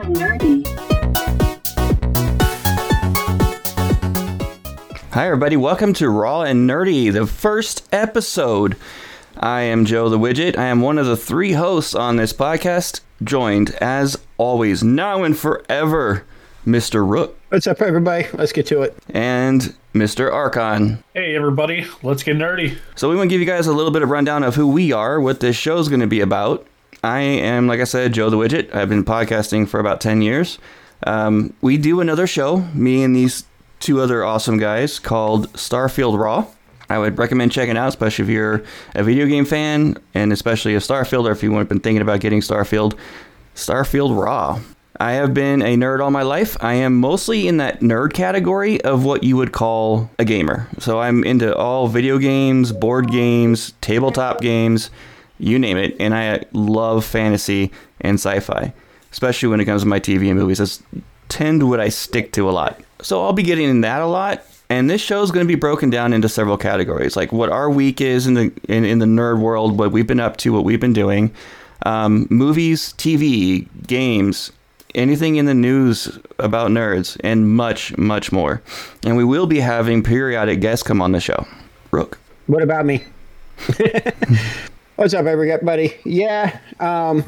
and 0.00 0.16
nerdy. 0.16 0.66
Hi, 5.12 5.26
everybody. 5.26 5.56
Welcome 5.56 5.92
to 5.94 6.08
Raw 6.08 6.42
and 6.42 6.68
Nerdy, 6.68 7.12
the 7.12 7.26
first 7.26 7.86
episode. 7.92 8.76
I 9.36 9.62
am 9.62 9.84
Joe 9.84 10.08
the 10.08 10.18
Wigit. 10.18 10.56
I 10.56 10.66
am 10.66 10.80
one 10.80 10.96
of 10.96 11.04
the 11.06 11.16
three 11.16 11.52
hosts 11.52 11.94
on 11.94 12.16
this 12.16 12.32
podcast, 12.32 13.00
joined, 13.22 13.70
as 13.76 14.16
always, 14.38 14.82
now 14.82 15.22
and 15.24 15.36
forever, 15.36 16.24
Mr. 16.66 17.06
Rook 17.06 17.38
What's 17.50 17.66
up, 17.66 17.82
everybody? 17.82 18.26
Let's 18.32 18.52
get 18.52 18.66
to 18.68 18.80
it. 18.82 18.96
and 19.10 19.74
Mr. 19.94 20.32
Archon. 20.32 21.04
Hey 21.12 21.36
everybody, 21.36 21.84
let's 22.02 22.22
get 22.22 22.36
nerdy. 22.38 22.78
So 22.94 23.10
we 23.10 23.16
want 23.16 23.28
to 23.28 23.34
give 23.34 23.40
you 23.40 23.46
guys 23.46 23.66
a 23.66 23.72
little 23.74 23.90
bit 23.90 24.00
of 24.00 24.08
rundown 24.08 24.42
of 24.42 24.54
who 24.54 24.68
we 24.68 24.90
are, 24.92 25.20
what 25.20 25.40
this 25.40 25.54
show 25.54 25.76
is 25.78 25.88
going 25.88 26.00
to 26.00 26.06
be 26.06 26.20
about. 26.20 26.66
I 27.04 27.20
am, 27.20 27.66
like 27.66 27.80
I 27.80 27.84
said, 27.84 28.12
Joe 28.12 28.30
the 28.30 28.36
Wigit. 28.36 28.72
I've 28.74 28.88
been 28.88 29.04
podcasting 29.04 29.68
for 29.68 29.80
about 29.80 30.00
10 30.00 30.22
years. 30.22 30.58
Um, 31.04 31.52
we 31.60 31.76
do 31.76 32.00
another 32.00 32.28
show, 32.28 32.58
me 32.74 33.02
and 33.02 33.14
these 33.14 33.44
two 33.80 34.00
other 34.00 34.24
awesome 34.24 34.56
guys, 34.56 35.00
called 35.00 35.52
Starfield 35.54 36.16
Raw. 36.16 36.46
I 36.88 36.98
would 36.98 37.18
recommend 37.18 37.50
checking 37.50 37.76
out, 37.76 37.88
especially 37.88 38.24
if 38.24 38.30
you're 38.30 38.62
a 38.94 39.02
video 39.02 39.26
game 39.26 39.44
fan, 39.44 39.96
and 40.14 40.32
especially 40.32 40.76
a 40.76 40.78
Starfield, 40.78 41.24
or 41.24 41.32
if 41.32 41.42
you've 41.42 41.68
been 41.68 41.80
thinking 41.80 42.02
about 42.02 42.20
getting 42.20 42.40
Starfield. 42.40 42.96
Starfield 43.56 44.16
Raw. 44.16 44.60
I 45.00 45.12
have 45.12 45.34
been 45.34 45.62
a 45.62 45.76
nerd 45.76 46.00
all 46.00 46.12
my 46.12 46.22
life. 46.22 46.56
I 46.60 46.74
am 46.74 47.00
mostly 47.00 47.48
in 47.48 47.56
that 47.56 47.80
nerd 47.80 48.12
category 48.12 48.80
of 48.82 49.04
what 49.04 49.24
you 49.24 49.36
would 49.36 49.50
call 49.50 50.08
a 50.20 50.24
gamer. 50.24 50.68
So 50.78 51.00
I'm 51.00 51.24
into 51.24 51.56
all 51.56 51.88
video 51.88 52.18
games, 52.18 52.70
board 52.70 53.10
games, 53.10 53.72
tabletop 53.80 54.40
games, 54.40 54.90
you 55.42 55.58
name 55.58 55.76
it. 55.76 55.96
And 55.98 56.14
I 56.14 56.44
love 56.52 57.04
fantasy 57.04 57.72
and 58.00 58.14
sci 58.14 58.40
fi, 58.40 58.72
especially 59.10 59.48
when 59.48 59.60
it 59.60 59.64
comes 59.64 59.82
to 59.82 59.88
my 59.88 60.00
TV 60.00 60.28
and 60.28 60.38
movies. 60.38 60.58
That's 60.58 60.82
tend 61.28 61.68
what 61.68 61.80
I 61.80 61.88
stick 61.88 62.32
to 62.32 62.48
a 62.48 62.52
lot. 62.52 62.80
So 63.00 63.22
I'll 63.22 63.32
be 63.32 63.42
getting 63.42 63.68
in 63.68 63.80
that 63.80 64.02
a 64.02 64.06
lot. 64.06 64.44
And 64.68 64.88
this 64.88 65.00
show 65.00 65.22
is 65.22 65.30
going 65.30 65.46
to 65.46 65.48
be 65.48 65.58
broken 65.58 65.90
down 65.90 66.12
into 66.12 66.28
several 66.28 66.56
categories, 66.56 67.16
like 67.16 67.32
what 67.32 67.50
our 67.50 67.68
week 67.68 68.00
is 68.00 68.26
in 68.26 68.34
the 68.34 68.52
in, 68.68 68.84
in 68.84 69.00
the 69.00 69.06
nerd 69.06 69.40
world, 69.40 69.78
what 69.78 69.92
we've 69.92 70.06
been 70.06 70.20
up 70.20 70.38
to, 70.38 70.52
what 70.52 70.64
we've 70.64 70.80
been 70.80 70.94
doing, 70.94 71.34
um, 71.84 72.26
movies, 72.30 72.94
TV, 72.94 73.68
games, 73.86 74.50
anything 74.94 75.36
in 75.36 75.44
the 75.44 75.54
news 75.54 76.18
about 76.38 76.70
nerds, 76.70 77.18
and 77.22 77.54
much, 77.54 77.96
much 77.98 78.32
more. 78.32 78.62
And 79.04 79.16
we 79.16 79.24
will 79.24 79.46
be 79.46 79.60
having 79.60 80.02
periodic 80.02 80.60
guests 80.60 80.82
come 80.82 81.02
on 81.02 81.12
the 81.12 81.20
show. 81.20 81.46
Rook. 81.90 82.18
What 82.46 82.62
about 82.62 82.86
me? 82.86 83.04
What's 84.96 85.14
up, 85.14 85.24
everybody? 85.24 85.94
Yeah, 86.04 86.58
um, 86.78 87.24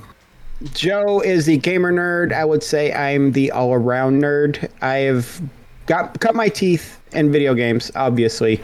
Joe 0.75 1.21
is 1.21 1.47
the 1.47 1.57
gamer 1.57 1.91
nerd. 1.91 2.31
I 2.31 2.45
would 2.45 2.63
say 2.63 2.93
I'm 2.93 3.33
the 3.33 3.51
all-around 3.53 4.21
nerd. 4.21 4.71
I 4.83 4.97
have 4.97 5.41
got 5.87 6.21
cut 6.21 6.35
my 6.35 6.51
teeth 6.51 7.01
in 7.13 7.33
video 7.33 7.55
games, 7.55 7.91
obviously. 7.95 8.61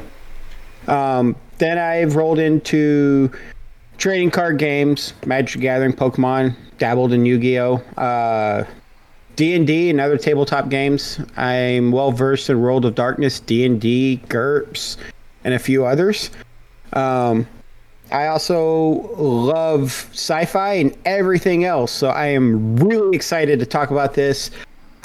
Um, 0.86 1.34
then 1.56 1.78
I've 1.78 2.14
rolled 2.14 2.38
into 2.38 3.30
trading 3.96 4.30
card 4.30 4.58
games, 4.58 5.14
Magic 5.24 5.54
the 5.54 5.62
Gathering, 5.62 5.94
Pokemon, 5.94 6.54
dabbled 6.76 7.14
in 7.14 7.24
Yu-Gi-Oh. 7.24 7.76
Uh, 7.96 8.64
D&D 9.36 9.88
and 9.88 9.98
other 9.98 10.18
tabletop 10.18 10.68
games. 10.68 11.18
I'm 11.38 11.90
well 11.90 12.12
versed 12.12 12.50
in 12.50 12.60
World 12.60 12.84
of 12.84 12.94
Darkness, 12.94 13.40
D&D, 13.40 14.20
GURPS, 14.28 14.98
and 15.44 15.54
a 15.54 15.58
few 15.58 15.86
others. 15.86 16.28
Um, 16.92 17.46
I 18.12 18.26
also 18.26 19.10
love 19.16 20.08
sci-fi 20.12 20.74
and 20.74 20.96
everything 21.04 21.64
else, 21.64 21.92
so 21.92 22.08
I 22.08 22.26
am 22.26 22.76
really 22.76 23.16
excited 23.16 23.58
to 23.60 23.66
talk 23.66 23.90
about 23.90 24.14
this. 24.14 24.50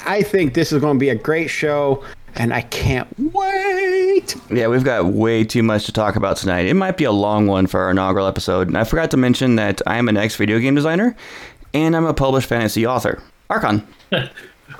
I 0.04 0.22
think 0.22 0.54
this 0.54 0.72
is 0.72 0.80
going 0.80 0.96
to 0.96 1.00
be 1.00 1.08
a 1.08 1.14
great 1.14 1.48
show, 1.48 2.04
and 2.34 2.52
I 2.52 2.62
can't 2.62 3.08
wait. 3.32 4.36
Yeah, 4.50 4.68
we've 4.68 4.84
got 4.84 5.06
way 5.06 5.44
too 5.44 5.62
much 5.62 5.86
to 5.86 5.92
talk 5.92 6.16
about 6.16 6.36
tonight. 6.36 6.66
It 6.66 6.74
might 6.74 6.96
be 6.96 7.04
a 7.04 7.12
long 7.12 7.46
one 7.46 7.66
for 7.66 7.80
our 7.80 7.90
inaugural 7.90 8.26
episode. 8.26 8.68
And 8.68 8.76
I 8.76 8.84
forgot 8.84 9.10
to 9.12 9.16
mention 9.16 9.56
that 9.56 9.80
I 9.86 9.96
am 9.96 10.08
an 10.08 10.16
ex 10.16 10.36
video 10.36 10.58
game 10.58 10.74
designer 10.74 11.16
and 11.74 11.96
I'm 11.96 12.04
a 12.06 12.14
published 12.14 12.48
fantasy 12.48 12.86
author. 12.86 13.22
Archon. 13.50 13.86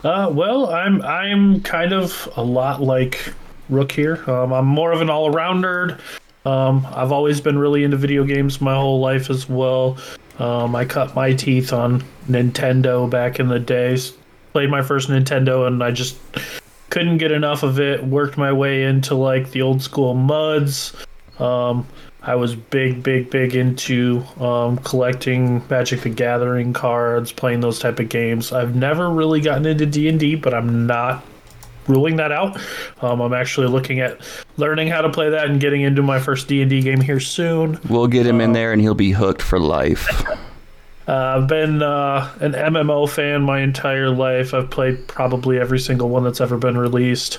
Uh, 0.02 0.28
well, 0.32 0.68
I'm 0.70 1.00
I'm 1.02 1.60
kind 1.60 1.92
of 1.92 2.28
a 2.36 2.42
lot 2.42 2.82
like 2.82 3.32
Rook 3.68 3.92
here. 3.92 4.28
Um, 4.28 4.52
I'm 4.52 4.66
more 4.66 4.90
of 4.90 5.00
an 5.00 5.08
all-around 5.08 5.62
nerd. 5.62 6.00
Um, 6.46 6.86
I've 6.94 7.10
always 7.10 7.40
been 7.40 7.58
really 7.58 7.82
into 7.82 7.96
video 7.96 8.22
games 8.22 8.60
my 8.60 8.74
whole 8.74 9.00
life 9.00 9.30
as 9.30 9.48
well. 9.48 9.98
Um, 10.38 10.76
I 10.76 10.84
cut 10.84 11.14
my 11.16 11.32
teeth 11.32 11.72
on 11.72 12.04
Nintendo 12.28 13.10
back 13.10 13.40
in 13.40 13.48
the 13.48 13.58
days. 13.58 14.12
Played 14.52 14.70
my 14.70 14.82
first 14.82 15.08
Nintendo, 15.08 15.66
and 15.66 15.82
I 15.82 15.90
just 15.90 16.16
couldn't 16.90 17.18
get 17.18 17.32
enough 17.32 17.64
of 17.64 17.80
it. 17.80 18.04
Worked 18.04 18.38
my 18.38 18.52
way 18.52 18.84
into 18.84 19.16
like 19.16 19.50
the 19.50 19.62
old 19.62 19.82
school 19.82 20.14
muds. 20.14 20.94
Um, 21.40 21.84
I 22.22 22.36
was 22.36 22.54
big, 22.54 23.02
big, 23.02 23.28
big 23.28 23.56
into 23.56 24.22
um, 24.38 24.78
collecting 24.78 25.62
Magic 25.68 26.02
the 26.02 26.10
Gathering 26.10 26.72
cards, 26.72 27.32
playing 27.32 27.60
those 27.60 27.80
type 27.80 27.98
of 27.98 28.08
games. 28.08 28.52
I've 28.52 28.76
never 28.76 29.10
really 29.10 29.40
gotten 29.40 29.66
into 29.66 29.84
D 29.84 30.08
and 30.08 30.20
D, 30.20 30.36
but 30.36 30.54
I'm 30.54 30.86
not 30.86 31.24
ruling 31.88 32.16
that 32.16 32.32
out. 32.32 32.60
Um, 33.00 33.20
I'm 33.20 33.32
actually 33.32 33.68
looking 33.68 34.00
at 34.00 34.20
learning 34.56 34.88
how 34.88 35.00
to 35.02 35.10
play 35.10 35.30
that 35.30 35.46
and 35.46 35.60
getting 35.60 35.82
into 35.82 36.02
my 36.02 36.18
first 36.18 36.48
D 36.48 36.62
and 36.62 36.70
D 36.70 36.80
game 36.80 37.00
here 37.00 37.20
soon. 37.20 37.78
We'll 37.88 38.06
get 38.06 38.26
him 38.26 38.40
in 38.40 38.52
there 38.52 38.72
and 38.72 38.80
he'll 38.80 38.94
be 38.94 39.12
hooked 39.12 39.42
for 39.42 39.58
life. 39.58 40.08
Uh, 41.08 41.38
I've 41.38 41.46
been 41.46 41.82
uh, 41.82 42.32
an 42.40 42.52
MMO 42.52 43.08
fan 43.08 43.42
my 43.42 43.60
entire 43.60 44.10
life. 44.10 44.54
I've 44.54 44.70
played 44.70 45.06
probably 45.06 45.60
every 45.60 45.78
single 45.78 46.08
one 46.08 46.24
that's 46.24 46.40
ever 46.40 46.58
been 46.58 46.76
released. 46.76 47.38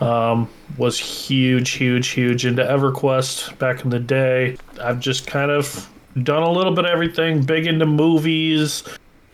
Um, 0.00 0.48
was 0.76 0.98
huge, 0.98 1.70
huge, 1.70 2.08
huge 2.08 2.46
into 2.46 2.62
EverQuest 2.62 3.58
back 3.58 3.82
in 3.82 3.90
the 3.90 3.98
day. 3.98 4.56
I've 4.80 5.00
just 5.00 5.26
kind 5.26 5.50
of 5.50 5.90
done 6.22 6.44
a 6.44 6.50
little 6.50 6.72
bit 6.72 6.84
of 6.84 6.92
everything. 6.92 7.42
Big 7.42 7.66
into 7.66 7.86
movies, 7.86 8.84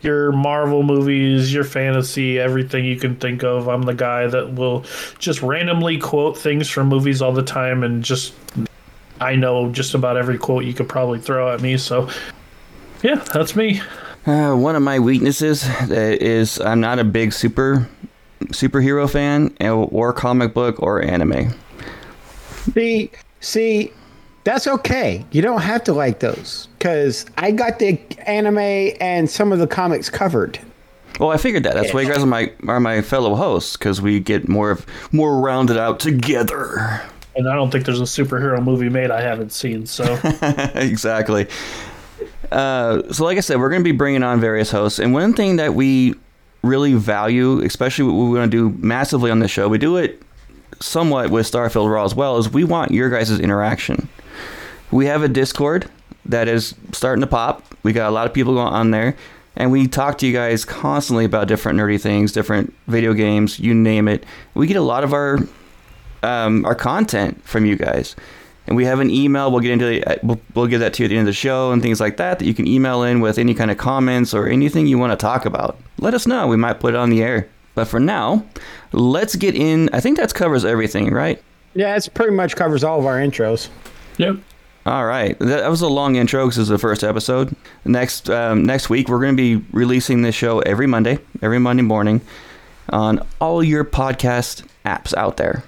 your 0.05 0.31
Marvel 0.31 0.83
movies, 0.83 1.53
your 1.53 1.63
fantasy, 1.63 2.39
everything 2.39 2.85
you 2.85 2.95
can 2.95 3.15
think 3.15 3.43
of. 3.43 3.67
I'm 3.67 3.81
the 3.81 3.93
guy 3.93 4.27
that 4.27 4.53
will 4.53 4.85
just 5.19 5.41
randomly 5.41 5.97
quote 5.97 6.37
things 6.37 6.69
from 6.69 6.87
movies 6.87 7.21
all 7.21 7.33
the 7.33 7.43
time 7.43 7.83
and 7.83 8.03
just 8.03 8.33
I 9.19 9.35
know 9.35 9.71
just 9.71 9.93
about 9.93 10.17
every 10.17 10.37
quote 10.37 10.65
you 10.65 10.73
could 10.73 10.87
probably 10.87 11.19
throw 11.19 11.53
at 11.53 11.61
me. 11.61 11.77
So 11.77 12.09
yeah, 13.01 13.15
that's 13.33 13.55
me. 13.55 13.81
Uh, 14.25 14.55
one 14.55 14.75
of 14.75 14.81
my 14.81 14.99
weaknesses 14.99 15.63
uh, 15.63 16.17
is 16.19 16.59
I'm 16.61 16.79
not 16.79 16.99
a 16.99 17.03
big 17.03 17.33
super 17.33 17.89
superhero 18.45 19.09
fan 19.09 19.55
uh, 19.61 19.73
or 19.73 20.13
comic 20.13 20.53
book 20.53 20.81
or 20.81 21.01
anime. 21.01 21.53
See, 22.73 23.11
see, 23.39 23.91
that's 24.45 24.67
okay. 24.67 25.25
You 25.31 25.41
don't 25.41 25.61
have 25.61 25.83
to 25.85 25.93
like 25.93 26.19
those 26.19 26.69
because 26.77 27.25
I 27.37 27.51
got 27.51 27.79
the 27.79 27.99
anime 28.25 28.95
and 29.01 29.29
some 29.29 29.51
of 29.51 29.59
the 29.59 29.67
comics 29.67 30.09
covered. 30.09 30.59
Well, 31.19 31.31
I 31.31 31.37
figured 31.37 31.63
that. 31.63 31.73
That's 31.73 31.93
why 31.93 32.01
you 32.01 32.09
guys 32.09 32.23
are 32.23 32.27
my 32.27 32.51
are 32.67 32.79
my 32.79 33.01
fellow 33.01 33.35
hosts 33.35 33.75
because 33.75 34.01
we 34.01 34.19
get 34.19 34.47
more 34.47 34.71
of 34.71 34.85
more 35.11 35.39
rounded 35.39 35.77
out 35.77 35.99
together. 35.99 37.01
And 37.35 37.49
I 37.49 37.55
don't 37.55 37.71
think 37.71 37.85
there's 37.85 37.99
a 37.99 38.03
superhero 38.03 38.63
movie 38.63 38.87
made 38.87 39.11
I 39.11 39.21
haven't 39.21 39.51
seen. 39.51 39.85
So 39.85 40.19
exactly. 40.75 41.47
Uh, 42.51 43.11
so, 43.11 43.25
like 43.25 43.37
I 43.37 43.41
said, 43.41 43.59
we're 43.59 43.69
going 43.69 43.81
to 43.81 43.83
be 43.83 43.95
bringing 43.95 44.23
on 44.23 44.39
various 44.39 44.71
hosts, 44.71 44.99
and 44.99 45.13
one 45.13 45.33
thing 45.33 45.55
that 45.55 45.73
we 45.73 46.13
really 46.61 46.93
value, 46.93 47.59
especially 47.61 48.05
what 48.05 48.13
we 48.13 48.37
want 48.37 48.51
to 48.51 48.57
do 48.57 48.77
massively 48.79 49.31
on 49.31 49.39
this 49.39 49.51
show, 49.51 49.67
we 49.67 49.77
do 49.77 49.97
it 49.97 50.21
somewhat 50.79 51.29
with 51.29 51.49
Starfield 51.49 51.91
Raw 51.91 52.05
as 52.05 52.13
well, 52.13 52.37
is 52.37 52.49
we 52.49 52.63
want 52.63 52.91
your 52.91 53.09
guys' 53.09 53.39
interaction. 53.39 54.07
We 54.91 55.05
have 55.07 55.23
a 55.23 55.27
Discord 55.27 55.89
that 56.25 56.47
is 56.47 56.75
starting 56.91 57.21
to 57.21 57.27
pop. 57.27 57.63
We 57.83 57.93
got 57.93 58.09
a 58.09 58.11
lot 58.13 58.27
of 58.27 58.33
people 58.33 58.53
going 58.53 58.73
on 58.73 58.91
there, 58.91 59.15
and 59.55 59.71
we 59.71 59.87
talk 59.87 60.17
to 60.19 60.27
you 60.27 60.33
guys 60.33 60.65
constantly 60.65 61.25
about 61.25 61.47
different 61.47 61.79
nerdy 61.79 61.99
things, 62.01 62.31
different 62.31 62.73
video 62.87 63.13
games, 63.13 63.59
you 63.59 63.73
name 63.73 64.07
it. 64.07 64.25
We 64.53 64.67
get 64.67 64.77
a 64.77 64.81
lot 64.81 65.03
of 65.03 65.13
our 65.13 65.39
um, 66.23 66.65
our 66.65 66.75
content 66.75 67.43
from 67.43 67.65
you 67.65 67.75
guys. 67.75 68.15
And 68.67 68.75
we 68.75 68.85
have 68.85 68.99
an 68.99 69.11
email. 69.11 69.51
We'll 69.51 69.59
get 69.59 69.71
into 69.71 69.85
the, 69.85 70.19
we'll, 70.23 70.41
we'll 70.55 70.65
get 70.65 70.79
that 70.79 70.93
to 70.95 71.03
you 71.03 71.05
at 71.05 71.09
the 71.09 71.17
end 71.17 71.27
of 71.27 71.33
the 71.33 71.33
show 71.33 71.71
and 71.71 71.83
things 71.83 72.01
like 72.01 72.17
that. 72.17 72.39
That 72.39 72.45
you 72.45 72.53
can 72.55 72.65
email 72.65 73.03
in 73.03 73.19
with 73.19 73.37
any 73.37 73.53
kind 73.53 73.69
of 73.69 73.77
comments 73.77 74.33
or 74.33 74.47
anything 74.47 74.87
you 74.87 74.97
want 74.97 75.11
to 75.11 75.17
talk 75.17 75.45
about. 75.45 75.77
Let 75.99 76.15
us 76.15 76.25
know. 76.25 76.47
We 76.47 76.57
might 76.57 76.79
put 76.79 76.95
it 76.95 76.97
on 76.97 77.11
the 77.11 77.21
air. 77.21 77.47
But 77.75 77.85
for 77.85 77.99
now, 77.99 78.43
let's 78.91 79.35
get 79.35 79.53
in. 79.53 79.89
I 79.93 79.99
think 79.99 80.17
that 80.17 80.33
covers 80.33 80.65
everything, 80.65 81.11
right? 81.11 81.39
Yeah, 81.75 81.95
it's 81.95 82.07
pretty 82.07 82.31
much 82.31 82.55
covers 82.55 82.83
all 82.83 82.97
of 82.97 83.05
our 83.05 83.17
intros. 83.17 83.69
yep. 84.17 84.37
All 84.85 85.03
right, 85.05 85.37
that 85.39 85.67
was 85.67 85.81
a 85.81 85.87
long 85.87 86.15
intro 86.15 86.45
because 86.45 86.59
it's 86.59 86.69
the 86.69 86.77
first 86.77 87.03
episode. 87.03 87.55
Next 87.85 88.29
um, 88.29 88.63
next 88.63 88.87
week, 88.87 89.09
we're 89.09 89.19
going 89.19 89.35
to 89.35 89.57
be 89.57 89.65
releasing 89.71 90.21
this 90.21 90.35
show 90.35 90.59
every 90.59 90.85
Monday, 90.85 91.17
every 91.41 91.57
Monday 91.57 91.81
morning, 91.81 92.21
on 92.89 93.25
all 93.41 93.63
your 93.63 93.83
podcast 93.83 94.63
apps 94.85 95.11
out 95.15 95.37
there, 95.37 95.63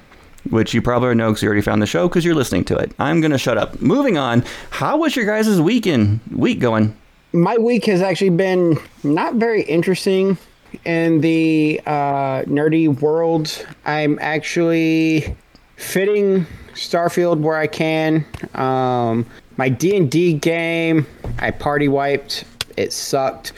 which 0.51 0.75
you 0.75 0.83
probably 0.83 1.15
know 1.15 1.29
because 1.29 1.41
you 1.41 1.47
already 1.47 1.63
found 1.63 1.81
the 1.81 1.87
show 1.87 2.07
because 2.07 2.23
you're 2.23 2.35
listening 2.35 2.63
to 2.65 2.77
it. 2.77 2.91
I'm 2.99 3.19
going 3.19 3.31
to 3.31 3.39
shut 3.39 3.57
up. 3.57 3.81
Moving 3.81 4.19
on. 4.19 4.43
How 4.69 4.97
was 4.97 5.15
your 5.15 5.25
guys' 5.25 5.59
weekend 5.59 6.19
week 6.31 6.59
going? 6.59 6.95
My 7.33 7.57
week 7.57 7.85
has 7.85 8.03
actually 8.03 8.29
been 8.29 8.77
not 9.03 9.35
very 9.35 9.63
interesting. 9.63 10.37
in 10.85 11.21
the 11.21 11.81
uh, 11.87 12.43
nerdy 12.43 12.87
world. 13.01 13.65
I'm 13.85 14.19
actually 14.21 15.35
fitting 15.77 16.45
Starfield 16.77 17.39
where 17.39 17.57
I 17.57 17.67
can. 17.67 18.25
Um, 18.53 19.25
my 19.57 19.69
D 19.69 19.95
and 19.97 20.09
D 20.09 20.33
game, 20.33 21.05
I 21.39 21.51
party 21.51 21.87
wiped. 21.87 22.45
It 22.77 22.93
sucked, 22.93 23.53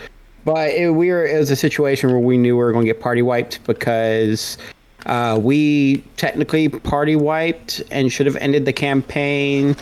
but 0.46 0.70
it, 0.72 0.92
we 0.92 1.10
were 1.10 1.26
it 1.26 1.38
was 1.38 1.52
a 1.52 1.56
situation 1.56 2.10
where 2.10 2.20
we 2.20 2.38
knew 2.38 2.56
we 2.56 2.64
were 2.64 2.72
going 2.72 2.86
to 2.86 2.92
get 2.92 3.02
party 3.02 3.22
wiped 3.22 3.64
because 3.66 4.58
uh, 5.06 5.38
we 5.42 5.98
technically 6.18 6.70
party 6.70 7.16
wiped 7.16 7.84
and 7.92 8.12
should 8.12 8.26
have 8.26 8.38
ended 8.38 8.66
the 8.66 8.74
campaign 8.74 9.76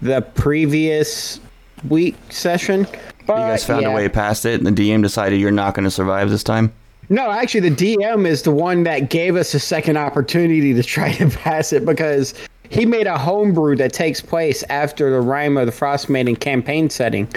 the 0.00 0.22
previous 0.22 1.40
week 1.88 2.16
session. 2.30 2.86
But, 3.26 3.34
you 3.34 3.40
guys 3.40 3.64
found 3.64 3.82
yeah. 3.82 3.90
a 3.90 3.94
way 3.94 4.08
past 4.08 4.44
it, 4.44 4.60
and 4.60 4.66
the 4.66 4.90
DM 4.90 5.02
decided 5.02 5.40
you're 5.40 5.50
not 5.50 5.74
going 5.74 5.84
to 5.84 5.90
survive 5.90 6.30
this 6.30 6.44
time. 6.44 6.72
No, 7.08 7.30
actually, 7.30 7.68
the 7.68 7.96
DM 7.96 8.26
is 8.26 8.42
the 8.42 8.50
one 8.50 8.84
that 8.84 9.10
gave 9.10 9.36
us 9.36 9.54
a 9.54 9.58
second 9.58 9.96
opportunity 9.96 10.72
to 10.72 10.82
try 10.82 11.12
to 11.12 11.28
pass 11.38 11.72
it 11.72 11.84
because 11.84 12.34
he 12.70 12.86
made 12.86 13.06
a 13.06 13.18
homebrew 13.18 13.76
that 13.76 13.92
takes 13.92 14.20
place 14.20 14.62
after 14.68 15.10
the 15.10 15.20
Rime 15.20 15.56
of 15.56 15.66
the 15.66 15.72
Frostmaiden 15.72 16.38
campaign 16.38 16.90
setting. 16.90 17.28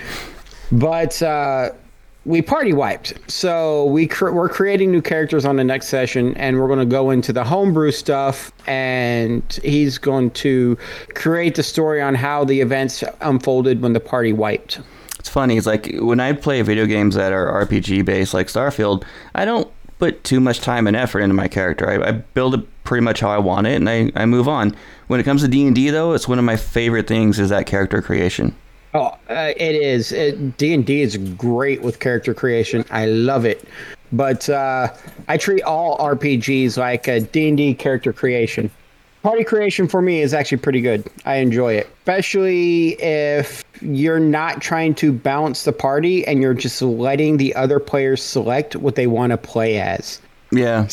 But 0.72 1.22
uh, 1.22 1.72
we 2.26 2.42
party 2.42 2.74
wiped. 2.74 3.14
So 3.32 3.86
we 3.86 4.10
we're 4.22 4.50
creating 4.50 4.92
new 4.92 5.02
characters 5.02 5.46
on 5.46 5.56
the 5.56 5.64
next 5.64 5.88
session, 5.88 6.36
and 6.36 6.60
we're 6.60 6.68
going 6.68 6.80
to 6.80 6.86
go 6.86 7.10
into 7.10 7.32
the 7.32 7.44
homebrew 7.44 7.92
stuff. 7.92 8.52
And 8.68 9.44
he's 9.64 9.98
going 9.98 10.32
to 10.32 10.78
create 11.16 11.56
the 11.56 11.64
story 11.64 12.02
on 12.02 12.16
how 12.16 12.44
the 12.44 12.60
events 12.60 13.04
unfolded 13.22 13.82
when 13.82 13.94
the 13.94 14.02
party 14.02 14.34
wiped. 14.34 14.82
It's 15.20 15.30
funny. 15.30 15.58
It's 15.58 15.68
like 15.68 15.90
when 16.00 16.20
I 16.20 16.34
play 16.34 16.62
video 16.62 16.86
games 16.86 17.16
that 17.16 17.32
are 17.32 17.66
RPG 17.66 18.06
based, 18.06 18.34
like 18.34 18.48
Starfield, 18.48 19.04
I 19.34 19.46
don't 19.46 19.70
put 20.00 20.24
too 20.24 20.40
much 20.40 20.60
time 20.62 20.88
and 20.88 20.96
effort 20.96 21.22
into 21.22 21.34
my 21.34 21.48
character. 21.48 21.90
I, 21.90 22.10
I 22.10 22.12
build 22.12 22.54
it 22.56 22.84
pretty 22.84 23.04
much 23.04 23.20
how 23.20 23.30
I 23.30 23.38
want 23.38 23.68
it, 23.68 23.76
and 23.76 23.90
I, 23.90 24.12
I 24.16 24.26
move 24.26 24.48
on. 24.48 24.76
When 25.08 25.20
it 25.20 25.24
comes 25.24 25.42
to 25.42 25.48
D 25.48 25.66
and 25.66 25.76
D, 25.76 25.90
though, 25.90 26.14
it's 26.14 26.28
one 26.28 26.40
of 26.40 26.46
my 26.46 26.56
favorite 26.56 27.08
things 27.08 27.40
is 27.40 27.50
that 27.50 27.66
character 27.66 28.02
creation. 28.02 28.56
Oh, 28.94 29.18
uh, 29.30 29.54
it 29.58 29.76
is. 29.76 30.10
D 30.58 30.74
and 30.74 30.86
D 30.86 31.02
is 31.02 31.18
great 31.18 31.82
with 31.82 32.00
character 32.00 32.34
creation. 32.34 32.86
I 32.90 33.06
love 33.06 33.46
it, 33.46 33.68
but 34.12 34.50
uh, 34.50 34.94
I 35.28 35.38
treat 35.38 35.62
all 35.64 35.98
RPGs 35.98 36.78
like 36.78 37.08
a 37.08 37.20
D 37.20 37.50
and 37.50 37.58
D 37.58 37.74
character 37.74 38.14
creation. 38.14 38.72
Party 39.28 39.44
creation 39.44 39.90
for 39.90 40.02
me 40.02 40.22
is 40.22 40.34
actually 40.34 40.60
pretty 40.60 40.80
good. 40.80 41.04
I 41.26 41.36
enjoy 41.36 41.74
it, 41.74 41.90
especially 42.00 42.92
if 42.94 43.62
you're 43.82 44.22
not 44.22 44.62
trying 44.62 44.96
to 44.96 45.12
balance 45.12 45.66
the 45.66 45.74
party 45.74 46.26
and 46.26 46.42
you're 46.42 46.54
just 46.54 46.82
letting 46.82 47.36
the 47.36 47.54
other 47.54 47.78
players 47.78 48.24
select 48.24 48.78
what 48.78 48.96
they 48.96 49.06
want 49.06 49.32
to 49.32 49.38
play 49.38 49.82
as. 49.82 50.22
Yeah, 50.54 50.88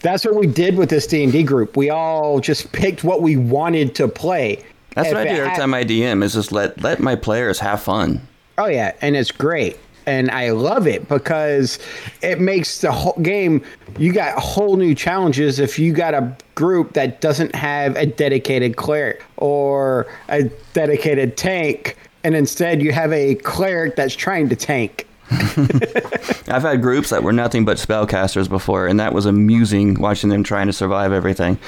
That's 0.00 0.26
what 0.26 0.34
we 0.34 0.46
did 0.46 0.76
with 0.76 0.90
this 0.90 1.06
D 1.06 1.22
and 1.22 1.32
D 1.32 1.42
group. 1.42 1.78
We 1.78 1.88
all 1.88 2.40
just 2.40 2.72
picked 2.72 3.04
what 3.04 3.22
we 3.22 3.38
wanted 3.38 3.94
to 3.94 4.06
play. 4.06 4.62
that's 4.94 5.08
If 5.08 5.14
what 5.14 5.26
I 5.26 5.34
do 5.34 5.40
every 5.40 5.56
time 5.56 5.72
I 5.72 5.82
DM. 5.82 6.22
Is 6.22 6.34
just 6.34 6.52
let 6.52 6.82
let 6.82 7.00
my 7.00 7.16
players 7.16 7.58
have 7.58 7.80
fun. 7.80 8.20
Oh 8.58 8.66
yeah, 8.66 8.92
and 9.00 9.16
it's 9.16 9.30
great. 9.30 9.78
And 10.08 10.30
I 10.30 10.52
love 10.52 10.86
it 10.86 11.06
because 11.06 11.78
it 12.22 12.40
makes 12.40 12.80
the 12.80 12.90
whole 12.90 13.20
game 13.20 13.62
you 13.98 14.10
got 14.10 14.38
whole 14.38 14.76
new 14.76 14.94
challenges 14.94 15.58
if 15.58 15.78
you 15.78 15.92
got 15.92 16.14
a 16.14 16.34
group 16.54 16.94
that 16.94 17.20
doesn't 17.20 17.54
have 17.54 17.94
a 17.94 18.06
dedicated 18.06 18.76
cleric 18.76 19.22
or 19.36 20.06
a 20.30 20.44
dedicated 20.72 21.36
tank 21.36 21.94
and 22.24 22.34
instead 22.34 22.80
you 22.80 22.90
have 22.90 23.12
a 23.12 23.34
cleric 23.34 23.96
that's 23.96 24.14
trying 24.14 24.48
to 24.48 24.56
tank. 24.56 25.06
I've 25.30 26.62
had 26.62 26.80
groups 26.80 27.10
that 27.10 27.22
were 27.22 27.34
nothing 27.34 27.66
but 27.66 27.76
spellcasters 27.76 28.48
before, 28.48 28.86
and 28.86 28.98
that 28.98 29.12
was 29.12 29.26
amusing 29.26 30.00
watching 30.00 30.30
them 30.30 30.42
trying 30.42 30.68
to 30.68 30.72
survive 30.72 31.12
everything. 31.12 31.58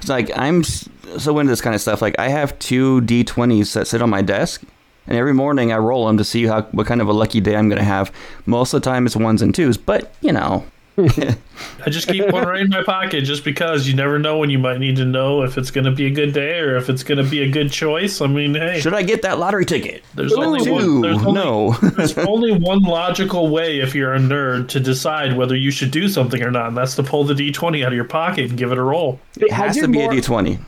It's 0.00 0.08
like 0.08 0.36
I'm 0.36 0.64
so 0.64 1.38
into 1.38 1.52
this 1.52 1.60
kind 1.60 1.76
of 1.76 1.80
stuff. 1.80 2.02
Like 2.02 2.18
I 2.18 2.28
have 2.28 2.58
two 2.58 3.02
d20s 3.02 3.72
that 3.74 3.86
sit 3.86 4.02
on 4.02 4.10
my 4.10 4.20
desk, 4.20 4.64
and 5.08 5.16
every 5.16 5.34
morning 5.34 5.72
I 5.72 5.78
roll 5.78 6.06
them 6.06 6.16
to 6.18 6.24
see 6.24 6.44
how 6.44 6.62
what 6.72 6.86
kind 6.86 7.00
of 7.00 7.08
a 7.08 7.12
lucky 7.12 7.40
day 7.40 7.56
I'm 7.56 7.68
going 7.68 7.78
to 7.78 7.84
have. 7.84 8.12
Most 8.46 8.72
of 8.74 8.82
the 8.82 8.90
time 8.90 9.06
it's 9.06 9.16
ones 9.16 9.42
and 9.42 9.54
twos, 9.54 9.76
but 9.76 10.14
you 10.20 10.32
know, 10.32 10.64
I 10.98 11.90
just 11.90 12.08
keep 12.08 12.28
one 12.32 12.46
right 12.46 12.60
in 12.60 12.70
my 12.70 12.82
pocket 12.82 13.22
just 13.22 13.44
because 13.44 13.86
you 13.86 13.94
never 13.94 14.18
know 14.18 14.38
when 14.38 14.50
you 14.50 14.58
might 14.58 14.78
need 14.80 14.96
to 14.96 15.04
know 15.04 15.42
if 15.42 15.56
it's 15.56 15.70
going 15.70 15.84
to 15.84 15.92
be 15.92 16.06
a 16.06 16.10
good 16.10 16.32
day 16.32 16.58
or 16.58 16.76
if 16.76 16.88
it's 16.90 17.04
going 17.04 17.22
to 17.22 17.28
be 17.30 17.42
a 17.42 17.48
good 17.48 17.70
choice. 17.70 18.20
I 18.20 18.26
mean, 18.26 18.54
hey, 18.54 18.80
should 18.80 18.94
I 18.94 19.02
get 19.02 19.22
that 19.22 19.38
lottery 19.38 19.64
ticket? 19.64 20.02
there's 20.14 20.32
only 20.32 20.64
Two, 20.64 20.72
one. 20.72 21.00
There's 21.00 21.18
only, 21.18 21.32
no. 21.32 21.72
there's 21.96 22.18
only 22.18 22.52
one 22.52 22.82
logical 22.82 23.48
way 23.48 23.78
if 23.78 23.94
you're 23.94 24.14
a 24.14 24.18
nerd 24.18 24.68
to 24.68 24.80
decide 24.80 25.36
whether 25.36 25.54
you 25.54 25.70
should 25.70 25.92
do 25.92 26.08
something 26.08 26.42
or 26.42 26.50
not, 26.50 26.68
and 26.68 26.76
that's 26.76 26.96
to 26.96 27.02
pull 27.04 27.22
the 27.24 27.34
d20 27.34 27.84
out 27.84 27.92
of 27.92 27.96
your 27.96 28.04
pocket 28.04 28.50
and 28.50 28.58
give 28.58 28.72
it 28.72 28.78
a 28.78 28.82
roll. 28.82 29.20
it 29.36 29.52
has 29.52 29.76
to 29.76 29.86
be 29.86 29.98
more- 29.98 30.12
a 30.12 30.16
d20. 30.16 30.58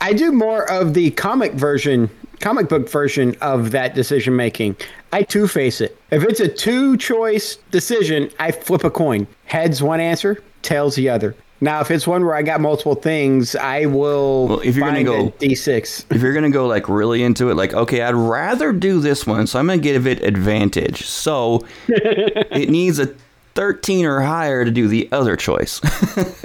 I 0.00 0.12
do 0.12 0.30
more 0.30 0.70
of 0.70 0.94
the 0.94 1.10
comic 1.12 1.54
version, 1.54 2.08
comic 2.40 2.68
book 2.68 2.88
version 2.88 3.36
of 3.40 3.70
that 3.72 3.94
decision 3.94 4.34
making. 4.36 4.76
I 5.12 5.22
two 5.22 5.48
face 5.48 5.80
it. 5.80 5.96
If 6.10 6.22
it's 6.24 6.40
a 6.40 6.48
two 6.48 6.96
choice 6.96 7.56
decision, 7.70 8.30
I 8.38 8.50
flip 8.52 8.84
a 8.84 8.90
coin. 8.90 9.26
Heads 9.46 9.82
one 9.82 10.00
answer, 10.00 10.42
tails 10.62 10.94
the 10.96 11.08
other. 11.08 11.34
Now, 11.60 11.80
if 11.80 11.90
it's 11.90 12.06
one 12.06 12.24
where 12.24 12.36
I 12.36 12.42
got 12.42 12.60
multiple 12.60 12.94
things, 12.94 13.56
I 13.56 13.86
will 13.86 14.46
Well, 14.48 14.60
if 14.60 14.76
you're 14.76 14.86
gonna 14.86 15.02
go- 15.02 15.26
a 15.28 15.30
d6. 15.32 16.04
if 16.14 16.22
you're 16.22 16.32
gonna 16.34 16.50
go 16.50 16.68
like 16.68 16.88
really 16.88 17.24
into 17.24 17.50
it, 17.50 17.54
like 17.54 17.74
okay, 17.74 18.02
I'd 18.02 18.14
rather 18.14 18.72
do 18.72 19.00
this 19.00 19.26
one, 19.26 19.46
so 19.48 19.58
I'm 19.58 19.66
gonna 19.66 19.78
give 19.78 20.06
it 20.06 20.22
advantage. 20.22 21.04
So 21.06 21.66
it 21.88 22.70
needs 22.70 23.00
a 23.00 23.12
13 23.56 24.04
or 24.06 24.20
higher 24.20 24.64
to 24.64 24.70
do 24.70 24.86
the 24.86 25.08
other 25.10 25.34
choice. 25.36 25.80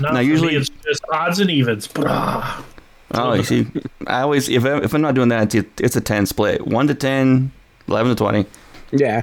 Not 0.00 0.12
Now, 0.14 0.18
usually- 0.20 0.54
me, 0.54 0.56
it's 0.56 0.70
just 0.84 1.02
odds 1.12 1.38
and 1.38 1.48
evens. 1.50 1.86
Brah. 1.86 2.64
Oh, 3.14 3.34
you 3.34 3.42
see, 3.42 3.66
I 4.06 4.22
always 4.22 4.48
if 4.48 4.64
I, 4.64 4.78
if 4.78 4.94
I'm 4.94 5.00
not 5.00 5.14
doing 5.14 5.28
that, 5.28 5.54
it's, 5.54 5.80
it's 5.80 5.96
a 5.96 6.00
10 6.00 6.26
split, 6.26 6.66
one 6.66 6.86
to 6.88 6.94
10, 6.94 7.50
11 7.88 8.10
to 8.10 8.16
20. 8.16 8.46
Yeah. 8.92 9.22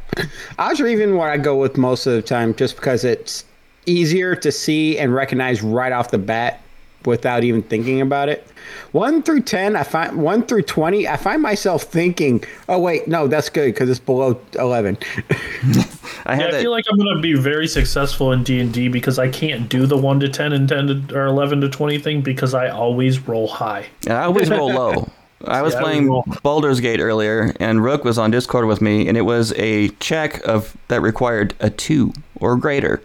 Odds 0.60 0.80
are 0.80 0.88
even 0.88 1.16
what 1.16 1.30
I 1.30 1.38
go 1.38 1.56
with 1.56 1.78
most 1.78 2.06
of 2.06 2.14
the 2.14 2.22
time 2.22 2.54
just 2.56 2.76
because 2.76 3.04
it's 3.04 3.46
easier 3.86 4.36
to 4.36 4.52
see 4.52 4.98
and 4.98 5.14
recognize 5.14 5.62
right 5.62 5.92
off 5.92 6.12
the 6.12 6.18
bat 6.18 6.62
without 7.06 7.44
even 7.44 7.62
thinking 7.64 8.02
about 8.02 8.30
it. 8.30 8.48
1 8.92 9.24
through 9.24 9.42
10, 9.42 9.76
I 9.76 9.84
find 9.84 10.18
1 10.18 10.44
through 10.44 10.64
20, 10.64 11.08
I 11.08 11.18
find 11.18 11.42
myself 11.42 11.84
thinking, 11.84 12.44
"Oh 12.68 12.80
wait, 12.80 13.08
no, 13.08 13.28
that's 13.28 13.50
good 13.50 13.76
cuz 13.76 13.90
it's 13.90 14.00
below 14.00 14.40
11." 14.58 14.98
I 16.26 16.40
Yeah, 16.40 16.48
I 16.48 16.52
feel 16.62 16.72
like 16.72 16.86
I'm 16.90 16.98
gonna 16.98 17.20
be 17.22 17.34
very 17.34 17.68
successful 17.68 18.32
in 18.32 18.44
D 18.44 18.60
and 18.60 18.74
D 18.74 18.88
because 18.88 19.20
I 19.20 19.28
can't 19.30 19.70
do 19.70 19.86
the 19.86 19.98
one 19.98 20.20
to 20.22 20.30
ten 20.30 20.54
and 20.54 20.68
ten 20.68 20.88
to, 20.88 21.16
or 21.18 21.26
eleven 21.26 21.62
to 21.62 21.70
twenty 21.70 22.00
thing 22.00 22.22
because 22.22 22.54
I 22.54 22.70
always 22.70 23.28
roll 23.28 23.48
high. 23.48 23.86
I 24.08 24.24
always 24.24 24.50
roll 24.50 24.72
low. 24.74 25.08
I 25.48 25.62
was 25.62 25.74
Yeah, 25.74 25.82
playing 25.82 26.08
roll. 26.08 26.26
Baldur's 26.42 26.80
Gate 26.80 27.00
earlier, 27.00 27.54
and 27.60 27.84
Rook 27.84 28.04
was 28.04 28.18
on 28.18 28.32
Discord 28.32 28.66
with 28.66 28.82
me, 28.82 29.08
and 29.08 29.16
it 29.18 29.22
was 29.22 29.54
a 29.58 29.90
check 30.00 30.42
of 30.48 30.76
that 30.88 31.02
required 31.02 31.54
a 31.60 31.70
two 31.70 32.14
or 32.40 32.56
greater. 32.56 33.02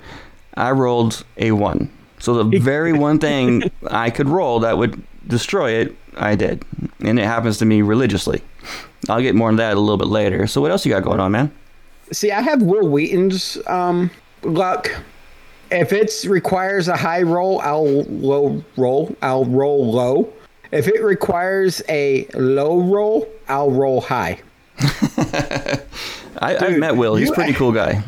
I 0.55 0.71
rolled 0.71 1.25
a 1.37 1.53
one, 1.53 1.91
so 2.21 2.43
the 2.43 2.59
very 2.59 2.93
one 2.93 3.19
thing 3.19 3.71
I 3.91 4.11
could 4.11 4.29
roll 4.29 4.61
that 4.61 4.79
would 4.79 5.03
destroy 5.27 5.73
it, 5.73 5.97
I 6.17 6.35
did, 6.37 6.65
and 7.01 7.19
it 7.19 7.25
happens 7.25 7.59
to 7.59 7.65
me 7.65 7.83
religiously. 7.83 8.43
I'll 9.09 9.23
get 9.23 9.35
more 9.35 9.49
on 9.49 9.57
that 9.57 9.77
a 9.77 9.81
little 9.81 9.97
bit 9.97 10.09
later. 10.09 10.47
So 10.47 10.61
what 10.61 10.71
else 10.71 10.85
you 10.85 10.93
got 10.93 11.03
going 11.03 11.21
on, 11.21 11.33
man? 11.33 11.51
See, 12.13 12.31
I 12.31 12.41
have 12.43 12.63
Wil 12.63 12.89
Wheaton's 12.89 13.57
um, 13.67 14.11
luck. 14.43 14.91
If 15.71 15.93
it 15.93 16.25
requires 16.29 16.89
a 16.89 16.97
high 16.97 17.23
roll, 17.23 17.61
I'll 17.61 18.03
low 18.03 18.63
roll. 18.77 19.17
I'll 19.23 19.45
roll 19.45 19.91
low. 19.93 20.33
If 20.73 20.89
it 20.89 21.03
requires 21.03 21.83
a 21.89 22.27
low 22.35 22.81
roll, 22.81 23.29
I'll 23.49 23.71
roll 23.71 24.01
high. 24.01 24.41
I, 24.79 26.57
I've 26.57 26.79
met 26.79 26.97
Wil. 26.97 27.17
He's 27.17 27.31
a 27.31 27.35
pretty 27.35 27.53
cool 27.53 27.73
guy. 27.73 28.03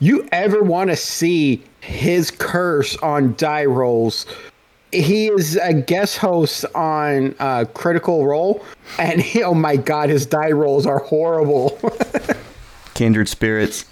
You 0.00 0.28
ever 0.30 0.62
want 0.62 0.90
to 0.90 0.96
see 0.96 1.64
his 1.80 2.30
curse 2.30 2.96
on 2.98 3.34
die 3.36 3.64
rolls? 3.64 4.26
He 4.92 5.28
is 5.28 5.56
a 5.56 5.74
guest 5.74 6.16
host 6.16 6.64
on 6.74 7.34
uh, 7.38 7.66
Critical 7.74 8.26
Role, 8.26 8.64
and 8.98 9.20
he, 9.20 9.42
oh 9.42 9.54
my 9.54 9.76
god, 9.76 10.08
his 10.08 10.24
die 10.24 10.52
rolls 10.52 10.86
are 10.86 10.98
horrible. 10.98 11.78
Kindred 12.94 13.28
spirits. 13.28 13.84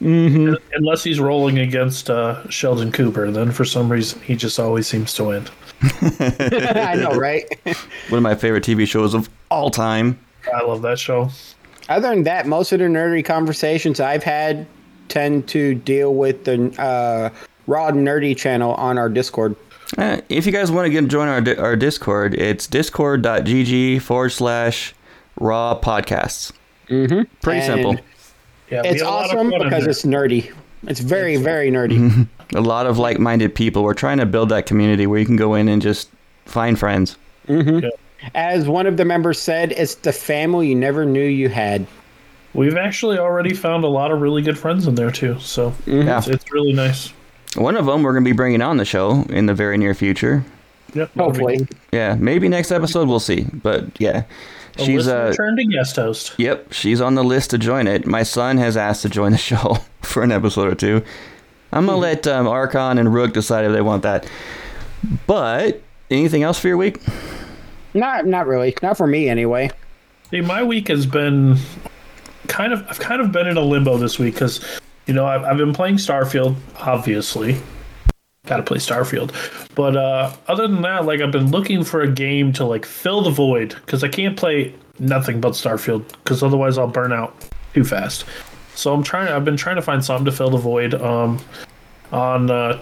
Unless 0.00 1.04
he's 1.04 1.20
rolling 1.20 1.58
against 1.58 2.10
uh, 2.10 2.48
Sheldon 2.48 2.90
Cooper, 2.90 3.30
then 3.30 3.52
for 3.52 3.64
some 3.64 3.90
reason 3.90 4.20
he 4.22 4.34
just 4.34 4.58
always 4.58 4.88
seems 4.88 5.14
to 5.14 5.24
win. 5.24 5.46
I 6.00 6.96
know, 6.96 7.10
right? 7.10 7.44
One 8.08 8.18
of 8.18 8.22
my 8.22 8.34
favorite 8.34 8.64
TV 8.64 8.86
shows 8.86 9.14
of 9.14 9.30
all 9.50 9.70
time. 9.70 10.18
I 10.52 10.64
love 10.64 10.82
that 10.82 10.98
show. 10.98 11.30
Other 11.88 12.10
than 12.10 12.24
that, 12.24 12.46
most 12.46 12.72
of 12.72 12.80
the 12.80 12.86
nerdy 12.86 13.24
conversations 13.24 14.00
I've 14.00 14.24
had 14.24 14.66
tend 15.12 15.46
to 15.48 15.74
deal 15.74 16.14
with 16.14 16.44
the 16.44 16.74
uh, 16.80 17.30
Raw 17.66 17.90
Nerdy 17.90 18.36
channel 18.36 18.74
on 18.74 18.96
our 18.96 19.10
Discord. 19.10 19.54
Uh, 19.98 20.22
if 20.30 20.46
you 20.46 20.52
guys 20.52 20.72
want 20.72 20.86
to 20.86 20.90
get 20.90 21.06
join 21.08 21.28
our 21.28 21.60
our 21.62 21.76
Discord, 21.76 22.34
it's 22.34 22.66
discord.gg 22.66 24.00
forward 24.00 24.30
slash 24.30 24.94
raw 25.38 25.78
podcasts. 25.78 26.52
Mm-hmm. 26.88 27.22
Pretty 27.42 27.60
And 27.60 27.66
simple. 27.66 27.96
Yeah, 28.70 28.82
It's 28.84 29.02
have 29.02 29.08
a 29.08 29.14
lot 29.14 29.24
of 29.30 29.36
awesome 29.36 29.50
because 29.50 29.86
it's 29.86 30.04
nerdy. 30.04 30.50
It's 30.86 31.00
very, 31.00 31.36
very 31.36 31.70
nerdy. 31.70 32.26
A 32.54 32.60
lot 32.60 32.86
of 32.86 32.98
like-minded 32.98 33.54
people. 33.54 33.82
We're 33.84 33.94
trying 33.94 34.18
to 34.18 34.26
build 34.26 34.48
that 34.48 34.66
community 34.66 35.06
where 35.06 35.18
you 35.18 35.24
can 35.24 35.36
go 35.36 35.54
in 35.54 35.68
and 35.68 35.80
just 35.80 36.10
find 36.44 36.78
friends. 36.78 37.16
As 38.34 38.66
one 38.66 38.86
of 38.86 38.96
the 38.96 39.04
members 39.04 39.38
said, 39.38 39.72
it's 39.72 39.94
the 39.94 40.12
family 40.12 40.68
you 40.68 40.74
never 40.74 41.04
knew 41.06 41.24
you 41.24 41.48
had. 41.48 41.86
We've 42.54 42.76
actually 42.76 43.18
already 43.18 43.54
found 43.54 43.84
a 43.84 43.88
lot 43.88 44.10
of 44.10 44.20
really 44.20 44.42
good 44.42 44.58
friends 44.58 44.86
in 44.86 44.94
there 44.94 45.10
too, 45.10 45.38
so 45.40 45.74
Yeah. 45.86 46.18
it's, 46.18 46.28
it's 46.28 46.52
really 46.52 46.72
nice. 46.72 47.12
One 47.56 47.76
of 47.76 47.86
them 47.86 48.02
we're 48.02 48.12
going 48.12 48.24
to 48.24 48.28
be 48.30 48.36
bringing 48.36 48.62
on 48.62 48.76
the 48.76 48.84
show 48.84 49.22
in 49.30 49.46
the 49.46 49.54
very 49.54 49.76
near 49.78 49.94
future. 49.94 50.44
Yep. 50.94 51.10
Hopefully. 51.16 51.66
Yeah, 51.92 52.16
maybe 52.18 52.48
next 52.48 52.70
episode 52.70 53.08
we'll 53.08 53.20
see. 53.20 53.46
But 53.52 53.86
yeah, 53.98 54.24
A 54.76 54.84
she's 54.84 55.06
listener 55.06 55.28
uh, 55.28 55.32
turned 55.32 55.58
to 55.58 55.64
guest 55.64 55.96
host. 55.96 56.34
yep, 56.38 56.72
she's 56.72 57.00
on 57.00 57.14
the 57.14 57.24
list 57.24 57.50
to 57.50 57.58
join 57.58 57.86
it. 57.86 58.06
My 58.06 58.22
son 58.22 58.58
has 58.58 58.76
asked 58.76 59.00
to 59.02 59.08
join 59.08 59.32
the 59.32 59.38
show 59.52 59.78
for 60.02 60.22
an 60.22 60.30
episode 60.32 60.68
or 60.70 60.74
two. 60.74 61.02
I'm 61.72 61.86
gonna 61.86 61.96
let 61.98 62.26
um, 62.26 62.46
Archon 62.46 62.98
and 62.98 63.12
Rook 63.14 63.32
decide 63.32 63.64
if 63.64 63.72
they 63.72 63.80
want 63.80 64.02
that. 64.02 64.28
But 65.26 65.80
anything 66.10 66.42
else 66.42 66.58
for 66.58 66.68
your 66.68 66.76
week? 66.76 66.98
Not, 67.94 68.26
not 68.26 68.46
really. 68.46 68.74
Not 68.82 68.96
for 68.98 69.06
me, 69.06 69.28
anyway. 69.28 69.70
See, 70.30 70.40
my 70.42 70.62
week 70.62 70.88
has 70.88 71.06
been 71.06 71.56
kind 72.48 72.72
of 72.72 72.84
I've 72.88 72.98
kind 72.98 73.20
of 73.20 73.32
been 73.32 73.46
in 73.46 73.56
a 73.56 73.60
limbo 73.62 73.96
this 73.96 74.18
week 74.18 74.34
because 74.34 74.64
you 75.06 75.14
know 75.14 75.26
I've, 75.26 75.42
I've 75.44 75.56
been 75.56 75.72
playing 75.72 75.96
Starfield, 75.96 76.56
obviously. 76.78 77.60
Got 78.46 78.56
to 78.56 78.64
play 78.64 78.78
Starfield, 78.78 79.32
but 79.76 79.96
uh, 79.96 80.32
other 80.48 80.66
than 80.66 80.82
that, 80.82 81.04
like 81.04 81.20
I've 81.20 81.30
been 81.30 81.52
looking 81.52 81.84
for 81.84 82.00
a 82.00 82.10
game 82.10 82.52
to 82.54 82.64
like 82.64 82.84
fill 82.84 83.22
the 83.22 83.30
void 83.30 83.76
because 83.86 84.02
I 84.02 84.08
can't 84.08 84.36
play 84.36 84.74
nothing 84.98 85.40
but 85.40 85.52
Starfield 85.52 86.08
because 86.24 86.42
otherwise 86.42 86.76
I'll 86.76 86.88
burn 86.88 87.12
out 87.12 87.36
too 87.72 87.84
fast. 87.84 88.24
So 88.74 88.92
I'm 88.92 89.02
trying. 89.02 89.28
I've 89.28 89.44
been 89.44 89.56
trying 89.56 89.76
to 89.76 89.82
find 89.82 90.04
something 90.04 90.24
to 90.24 90.32
fill 90.32 90.50
the 90.50 90.58
void. 90.58 90.94
Um, 90.94 91.38
on 92.12 92.50
uh, 92.50 92.80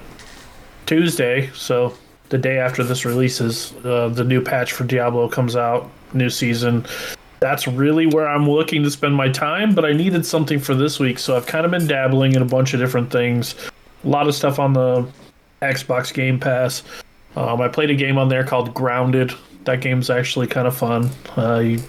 Tuesday, 0.86 1.50
so 1.54 1.94
the 2.30 2.38
day 2.38 2.58
after 2.58 2.82
this 2.82 3.04
releases, 3.04 3.72
uh, 3.84 4.08
the 4.08 4.24
new 4.24 4.42
patch 4.42 4.72
for 4.72 4.84
Diablo 4.84 5.28
comes 5.28 5.56
out, 5.56 5.88
new 6.12 6.28
season. 6.28 6.84
That's 7.40 7.66
really 7.66 8.06
where 8.06 8.28
I'm 8.28 8.48
looking 8.48 8.82
to 8.82 8.90
spend 8.90 9.14
my 9.14 9.30
time, 9.30 9.74
but 9.74 9.86
I 9.86 9.92
needed 9.92 10.26
something 10.26 10.58
for 10.58 10.74
this 10.74 11.00
week, 11.00 11.18
so 11.18 11.36
I've 11.36 11.46
kind 11.46 11.64
of 11.64 11.70
been 11.70 11.86
dabbling 11.86 12.34
in 12.34 12.42
a 12.42 12.46
bunch 12.46 12.74
of 12.74 12.80
different 12.80 13.10
things. 13.10 13.54
A 14.04 14.08
lot 14.08 14.28
of 14.28 14.34
stuff 14.34 14.58
on 14.58 14.74
the 14.74 15.08
Xbox 15.62 16.12
Game 16.12 16.38
Pass. 16.38 16.82
Um, 17.36 17.60
I 17.60 17.68
played 17.68 17.90
a 17.90 17.94
game 17.94 18.18
on 18.18 18.28
there 18.28 18.44
called 18.44 18.74
Grounded. 18.74 19.32
That 19.64 19.80
game's 19.80 20.10
actually 20.10 20.48
kind 20.48 20.66
of 20.66 20.76
fun. 20.76 21.10
Uh, 21.36 21.58
you 21.60 21.82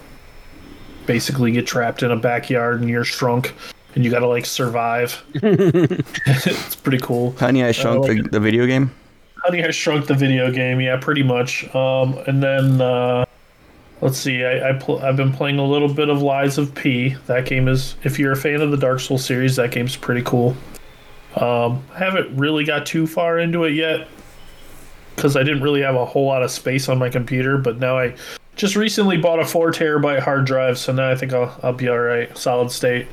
basically 1.06 1.52
get 1.52 1.68
trapped 1.68 2.04
in 2.04 2.12
a 2.12 2.16
backyard 2.16 2.80
and 2.80 2.90
you're 2.90 3.04
shrunk, 3.04 3.54
and 3.96 4.06
you 4.06 4.12
got 4.12 4.20
to 4.20 4.28
like 4.28 4.46
survive. 4.46 5.22
it's 5.36 6.76
pretty 6.76 7.00
cool. 7.00 7.32
Honey, 7.34 7.64
I 7.64 7.74
Shrunk 7.74 8.08
like 8.08 8.24
the, 8.24 8.30
the 8.30 8.40
video 8.40 8.66
game. 8.66 8.92
Honey, 9.44 9.64
I 9.64 9.72
Shrunk 9.72 10.08
the 10.08 10.14
video 10.14 10.52
game. 10.52 10.80
Yeah, 10.80 10.98
pretty 10.98 11.24
much. 11.24 11.74
Um, 11.76 12.18
and 12.28 12.42
then 12.42 12.80
uh, 12.80 13.26
let's 14.02 14.18
see. 14.18 14.44
I, 14.44 14.70
I 14.70 14.74
pl- 14.74 15.00
I've 15.00 15.18
been 15.18 15.32
playing 15.32 15.60
a 15.60 15.66
little 15.66 15.94
bit 15.94 16.10
of 16.10 16.22
Lies 16.22 16.58
of 16.58 16.74
P. 16.76 17.16
That 17.28 17.46
game 17.46 17.68
is. 17.68 17.96
If 18.04 18.20
you're 18.20 18.32
a 18.32 18.38
fan 18.38 18.62
of 18.62 18.72
the 18.72 18.78
Dark 18.78 19.00
Souls 19.00 19.24
series, 19.24 19.56
that 19.56 19.72
game's 19.72 19.96
pretty 19.96 20.24
cool. 20.24 20.56
Um, 21.36 21.84
I 21.94 22.00
haven't 22.00 22.36
really 22.36 22.66
got 22.66 22.86
too 22.86 23.08
far 23.08 23.40
into 23.40 23.64
it 23.64 23.72
yet 23.72 24.08
because 25.16 25.38
I 25.38 25.44
didn't 25.44 25.62
really 25.62 25.82
have 25.82 25.96
a 25.96 26.06
whole 26.06 26.26
lot 26.26 26.44
of 26.44 26.52
space 26.52 26.90
on 26.90 26.98
my 26.98 27.10
computer. 27.10 27.58
But 27.58 27.78
now 27.78 27.98
I 27.98 28.16
just 28.56 28.76
recently 28.76 29.18
bought 29.18 29.40
a 29.40 29.46
four 29.46 29.72
terabyte 29.72 30.20
hard 30.20 30.46
drive, 30.46 30.78
so 30.78 30.92
now 30.92 31.10
I 31.10 31.16
think 31.16 31.34
I'll 31.34 31.58
I'll 31.64 31.74
be 31.74 31.88
all 31.88 32.00
right, 32.00 32.36
solid 32.38 32.72
state. 32.72 33.08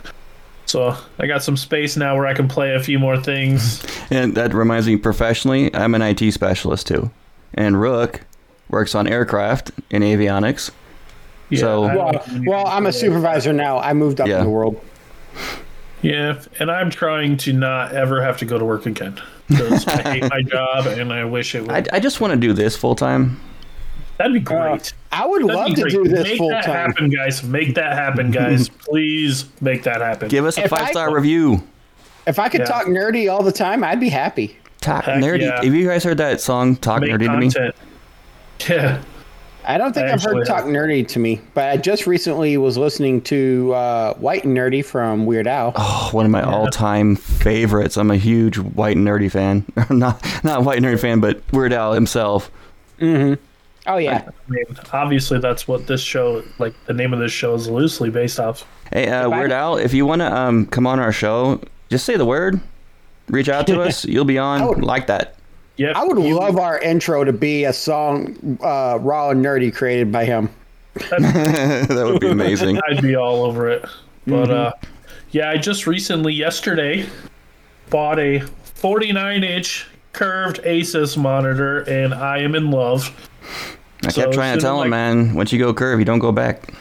So 0.66 0.94
I 1.18 1.26
got 1.26 1.42
some 1.42 1.56
space 1.56 1.96
now 1.96 2.14
where 2.14 2.26
I 2.26 2.34
can 2.34 2.46
play 2.46 2.74
a 2.74 2.80
few 2.80 2.98
more 2.98 3.18
things. 3.18 3.82
And 4.10 4.34
that 4.36 4.54
reminds 4.54 4.86
me, 4.86 4.96
professionally, 4.96 5.74
I'm 5.74 5.94
an 5.94 6.00
IT 6.00 6.32
specialist 6.32 6.86
too. 6.86 7.10
And 7.52 7.78
Rook 7.78 8.22
works 8.70 8.94
on 8.94 9.06
aircraft 9.06 9.70
in 9.90 10.00
avionics. 10.02 10.70
Yeah, 11.50 11.60
So- 11.60 11.80
Well, 11.82 12.24
well, 12.46 12.66
I'm 12.66 12.86
a 12.86 12.92
supervisor 12.92 13.52
now. 13.52 13.78
I 13.78 13.92
moved 13.94 14.20
up 14.20 14.28
Yeah. 14.28 14.38
in 14.38 14.44
the 14.44 14.50
world. 14.50 14.80
Yeah, 16.02 16.40
and 16.60 16.70
I'm 16.70 16.90
trying 16.90 17.36
to 17.38 17.52
not 17.52 17.92
ever 17.92 18.22
have 18.22 18.36
to 18.38 18.44
go 18.44 18.56
to 18.58 18.64
work 18.64 18.86
again 18.86 19.20
because 19.48 19.86
I 19.88 20.02
hate 20.02 20.30
my 20.30 20.42
job 20.46 20.86
and 20.86 21.12
I 21.12 21.24
wish 21.24 21.54
it 21.56 21.62
would. 21.62 21.70
I, 21.72 21.84
I 21.96 22.00
just 22.00 22.20
want 22.20 22.32
to 22.32 22.38
do 22.38 22.52
this 22.52 22.76
full 22.76 22.94
time. 22.94 23.40
That'd 24.18 24.32
be 24.32 24.40
Uh, 24.40 24.42
great. 24.76 24.92
I 25.10 25.26
would 25.26 25.42
That'd 25.42 25.56
love 25.56 25.74
to 25.74 25.88
do 25.90 26.04
this 26.04 26.24
Make 26.24 26.38
full 26.38 26.50
that 26.50 26.64
time. 26.64 26.90
happen, 26.90 27.10
guys. 27.10 27.42
Make 27.42 27.74
that 27.74 27.94
happen, 27.94 28.30
guys. 28.30 28.68
Please 28.88 29.46
make 29.60 29.82
that 29.84 30.00
happen. 30.00 30.28
Give 30.28 30.44
us 30.44 30.56
a 30.58 30.64
If 30.64 30.70
five 30.70 30.88
star 30.88 31.12
review. 31.12 31.62
If 32.26 32.38
I 32.38 32.48
could 32.48 32.60
Yeah. 32.60 32.66
talk 32.66 32.86
nerdy 32.86 33.32
all 33.32 33.42
the 33.42 33.52
time, 33.52 33.82
I'd 33.82 34.00
be 34.00 34.08
happy. 34.10 34.56
Talk 34.80 35.04
Heck 35.04 35.20
nerdy. 35.22 35.40
yeah. 35.42 35.64
Have 35.64 35.74
you 35.74 35.88
guys 35.88 36.04
heard 36.04 36.18
that 36.18 36.40
song 36.40 36.76
"Talk 36.76 37.00
make 37.00 37.10
Nerdy 37.10 37.52
to 37.52 37.60
Me"? 37.60 37.72
Yeah, 38.68 39.02
I 39.68 39.76
don't 39.76 39.92
think 39.92 40.08
I 40.08 40.14
I've 40.14 40.22
heard 40.22 40.38
actually 40.38 40.44
talk 40.46 40.64
nerdy 40.64 41.06
to 41.08 41.18
me, 41.18 41.42
but 41.52 41.68
I 41.68 41.76
just 41.76 42.06
recently 42.06 42.56
was 42.56 42.78
listening 42.78 43.20
to 43.22 43.74
uh, 43.74 44.14
White 44.14 44.44
and 44.44 44.56
Nerdy 44.56 44.82
from 44.82 45.26
Weird 45.26 45.46
Al. 45.46 45.74
Oh, 45.76 46.08
one 46.12 46.24
of 46.24 46.32
my 46.32 46.42
all-time 46.42 47.16
favorites. 47.16 47.98
I'm 47.98 48.10
a 48.10 48.16
huge 48.16 48.56
White 48.58 48.96
and 48.96 49.06
Nerdy 49.06 49.30
fan. 49.30 49.66
not 49.90 50.24
not 50.42 50.64
White 50.64 50.78
and 50.78 50.86
Nerdy 50.86 50.98
fan, 50.98 51.20
but 51.20 51.42
Weird 51.52 51.74
Al 51.74 51.92
himself. 51.92 52.50
Mm-hmm. 52.98 53.34
Oh 53.86 53.98
yeah, 53.98 54.26
I 54.26 54.50
mean, 54.50 54.64
obviously 54.92 55.38
that's 55.38 55.68
what 55.68 55.86
this 55.86 56.00
show, 56.00 56.42
like 56.58 56.74
the 56.86 56.94
name 56.94 57.12
of 57.12 57.18
this 57.18 57.32
show, 57.32 57.54
is 57.54 57.68
loosely 57.68 58.08
based 58.08 58.40
off. 58.40 58.66
Hey, 58.90 59.08
uh, 59.08 59.28
If 59.28 59.36
Weird 59.36 59.52
Al, 59.52 59.76
if 59.76 59.92
you 59.92 60.06
want 60.06 60.20
to 60.20 60.34
um, 60.34 60.64
come 60.66 60.86
on 60.86 60.98
our 60.98 61.12
show, 61.12 61.60
just 61.90 62.06
say 62.06 62.16
the 62.16 62.24
word. 62.24 62.58
Reach 63.28 63.50
out 63.50 63.66
to 63.66 63.82
us. 63.82 64.06
You'll 64.06 64.24
be 64.24 64.38
on 64.38 64.66
would- 64.66 64.82
like 64.82 65.08
that. 65.08 65.34
Yep. 65.78 65.96
I 65.96 66.04
would 66.04 66.18
love 66.18 66.58
our 66.58 66.78
intro 66.80 67.24
to 67.24 67.32
be 67.32 67.64
a 67.64 67.72
song 67.72 68.58
uh, 68.62 68.98
raw 69.00 69.30
and 69.30 69.44
nerdy 69.44 69.74
created 69.74 70.12
by 70.12 70.24
him. 70.26 70.50
that 70.94 71.86
would 72.10 72.20
be 72.20 72.28
amazing. 72.28 72.78
I'd 72.88 73.00
be 73.02 73.14
all 73.16 73.44
over 73.44 73.68
it. 73.70 73.82
But 74.26 74.48
Mm-hmm. 74.48 74.52
uh, 74.52 74.70
yeah, 75.30 75.50
I 75.50 75.56
just 75.56 75.86
recently, 75.86 76.32
yesterday, 76.34 77.06
bought 77.90 78.18
a 78.18 78.40
49 78.40 79.44
inch 79.44 79.86
curved 80.12 80.60
Asus 80.64 81.16
monitor, 81.16 81.80
and 81.88 82.12
I 82.12 82.38
am 82.38 82.54
in 82.54 82.70
love. 82.70 83.10
I 84.04 84.10
So 84.10 84.22
kept 84.22 84.34
trying 84.34 84.56
to 84.56 84.60
tell 84.62 84.80
as 84.80 84.86
him, 84.86 84.92
I- 84.92 84.96
man, 84.96 85.34
once 85.34 85.52
you 85.52 85.58
go 85.58 85.72
curve, 85.72 85.98
you 85.98 86.04
don't 86.04 86.18
go 86.18 86.32
back. 86.32 86.72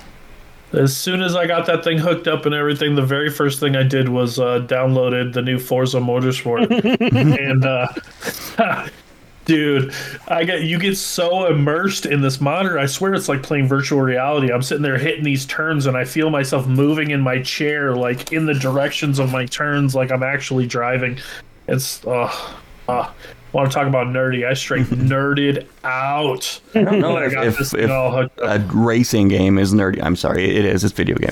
As 0.74 0.96
soon 0.96 1.22
as 1.22 1.36
I 1.36 1.48
got 1.48 1.66
that 1.68 1.84
thing 1.84 1.98
hooked 1.98 2.28
up 2.28 2.46
and 2.46 2.54
everything, 2.54 2.96
the 2.96 3.02
very 3.02 3.30
first 3.30 3.60
thing 3.60 3.76
I 3.76 3.84
did 3.84 4.10
was 4.10 4.38
uh, 4.38 4.60
downloaded 4.68 5.34
the 5.34 5.42
new 5.42 5.60
Forza 5.60 6.00
Motorsport, 6.00 6.70
and 7.40 7.66
uh, 7.66 8.90
dude, 9.46 9.94
I 10.28 10.44
get 10.44 10.64
you 10.64 10.78
get 10.78 10.98
so 10.98 11.46
immersed 11.48 12.06
in 12.06 12.20
this 12.20 12.42
monitor. 12.42 12.78
I 12.78 12.86
swear 12.86 13.14
it's 13.14 13.30
like 13.30 13.44
playing 13.44 13.70
virtual 13.70 14.02
reality. 14.02 14.52
I'm 14.52 14.62
sitting 14.62 14.84
there 14.84 14.98
hitting 14.98 15.24
these 15.24 15.46
turns, 15.46 15.86
and 15.86 15.96
I 15.96 16.04
feel 16.04 16.30
myself 16.30 16.68
moving 16.68 17.12
in 17.12 17.22
my 17.22 17.42
chair, 17.42 17.96
like 17.96 18.34
in 18.34 18.46
the 18.46 18.54
directions 18.54 19.20
of 19.20 19.32
my 19.32 19.46
turns, 19.46 19.96
like 19.96 20.12
I'm 20.12 20.24
actually 20.24 20.68
driving. 20.68 21.18
It's 21.70 22.06
uh, 22.06 22.30
uh 22.90 23.10
want 23.54 23.72
to 23.72 23.76
talk 23.76 23.88
about 23.88 24.08
nerdy? 24.08 24.48
I 24.48 24.54
straight 24.54 24.86
nerded 24.88 25.68
out. 25.84 26.60
I 26.76 26.84
don't 26.84 27.00
know 27.00 27.14
when 27.14 27.24
I 27.24 27.46
if, 27.46 27.56
if, 27.56 27.60
if 27.62 27.70
thing 27.70 27.92
all 27.92 28.12
hooked 28.12 28.40
up, 28.40 28.60
a 28.60 28.64
racing 28.74 29.28
game 29.28 29.58
is 29.58 29.74
nerdy. 29.74 30.02
I'm 30.04 30.16
sorry, 30.16 30.56
it 30.56 30.66
is. 30.66 30.84
It's 30.84 30.94
video 30.94 31.16
game. 31.18 31.32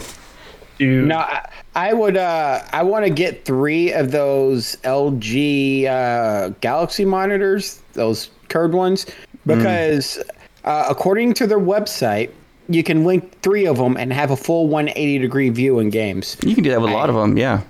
dude. 0.77 1.07
No, 1.07 1.17
I, 1.17 1.48
I 1.75 1.93
would. 1.93 2.17
Uh, 2.17 2.62
I 2.72 2.84
want 2.84 3.05
to 3.05 3.10
get 3.12 3.45
three 3.45 3.91
of 3.93 4.12
those 4.12 4.77
LG 4.84 5.86
uh, 5.86 6.50
Galaxy 6.62 7.05
monitors, 7.05 7.81
those 7.93 8.29
curved 8.50 8.74
ones, 8.74 9.05
because 9.45 10.24
uh, 10.63 10.86
according 10.89 11.34
to 11.36 11.48
their 11.48 11.60
website, 11.60 12.31
you 12.69 12.84
can 12.84 13.03
link 13.03 13.39
three 13.41 13.65
of 13.67 13.77
them 13.77 13.98
and 13.98 14.12
have 14.12 14.31
a 14.31 14.38
full 14.38 14.67
180 14.67 15.19
degree 15.19 15.50
view 15.50 15.79
in 15.79 15.89
games. 15.89 16.38
You 16.43 16.55
can 16.55 16.63
do 16.63 16.72
that 16.72 16.81
with 16.81 16.89
a 16.91 16.93
lot 16.93 17.10
of 17.10 17.15
them. 17.15 17.38
Yeah. 17.38 17.62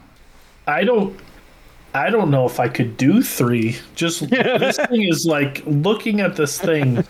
I 0.67 0.83
don't 0.83 1.15
I 1.95 2.09
don't 2.09 2.29
know 2.29 2.45
if 2.45 2.59
I 2.59 2.67
could 2.67 2.97
do 2.97 3.21
three. 3.21 3.77
Just 3.95 4.29
this 4.29 4.77
thing 4.77 5.03
is 5.03 5.25
like 5.25 5.63
looking 5.65 6.19
at 6.19 6.35
this 6.35 6.59
thing. 6.59 7.03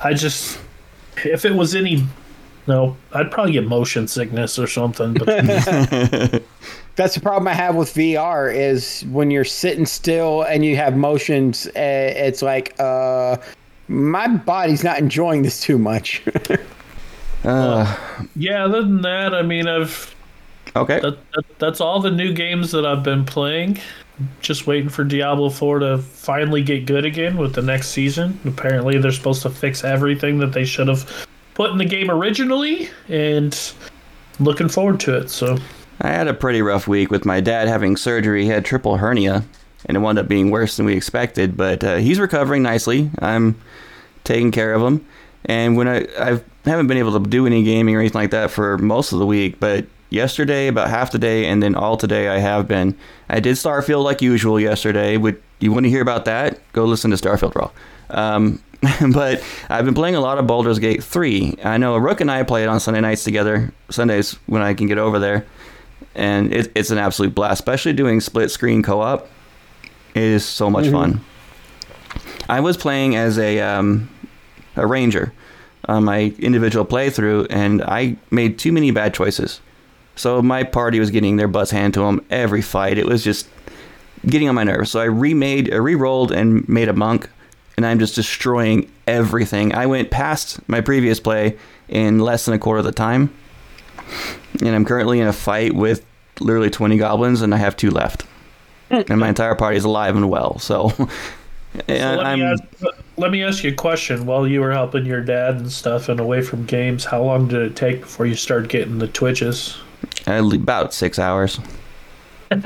I 0.00 0.12
just 0.14 0.58
if 1.24 1.44
it 1.44 1.54
was 1.54 1.74
any 1.74 2.06
no, 2.66 2.96
I'd 3.12 3.30
probably 3.30 3.52
get 3.52 3.66
motion 3.66 4.06
sickness 4.06 4.58
or 4.58 4.66
something. 4.66 5.14
But 5.14 5.26
That's 6.94 7.14
the 7.14 7.20
problem 7.22 7.48
I 7.48 7.54
have 7.54 7.74
with 7.74 7.94
VR 7.94 8.54
is 8.54 9.02
when 9.10 9.30
you're 9.30 9.46
sitting 9.46 9.86
still 9.86 10.42
and 10.42 10.62
you 10.64 10.76
have 10.76 10.94
motions. 10.94 11.66
Uh, 11.68 11.70
it's 11.74 12.42
like 12.42 12.78
uh, 12.78 13.38
my 13.88 14.28
body's 14.28 14.84
not 14.84 14.98
enjoying 14.98 15.42
this 15.42 15.60
too 15.60 15.78
much. 15.78 16.22
Uh, 17.44 17.96
yeah, 18.36 18.66
other 18.66 18.82
than 18.82 19.02
that, 19.02 19.34
I 19.34 19.42
mean, 19.42 19.66
I've 19.66 20.14
okay. 20.76 21.00
that, 21.00 21.18
that 21.32 21.58
that's 21.58 21.80
all 21.80 21.98
the 21.98 22.08
new 22.08 22.32
games 22.32 22.70
that 22.70 22.86
I've 22.86 23.02
been 23.02 23.24
playing. 23.24 23.80
Just 24.40 24.66
waiting 24.66 24.88
for 24.88 25.04
Diablo 25.04 25.48
4 25.48 25.78
to 25.80 25.98
finally 25.98 26.62
get 26.62 26.86
good 26.86 27.04
again 27.04 27.36
with 27.36 27.54
the 27.54 27.62
next 27.62 27.88
season. 27.88 28.38
Apparently, 28.44 28.98
they're 28.98 29.10
supposed 29.10 29.42
to 29.42 29.50
fix 29.50 29.84
everything 29.84 30.38
that 30.38 30.52
they 30.52 30.64
should 30.64 30.88
have 30.88 31.26
put 31.54 31.70
in 31.70 31.78
the 31.78 31.84
game 31.84 32.10
originally, 32.10 32.88
and 33.08 33.72
looking 34.38 34.68
forward 34.68 35.00
to 35.00 35.16
it. 35.16 35.28
So 35.28 35.58
I 36.00 36.08
had 36.08 36.28
a 36.28 36.34
pretty 36.34 36.62
rough 36.62 36.86
week 36.86 37.10
with 37.10 37.24
my 37.24 37.40
dad 37.40 37.68
having 37.68 37.96
surgery. 37.96 38.44
He 38.44 38.48
had 38.48 38.64
triple 38.64 38.96
hernia, 38.96 39.44
and 39.86 39.96
it 39.96 40.00
wound 40.00 40.18
up 40.18 40.28
being 40.28 40.50
worse 40.50 40.76
than 40.76 40.86
we 40.86 40.94
expected. 40.94 41.56
But 41.56 41.82
uh, 41.82 41.96
he's 41.96 42.20
recovering 42.20 42.62
nicely. 42.62 43.10
I'm 43.18 43.60
taking 44.24 44.50
care 44.50 44.74
of 44.74 44.82
him. 44.82 45.06
And 45.44 45.76
when 45.76 45.88
I 45.88 46.06
I 46.18 46.40
haven't 46.64 46.86
been 46.86 46.98
able 46.98 47.20
to 47.20 47.28
do 47.28 47.46
any 47.46 47.64
gaming 47.64 47.96
or 47.96 48.00
anything 48.00 48.20
like 48.20 48.30
that 48.30 48.50
for 48.50 48.78
most 48.78 49.12
of 49.12 49.18
the 49.18 49.26
week, 49.26 49.58
but 49.58 49.86
yesterday 50.12 50.68
about 50.68 50.90
half 50.90 51.10
the 51.12 51.18
day, 51.18 51.46
and 51.46 51.62
then 51.62 51.74
all 51.74 51.96
today 51.96 52.28
I 52.28 52.38
have 52.38 52.68
been. 52.68 52.96
I 53.28 53.40
did 53.40 53.56
Starfield 53.56 54.04
like 54.04 54.22
usual 54.22 54.60
yesterday. 54.60 55.16
Would 55.16 55.42
you 55.60 55.72
want 55.72 55.84
to 55.84 55.90
hear 55.90 56.02
about 56.02 56.24
that? 56.26 56.60
Go 56.72 56.84
listen 56.84 57.10
to 57.10 57.16
Starfield 57.16 57.54
Raw. 57.54 57.70
Um, 58.10 58.62
but 59.12 59.42
I've 59.68 59.84
been 59.84 59.94
playing 59.94 60.16
a 60.16 60.20
lot 60.20 60.38
of 60.38 60.46
Baldur's 60.46 60.78
Gate 60.78 61.02
3. 61.02 61.56
I 61.64 61.78
know 61.78 61.96
Rook 61.96 62.20
and 62.20 62.30
I 62.30 62.42
play 62.42 62.64
it 62.64 62.68
on 62.68 62.80
Sunday 62.80 63.00
nights 63.00 63.24
together, 63.24 63.72
Sundays 63.90 64.32
when 64.46 64.60
I 64.62 64.74
can 64.74 64.86
get 64.86 64.98
over 64.98 65.18
there. 65.18 65.46
And 66.14 66.52
it, 66.52 66.70
it's 66.74 66.90
an 66.90 66.98
absolute 66.98 67.34
blast, 67.34 67.60
especially 67.60 67.92
doing 67.94 68.20
split 68.20 68.50
screen 68.50 68.82
co 68.82 69.00
op. 69.00 69.28
It 70.14 70.22
is 70.22 70.44
so 70.44 70.68
much 70.68 70.86
Mm-hmm. 70.86 70.94
fun. 70.94 71.20
I 72.48 72.60
was 72.60 72.76
playing 72.76 73.16
as 73.16 73.38
a, 73.38 73.60
um, 73.60 74.10
a 74.76 74.86
ranger 74.86 75.32
on 75.86 76.04
my 76.04 76.34
individual 76.38 76.84
playthrough, 76.84 77.46
and 77.50 77.82
I 77.82 78.16
made 78.30 78.58
too 78.58 78.72
many 78.72 78.90
bad 78.90 79.14
choices. 79.14 79.60
So 80.16 80.42
my 80.42 80.62
party 80.62 81.00
was 81.00 81.10
getting 81.10 81.36
their 81.36 81.48
butts 81.48 81.70
handed 81.70 81.94
to 81.94 82.00
them 82.00 82.24
every 82.30 82.62
fight. 82.62 82.98
It 82.98 83.06
was 83.06 83.24
just 83.24 83.48
getting 84.26 84.48
on 84.48 84.54
my 84.54 84.64
nerves. 84.64 84.90
So 84.90 85.00
I 85.00 85.04
remade, 85.04 85.72
I 85.72 85.76
re-rolled 85.76 86.32
and 86.32 86.68
made 86.68 86.88
a 86.88 86.92
monk, 86.92 87.28
and 87.76 87.86
I'm 87.86 87.98
just 87.98 88.14
destroying 88.14 88.90
everything. 89.06 89.74
I 89.74 89.86
went 89.86 90.10
past 90.10 90.66
my 90.68 90.80
previous 90.80 91.18
play 91.18 91.58
in 91.88 92.18
less 92.18 92.44
than 92.44 92.54
a 92.54 92.58
quarter 92.58 92.78
of 92.78 92.84
the 92.84 92.92
time, 92.92 93.32
and 94.60 94.68
I'm 94.68 94.84
currently 94.84 95.20
in 95.20 95.26
a 95.26 95.32
fight 95.32 95.74
with 95.74 96.04
literally 96.40 96.70
20 96.70 96.98
goblins, 96.98 97.42
and 97.42 97.54
I 97.54 97.58
have 97.58 97.76
two 97.76 97.90
left, 97.90 98.22
hmm. 98.90 99.00
and 99.08 99.18
my 99.18 99.28
entire 99.28 99.54
party 99.54 99.76
is 99.76 99.84
alive 99.84 100.14
and 100.14 100.28
well. 100.28 100.58
So, 100.58 100.92
So 101.74 101.80
let, 101.88 102.26
I'm 102.26 102.38
me 102.38 102.44
ask, 102.44 102.62
let 103.16 103.30
me 103.30 103.42
ask 103.42 103.64
you 103.64 103.70
a 103.70 103.74
question. 103.74 104.26
While 104.26 104.46
you 104.46 104.60
were 104.60 104.72
helping 104.72 105.06
your 105.06 105.22
dad 105.22 105.56
and 105.56 105.72
stuff 105.72 106.08
and 106.08 106.20
away 106.20 106.42
from 106.42 106.66
games, 106.66 107.04
how 107.04 107.22
long 107.22 107.48
did 107.48 107.62
it 107.62 107.76
take 107.76 108.00
before 108.00 108.26
you 108.26 108.34
started 108.34 108.68
getting 108.68 108.98
the 108.98 109.08
twitches? 109.08 109.78
About 110.26 110.94
six 110.94 111.18
hours. 111.18 111.58
Man, 112.50 112.60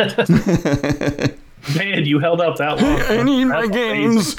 you 2.05 2.19
held 2.19 2.41
out 2.41 2.59
that 2.59 2.81
long. 2.81 3.49
That's 3.49 3.69
games. 3.69 4.37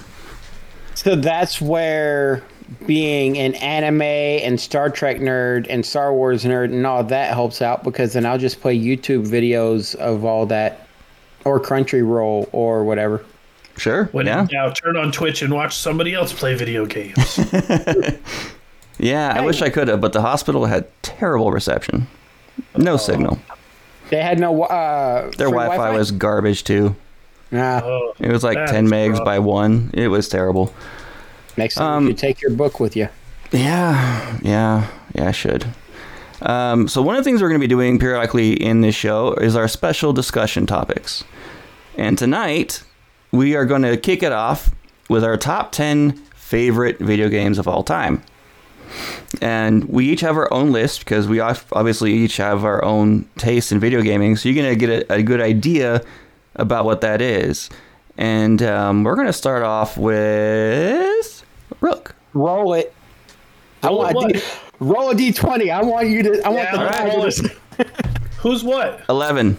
So 0.96 1.16
that's 1.16 1.62
where 1.62 2.44
being 2.86 3.38
an 3.38 3.56
anime 3.56 4.02
and 4.02 4.60
Star 4.60 4.90
Trek 4.90 5.18
nerd 5.18 5.68
and 5.70 5.86
Star 5.86 6.14
Wars 6.14 6.44
nerd 6.44 6.66
and 6.66 6.86
all 6.86 7.04
that 7.04 7.34
helps 7.34 7.62
out 7.62 7.84
because 7.84 8.14
then 8.14 8.26
I'll 8.26 8.38
just 8.38 8.62
play 8.62 8.78
YouTube 8.78 9.28
videos 9.28 9.96
of 9.96 10.26
all 10.26 10.46
that 10.48 10.88
or 11.46 11.60
Crunchyroll 11.60 12.50
or 12.52 12.84
whatever. 12.84 13.24
Sure. 13.78 14.06
When 14.06 14.26
yeah. 14.26 14.42
in 14.42 14.48
doubt, 14.48 14.76
turn 14.76 14.98
on 14.98 15.12
Twitch 15.12 15.42
and 15.42 15.54
watch 15.54 15.76
somebody 15.76 16.14
else 16.14 16.34
play 16.34 16.56
video 16.56 16.86
games. 16.86 17.40
Yeah, 19.00 19.34
I 19.36 19.42
wish 19.42 19.62
I 19.62 19.70
could 19.70 19.88
have, 19.88 20.02
but 20.02 20.14
the 20.14 20.22
hospital 20.22 20.66
had 20.66 20.88
terrible 21.04 21.52
reception. 21.52 22.08
No 22.76 22.98
signal. 22.98 23.40
They 24.10 24.22
had 24.22 24.40
no 24.40 24.64
uh 24.64 25.32
Their 25.38 25.50
Wi-Fi 25.50 25.92
was 25.98 26.12
garbage 26.12 26.64
too. 26.64 26.96
Ah, 27.54 27.82
oh, 27.84 28.14
It 28.20 28.30
was 28.30 28.44
like 28.44 28.58
10 28.70 28.88
megs 28.88 29.14
rough. 29.14 29.26
by 29.26 29.40
one. 29.40 29.90
It 29.94 30.10
was 30.10 30.28
terrible. 30.28 30.74
next 31.56 31.76
time 31.76 31.86
um, 31.98 32.04
you 32.04 32.10
should 32.12 32.18
take 32.18 32.42
your 32.42 32.52
book 32.52 32.80
with 32.80 32.96
you. 32.96 33.08
Yeah, 33.52 34.38
yeah, 34.42 34.88
yeah, 35.16 35.28
I 35.30 35.32
should. 35.32 35.66
Um, 36.42 36.88
so 36.88 37.02
one 37.02 37.16
of 37.16 37.24
the 37.24 37.30
things 37.30 37.42
we're 37.42 37.48
going 37.48 37.60
to 37.62 37.64
be 37.64 37.70
doing 37.70 38.00
periodically 38.00 38.52
in 38.54 38.82
this 38.82 38.96
show 38.96 39.34
is 39.36 39.56
our 39.56 39.68
special 39.68 40.12
discussion 40.14 40.66
topics. 40.66 41.24
And 41.98 42.18
tonight, 42.18 42.84
we 43.32 43.56
are 43.56 43.66
going 43.66 43.82
to 43.84 43.98
kick 43.98 44.22
it 44.24 44.32
off 44.34 44.70
with 45.10 45.24
our 45.24 45.38
top 45.38 45.72
10 45.72 46.12
favorite 46.36 47.00
video 47.00 47.30
games 47.30 47.58
of 47.58 47.68
all 47.68 47.82
time. 47.84 48.22
And 49.42 49.86
we 49.86 50.10
each 50.10 50.22
have 50.22 50.38
our 50.38 50.52
own 50.54 50.72
list 50.72 51.00
because 51.00 51.28
we 51.28 51.40
obviously 51.40 52.14
each 52.14 52.38
have 52.38 52.64
our 52.66 52.84
own 52.84 53.28
taste 53.38 53.72
in 53.72 53.80
video 53.80 54.02
gaming. 54.02 54.36
So 54.36 54.50
you're 54.50 54.62
going 54.64 54.78
to 54.78 54.88
get 54.88 55.10
a, 55.10 55.14
a 55.16 55.24
good 55.24 55.42
idea 55.42 56.02
about 56.56 56.86
what 56.86 57.02
that 57.02 57.22
is. 57.22 57.70
And 58.18 58.62
um, 58.64 59.04
we're 59.04 59.16
going 59.16 59.28
to 59.28 59.34
start 59.34 59.64
off 59.64 59.98
with 59.98 61.44
Rook. 61.82 62.16
Roll 62.34 62.74
it. 62.74 62.94
I 63.84 63.88
Roll 63.88 63.98
want 64.00 64.16
what? 64.16 64.30
a 64.32 64.34
D, 64.34 64.44
roll 64.80 65.10
a 65.12 65.16
D 65.16 65.32
twenty. 65.32 65.70
I 65.70 65.82
want 65.82 66.08
you 66.08 66.24
to 66.24 66.42
I 66.44 66.50
want 66.50 66.72
the 66.72 66.78
let's 66.78 67.42
roll 67.44 67.56
it. 67.86 67.88
who's 68.40 68.64
what? 68.64 69.04
11. 69.08 69.58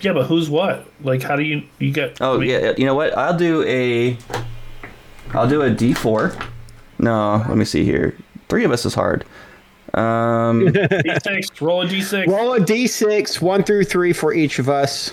Yeah, 0.00 0.12
but 0.12 0.26
who's 0.26 0.50
what? 0.50 0.86
Like, 1.02 1.22
how 1.22 1.36
do 1.36 1.42
you 1.42 1.62
you 1.78 1.92
get? 1.92 2.20
Oh 2.20 2.36
I 2.36 2.38
mean, 2.38 2.50
yeah, 2.50 2.72
you 2.76 2.86
know 2.86 2.94
what? 2.94 3.16
I'll 3.16 3.36
do 3.36 3.62
a. 3.64 4.16
I'll 5.32 5.48
do 5.48 5.62
a 5.62 5.70
D 5.70 5.92
four. 5.94 6.36
No, 6.98 7.44
let 7.48 7.56
me 7.56 7.64
see 7.64 7.84
here. 7.84 8.16
Three 8.48 8.64
of 8.64 8.70
us 8.72 8.84
is 8.84 8.94
hard. 8.94 9.24
Um, 9.94 10.66
D6. 10.68 11.60
Roll 11.60 11.82
a 11.82 11.86
D6. 11.86 12.26
Roll 12.26 12.54
a 12.54 12.60
D 12.60 12.86
six, 12.86 13.40
one 13.42 13.62
through 13.62 13.84
three 13.84 14.12
for 14.12 14.32
each 14.32 14.58
of 14.58 14.68
us. 14.68 15.12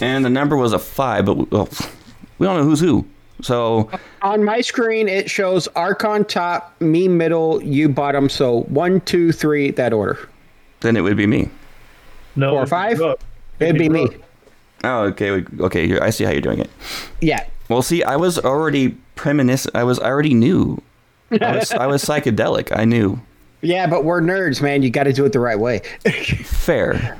and 0.00 0.24
the 0.24 0.30
number 0.30 0.56
was 0.56 0.72
a 0.72 0.78
five, 0.78 1.24
but 1.26 1.34
we, 1.36 1.44
well, 1.50 1.68
we 2.38 2.46
don't 2.46 2.58
know 2.58 2.64
who's 2.64 2.80
who. 2.80 3.06
So 3.42 3.90
On 4.22 4.44
my 4.44 4.60
screen, 4.60 5.08
it 5.08 5.28
shows 5.28 5.68
Archon 5.68 6.24
top, 6.24 6.74
me 6.80 7.08
middle, 7.08 7.62
you 7.62 7.88
bottom. 7.88 8.28
So 8.28 8.62
one, 8.64 9.00
two, 9.02 9.32
three, 9.32 9.70
that 9.72 9.92
order. 9.92 10.28
then 10.80 10.96
it 10.96 11.00
would 11.00 11.16
be 11.16 11.26
me. 11.26 11.50
no, 12.36 12.50
Four 12.50 12.62
or 12.62 12.66
five? 12.66 12.98
Rook. 12.98 13.20
It'd 13.60 13.78
be 13.78 13.88
me. 13.88 14.06
Oh, 14.84 15.04
okay, 15.04 15.30
okay. 15.60 15.98
I 15.98 16.10
see 16.10 16.24
how 16.24 16.30
you're 16.30 16.40
doing 16.42 16.58
it. 16.60 16.70
Yeah. 17.20 17.46
Well, 17.68 17.80
see, 17.82 18.02
I 18.02 18.16
was 18.16 18.38
already 18.38 18.90
premonition. 19.14 19.70
I 19.74 19.84
was 19.84 19.98
I 19.98 20.06
already 20.10 20.34
knew. 20.34 20.80
I 21.42 21.56
was, 21.56 21.72
I 21.72 21.86
was 21.86 22.04
psychedelic. 22.04 22.76
I 22.76 22.84
knew. 22.84 23.20
Yeah, 23.62 23.86
but 23.86 24.04
we're 24.04 24.20
nerds, 24.20 24.60
man. 24.60 24.82
You 24.82 24.90
got 24.90 25.04
to 25.04 25.12
do 25.12 25.24
it 25.24 25.32
the 25.32 25.40
right 25.40 25.58
way. 25.58 25.78
Fair. 26.44 27.18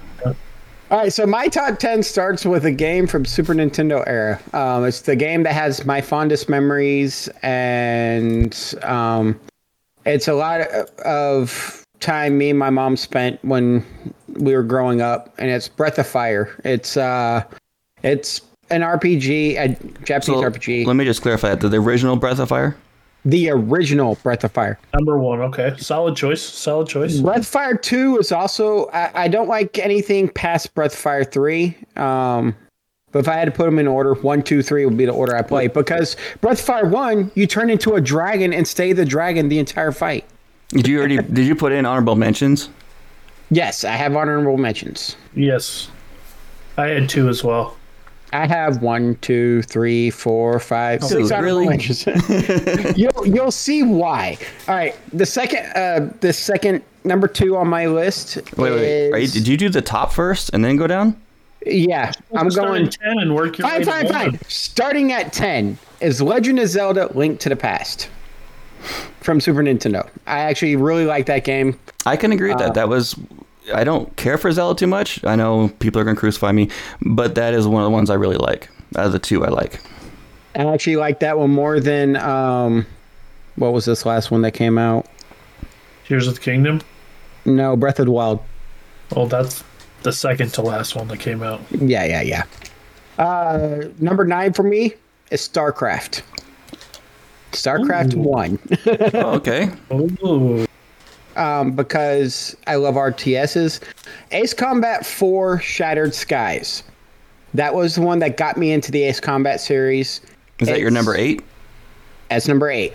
All 0.90 0.98
right, 1.00 1.12
so 1.12 1.26
my 1.26 1.48
top 1.48 1.78
10 1.78 2.02
starts 2.02 2.44
with 2.44 2.66
a 2.66 2.70
game 2.70 3.06
from 3.06 3.24
Super 3.24 3.54
Nintendo 3.54 4.04
era. 4.06 4.40
Um, 4.52 4.84
it's 4.84 5.00
the 5.00 5.16
game 5.16 5.42
that 5.44 5.54
has 5.54 5.84
my 5.86 6.00
fondest 6.00 6.48
memories, 6.48 7.28
and 7.42 8.74
um, 8.82 9.40
it's 10.04 10.28
a 10.28 10.34
lot 10.34 10.60
of 11.04 11.84
time 12.00 12.36
me 12.36 12.50
and 12.50 12.58
my 12.58 12.70
mom 12.70 12.96
spent 12.96 13.42
when 13.44 13.84
we 14.28 14.54
were 14.54 14.62
growing 14.62 15.00
up, 15.00 15.34
and 15.38 15.50
it's 15.50 15.68
Breath 15.68 15.98
of 15.98 16.06
Fire. 16.06 16.54
It's 16.64 16.96
uh, 16.98 17.42
it's 18.02 18.42
an 18.70 18.82
RPG, 18.82 19.58
a 19.58 19.68
Japanese 20.04 20.26
So 20.26 20.42
RPG, 20.42 20.86
let 20.86 20.96
me 20.96 21.04
just 21.06 21.22
clarify 21.22 21.54
that 21.54 21.66
the 21.66 21.78
original 21.78 22.16
Breath 22.16 22.38
of 22.38 22.50
Fire. 22.50 22.76
The 23.24 23.50
original 23.50 24.16
Breath 24.22 24.44
of 24.44 24.52
Fire. 24.52 24.78
Number 24.92 25.18
one. 25.18 25.40
Okay, 25.40 25.74
solid 25.78 26.16
choice. 26.16 26.42
Solid 26.42 26.88
choice. 26.88 27.18
Breath 27.18 27.38
of 27.38 27.46
Fire 27.46 27.76
2 27.76 28.18
is 28.18 28.32
also, 28.32 28.86
I, 28.88 29.24
I 29.24 29.28
don't 29.28 29.48
like 29.48 29.78
anything 29.78 30.28
past 30.28 30.74
Breath 30.74 30.92
of 30.92 30.98
Fire 30.98 31.24
3. 31.24 31.76
Um, 31.96 32.54
but 33.12 33.20
if 33.20 33.28
I 33.28 33.34
had 33.34 33.44
to 33.44 33.52
put 33.52 33.64
them 33.66 33.78
in 33.78 33.86
order, 33.86 34.14
one, 34.14 34.42
two, 34.42 34.62
three 34.62 34.84
would 34.84 34.96
be 34.96 35.06
the 35.06 35.12
order 35.12 35.36
I 35.36 35.42
play. 35.42 35.68
Because 35.68 36.16
Breath 36.40 36.58
of 36.58 36.64
Fire 36.64 36.88
1, 36.88 37.30
you 37.34 37.46
turn 37.46 37.70
into 37.70 37.94
a 37.94 38.00
dragon 38.00 38.52
and 38.52 38.66
stay 38.66 38.92
the 38.92 39.04
dragon 39.04 39.48
the 39.48 39.58
entire 39.58 39.92
fight. 39.92 40.24
Did 40.68 40.88
you 40.88 40.98
already? 40.98 41.18
did 41.18 41.46
you 41.46 41.54
put 41.54 41.72
in 41.72 41.86
honorable 41.86 42.16
mentions? 42.16 42.68
Yes, 43.50 43.84
I 43.84 43.92
have 43.92 44.16
honorable 44.16 44.56
mentions. 44.56 45.16
Yes, 45.34 45.88
I 46.76 46.88
had 46.88 47.08
two 47.08 47.28
as 47.28 47.44
well. 47.44 47.76
I 48.34 48.46
have 48.46 48.82
one, 48.82 49.16
two, 49.20 49.62
three, 49.62 50.10
four, 50.10 50.58
five, 50.58 51.04
six 51.04 51.12
Dude, 51.12 51.32
honorable 51.32 51.60
really? 51.60 51.68
mentions. 51.68 52.04
you'll 52.96 53.26
you'll 53.26 53.52
see 53.52 53.84
why. 53.84 54.36
All 54.66 54.74
right, 54.74 54.96
the 55.12 55.24
second, 55.24 55.64
uh, 55.76 56.12
the 56.20 56.32
second 56.32 56.82
number 57.04 57.28
two 57.28 57.56
on 57.56 57.68
my 57.68 57.86
list. 57.86 58.36
Wait, 58.56 58.70
wait. 58.72 58.82
is, 58.82 59.12
Are 59.12 59.18
you, 59.18 59.28
did 59.28 59.46
you 59.46 59.56
do 59.56 59.68
the 59.68 59.82
top 59.82 60.12
first 60.12 60.50
and 60.52 60.64
then 60.64 60.76
go 60.76 60.88
down? 60.88 61.16
Yeah, 61.64 62.12
I'm 62.36 62.50
Start 62.50 62.68
going 62.68 62.90
ten 62.90 63.18
and 63.20 63.34
work 63.34 63.56
your 63.56 63.68
Fine, 63.68 63.80
way 63.80 63.84
fine, 63.84 64.06
to 64.06 64.12
fine. 64.12 64.38
Starting 64.48 65.12
at 65.12 65.32
10 65.32 65.78
is 66.00 66.20
Legend 66.20 66.58
of 66.58 66.68
Zelda 66.68 67.10
Link 67.16 67.40
to 67.40 67.48
the 67.48 67.56
Past 67.56 68.10
from 69.20 69.40
Super 69.40 69.62
Nintendo. 69.62 70.06
I 70.26 70.40
actually 70.40 70.76
really 70.76 71.06
like 71.06 71.24
that 71.26 71.44
game. 71.44 71.78
I 72.04 72.16
can 72.16 72.32
agree 72.32 72.50
with 72.50 72.58
that. 72.58 72.74
That 72.74 72.88
was. 72.88 73.14
I 73.72 73.84
don't 73.84 74.14
care 74.16 74.36
for 74.36 74.50
Zelda 74.52 74.78
too 74.78 74.86
much. 74.86 75.24
I 75.24 75.36
know 75.36 75.68
people 75.78 76.00
are 76.00 76.04
going 76.04 76.16
to 76.16 76.20
crucify 76.20 76.52
me, 76.52 76.68
but 77.00 77.34
that 77.36 77.54
is 77.54 77.66
one 77.66 77.82
of 77.82 77.86
the 77.86 77.90
ones 77.90 78.10
I 78.10 78.14
really 78.14 78.36
like. 78.36 78.68
Out 78.96 79.06
of 79.06 79.12
the 79.12 79.18
two, 79.18 79.44
I 79.44 79.48
like. 79.48 79.80
I 80.56 80.64
actually 80.66 80.96
like 80.96 81.20
that 81.20 81.38
one 81.38 81.50
more 81.50 81.80
than 81.80 82.16
um 82.16 82.86
what 83.56 83.72
was 83.72 83.84
this 83.84 84.04
last 84.06 84.30
one 84.30 84.42
that 84.42 84.52
came 84.52 84.78
out? 84.78 85.06
Tears 86.06 86.26
of 86.28 86.34
the 86.34 86.40
Kingdom. 86.40 86.80
No, 87.44 87.76
Breath 87.76 87.98
of 87.98 88.06
the 88.06 88.12
Wild. 88.12 88.40
Oh, 89.16 89.26
that's 89.26 89.64
the 90.02 90.12
second 90.12 90.52
to 90.54 90.62
last 90.62 90.94
one 90.94 91.08
that 91.08 91.18
came 91.18 91.42
out. 91.42 91.60
Yeah, 91.70 92.04
yeah, 92.04 92.22
yeah. 92.22 92.44
Uh 93.18 93.88
number 93.98 94.24
9 94.24 94.52
for 94.52 94.62
me 94.62 94.94
is 95.30 95.40
StarCraft. 95.48 96.22
StarCraft 97.52 98.14
1. 98.14 98.58
Oh, 99.14 99.34
okay. 99.34 99.70
Ooh. 99.92 100.66
Um, 101.36 101.72
because 101.72 102.56
I 102.66 102.76
love 102.76 102.94
RTSs. 102.94 103.80
Ace 104.32 104.54
Combat 104.54 105.04
4 105.04 105.60
Shattered 105.60 106.14
Skies. 106.14 106.82
That 107.54 107.74
was 107.74 107.94
the 107.94 108.02
one 108.02 108.18
that 108.18 108.36
got 108.36 108.56
me 108.56 108.72
into 108.72 108.90
the 108.90 109.04
Ace 109.04 109.20
Combat 109.20 109.60
series. 109.60 110.20
Is 110.58 110.68
that 110.68 110.80
your 110.80 110.90
number 110.90 111.14
eight? 111.16 111.42
That's 112.28 112.48
number 112.48 112.68
eight. 112.68 112.92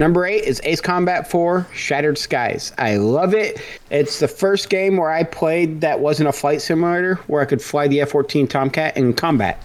Number 0.00 0.24
eight 0.24 0.44
is 0.44 0.60
Ace 0.64 0.80
Combat 0.80 1.28
4 1.28 1.66
Shattered 1.74 2.18
Skies. 2.18 2.72
I 2.78 2.96
love 2.96 3.34
it. 3.34 3.60
It's 3.90 4.20
the 4.20 4.28
first 4.28 4.70
game 4.70 4.96
where 4.96 5.10
I 5.10 5.24
played 5.24 5.80
that 5.80 5.98
wasn't 5.98 6.28
a 6.28 6.32
flight 6.32 6.62
simulator 6.62 7.16
where 7.26 7.42
I 7.42 7.44
could 7.44 7.60
fly 7.60 7.88
the 7.88 8.00
F 8.00 8.10
14 8.10 8.46
Tomcat 8.46 8.96
in 8.96 9.12
combat. 9.12 9.60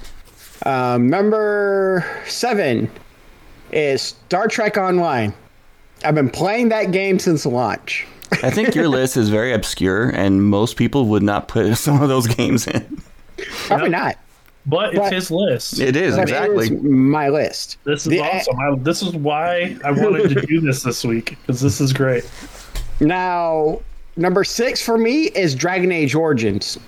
Um, 0.65 1.07
number 1.07 2.03
seven 2.25 2.89
is 3.71 4.01
Star 4.01 4.47
Trek 4.47 4.77
Online. 4.77 5.33
I've 6.05 6.15
been 6.15 6.29
playing 6.29 6.69
that 6.69 6.91
game 6.91 7.19
since 7.19 7.45
launch. 7.45 8.05
I 8.43 8.49
think 8.49 8.75
your 8.75 8.87
list 8.89 9.15
is 9.17 9.29
very 9.29 9.53
obscure, 9.53 10.09
and 10.09 10.43
most 10.43 10.75
people 10.75 11.05
would 11.07 11.23
not 11.23 11.47
put 11.47 11.75
some 11.77 12.01
of 12.01 12.09
those 12.09 12.27
games 12.27 12.67
in. 12.67 13.01
Probably 13.67 13.89
not. 13.89 14.17
But 14.65 14.95
it's 14.95 15.09
his 15.09 15.29
list. 15.31 15.79
It 15.79 15.97
is 15.97 16.15
But 16.15 16.21
exactly. 16.23 16.65
is 16.67 16.71
my 16.71 17.27
list. 17.27 17.77
This 17.83 18.05
is 18.05 18.11
The- 18.11 18.19
awesome. 18.21 18.57
I, 18.59 18.75
this 18.77 19.01
is 19.01 19.13
why 19.13 19.77
I 19.83 19.91
wanted 19.91 20.29
to 20.29 20.41
do 20.45 20.61
this 20.61 20.83
this 20.83 21.03
week 21.03 21.37
because 21.41 21.59
this 21.59 21.81
is 21.81 21.91
great. 21.91 22.29
Now, 23.01 23.81
number 24.15 24.45
six 24.45 24.81
for 24.81 24.97
me 24.97 25.23
is 25.35 25.53
Dragon 25.53 25.91
Age 25.91 26.15
Origins. 26.15 26.79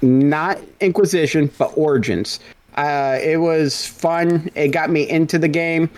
Not 0.00 0.58
Inquisition, 0.80 1.50
but 1.58 1.72
Origins. 1.76 2.38
Uh, 2.76 3.18
it 3.20 3.38
was 3.38 3.84
fun. 3.84 4.48
It 4.54 4.68
got 4.68 4.88
me 4.90 5.08
into 5.08 5.38
the 5.38 5.48
game. 5.48 5.90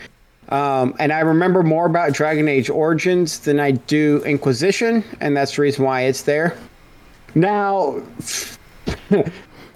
Um, 0.50 0.94
and 0.98 1.12
I 1.12 1.20
remember 1.20 1.62
more 1.62 1.86
about 1.86 2.12
Dragon 2.12 2.48
Age 2.48 2.68
Origins 2.70 3.38
than 3.40 3.58
I 3.60 3.72
do 3.72 4.22
Inquisition, 4.24 5.02
and 5.20 5.36
that's 5.36 5.56
the 5.56 5.62
reason 5.62 5.84
why 5.84 6.02
it's 6.02 6.22
there. 6.22 6.56
Now, 7.34 8.00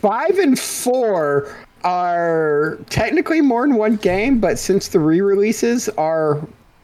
five 0.00 0.38
and 0.38 0.58
four 0.58 1.54
are 1.84 2.78
technically 2.90 3.40
more 3.40 3.66
than 3.66 3.76
one 3.76 3.96
game, 3.96 4.40
but 4.40 4.58
since 4.58 4.88
the 4.88 5.00
re-releases 5.00 5.88
are 5.90 6.40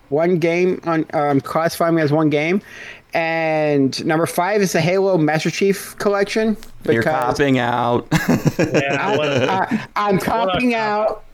one 0.09 0.39
game 0.39 0.81
on 0.85 1.05
um, 1.13 1.41
classifying 1.41 1.97
them 1.97 2.05
as 2.05 2.13
one 2.13 2.31
game, 2.31 2.61
and 3.13 4.05
number 4.05 4.27
five 4.27 4.61
is 4.61 4.73
the 4.73 4.81
Halo 4.81 5.17
Master 5.19 5.51
Chief 5.51 5.97
Collection. 5.99 6.57
You're 6.85 7.03
because 7.03 7.05
copping 7.37 7.59
out. 7.59 8.07
Yeah, 8.59 9.17
what- 9.17 9.49
I, 9.49 9.87
I'm 9.97 10.19
copping 10.19 10.75
out. 10.75 11.25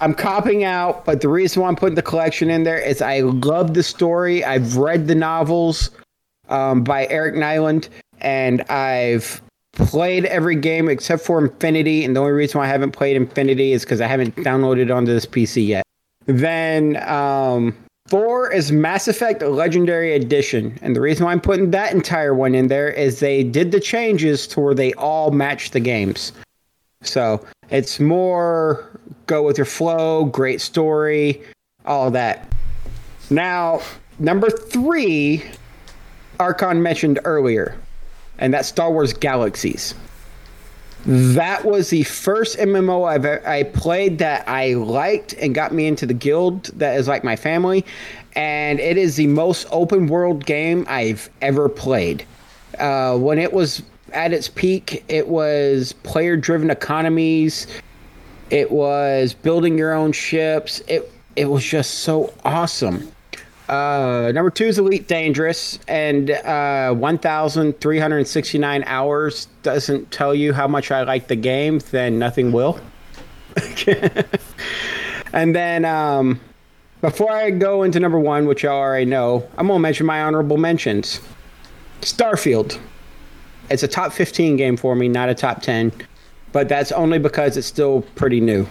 I'm 0.00 0.14
copping 0.14 0.64
out, 0.64 1.04
but 1.04 1.20
the 1.20 1.28
reason 1.28 1.62
why 1.62 1.68
I'm 1.68 1.76
putting 1.76 1.94
the 1.94 2.02
collection 2.02 2.50
in 2.50 2.62
there 2.64 2.78
is 2.78 3.02
I 3.02 3.20
love 3.20 3.74
the 3.74 3.82
story. 3.82 4.44
I've 4.44 4.76
read 4.76 5.08
the 5.08 5.14
novels 5.14 5.90
um, 6.48 6.84
by 6.84 7.06
Eric 7.08 7.34
Nylund, 7.34 7.88
and 8.20 8.62
I've 8.62 9.42
played 9.72 10.24
every 10.26 10.56
game 10.56 10.88
except 10.88 11.24
for 11.24 11.38
Infinity. 11.44 12.04
And 12.04 12.14
the 12.14 12.20
only 12.20 12.32
reason 12.32 12.58
why 12.58 12.66
I 12.66 12.68
haven't 12.68 12.92
played 12.92 13.16
Infinity 13.16 13.72
is 13.72 13.84
because 13.84 14.00
I 14.00 14.06
haven't 14.06 14.34
downloaded 14.36 14.94
onto 14.94 15.12
this 15.12 15.26
PC 15.26 15.66
yet. 15.66 15.84
Then 16.26 16.96
um, 17.08 17.74
four 18.06 18.52
is 18.52 18.70
Mass 18.70 19.08
Effect 19.08 19.42
Legendary 19.42 20.14
Edition, 20.14 20.78
and 20.82 20.94
the 20.94 21.00
reason 21.00 21.24
why 21.24 21.32
I'm 21.32 21.40
putting 21.40 21.70
that 21.72 21.92
entire 21.92 22.34
one 22.34 22.54
in 22.54 22.68
there 22.68 22.88
is 22.88 23.20
they 23.20 23.42
did 23.42 23.72
the 23.72 23.80
changes 23.80 24.46
to 24.48 24.60
where 24.60 24.74
they 24.74 24.92
all 24.94 25.30
match 25.30 25.70
the 25.70 25.80
games. 25.80 26.32
So 27.02 27.44
it's 27.70 27.98
more 28.00 29.00
go 29.28 29.44
with 29.44 29.56
your 29.56 29.64
flow, 29.64 30.24
great 30.24 30.60
story, 30.60 31.40
all 31.86 32.10
that. 32.10 32.52
Now, 33.30 33.80
number 34.18 34.50
three, 34.50 35.44
Archon 36.40 36.82
mentioned 36.82 37.20
earlier, 37.24 37.76
and 38.38 38.52
that's 38.52 38.68
Star 38.68 38.90
Wars 38.90 39.12
Galaxies. 39.12 39.94
That 41.06 41.64
was 41.64 41.90
the 41.90 42.02
first 42.02 42.58
MMO 42.58 43.08
I've 43.08 43.24
I 43.46 43.62
played 43.62 44.18
that 44.18 44.48
I 44.48 44.74
liked 44.74 45.32
and 45.34 45.54
got 45.54 45.72
me 45.72 45.86
into 45.86 46.06
the 46.06 46.14
guild 46.14 46.64
that 46.78 46.98
is 46.98 47.06
like 47.06 47.22
my 47.22 47.36
family, 47.36 47.84
and 48.34 48.80
it 48.80 48.96
is 48.96 49.16
the 49.16 49.28
most 49.28 49.66
open 49.70 50.08
world 50.08 50.44
game 50.44 50.84
I've 50.88 51.30
ever 51.40 51.68
played. 51.68 52.24
Uh, 52.78 53.16
when 53.16 53.38
it 53.38 53.52
was 53.52 53.82
at 54.12 54.32
its 54.32 54.48
peak, 54.48 55.04
it 55.08 55.28
was 55.28 55.92
player 55.92 56.36
driven 56.36 56.70
economies. 56.70 57.66
It 58.50 58.70
was 58.70 59.34
building 59.34 59.76
your 59.76 59.92
own 59.92 60.12
ships. 60.12 60.80
It 60.88 61.10
it 61.36 61.46
was 61.46 61.64
just 61.64 62.00
so 62.00 62.32
awesome. 62.44 63.12
Uh, 63.68 64.32
number 64.34 64.50
two 64.50 64.64
is 64.64 64.78
Elite 64.78 65.06
Dangerous, 65.06 65.78
and 65.88 66.30
uh, 66.30 66.94
1,369 66.94 68.84
hours 68.86 69.46
doesn't 69.62 70.10
tell 70.10 70.34
you 70.34 70.54
how 70.54 70.66
much 70.66 70.90
I 70.90 71.02
like 71.02 71.28
the 71.28 71.36
game, 71.36 71.80
then 71.90 72.18
nothing 72.18 72.50
will. 72.50 72.80
and 75.32 75.54
then 75.54 75.84
um, 75.84 76.40
before 77.02 77.30
I 77.30 77.50
go 77.50 77.82
into 77.82 78.00
number 78.00 78.18
one, 78.18 78.46
which 78.46 78.62
y'all 78.62 78.72
already 78.72 79.04
know, 79.04 79.46
I'm 79.58 79.66
going 79.66 79.78
to 79.78 79.82
mention 79.82 80.06
my 80.06 80.22
honorable 80.22 80.56
mentions. 80.56 81.20
Starfield. 82.00 82.78
It's 83.70 83.82
a 83.82 83.88
top 83.88 84.12
15 84.12 84.56
game 84.56 84.78
for 84.78 84.96
me, 84.96 85.08
not 85.08 85.28
a 85.28 85.34
top 85.34 85.60
10, 85.60 85.92
but 86.52 86.68
that's 86.68 86.92
only 86.92 87.18
because 87.18 87.56
it's 87.56 87.66
still 87.66 88.02
pretty 88.14 88.40
new. 88.40 88.66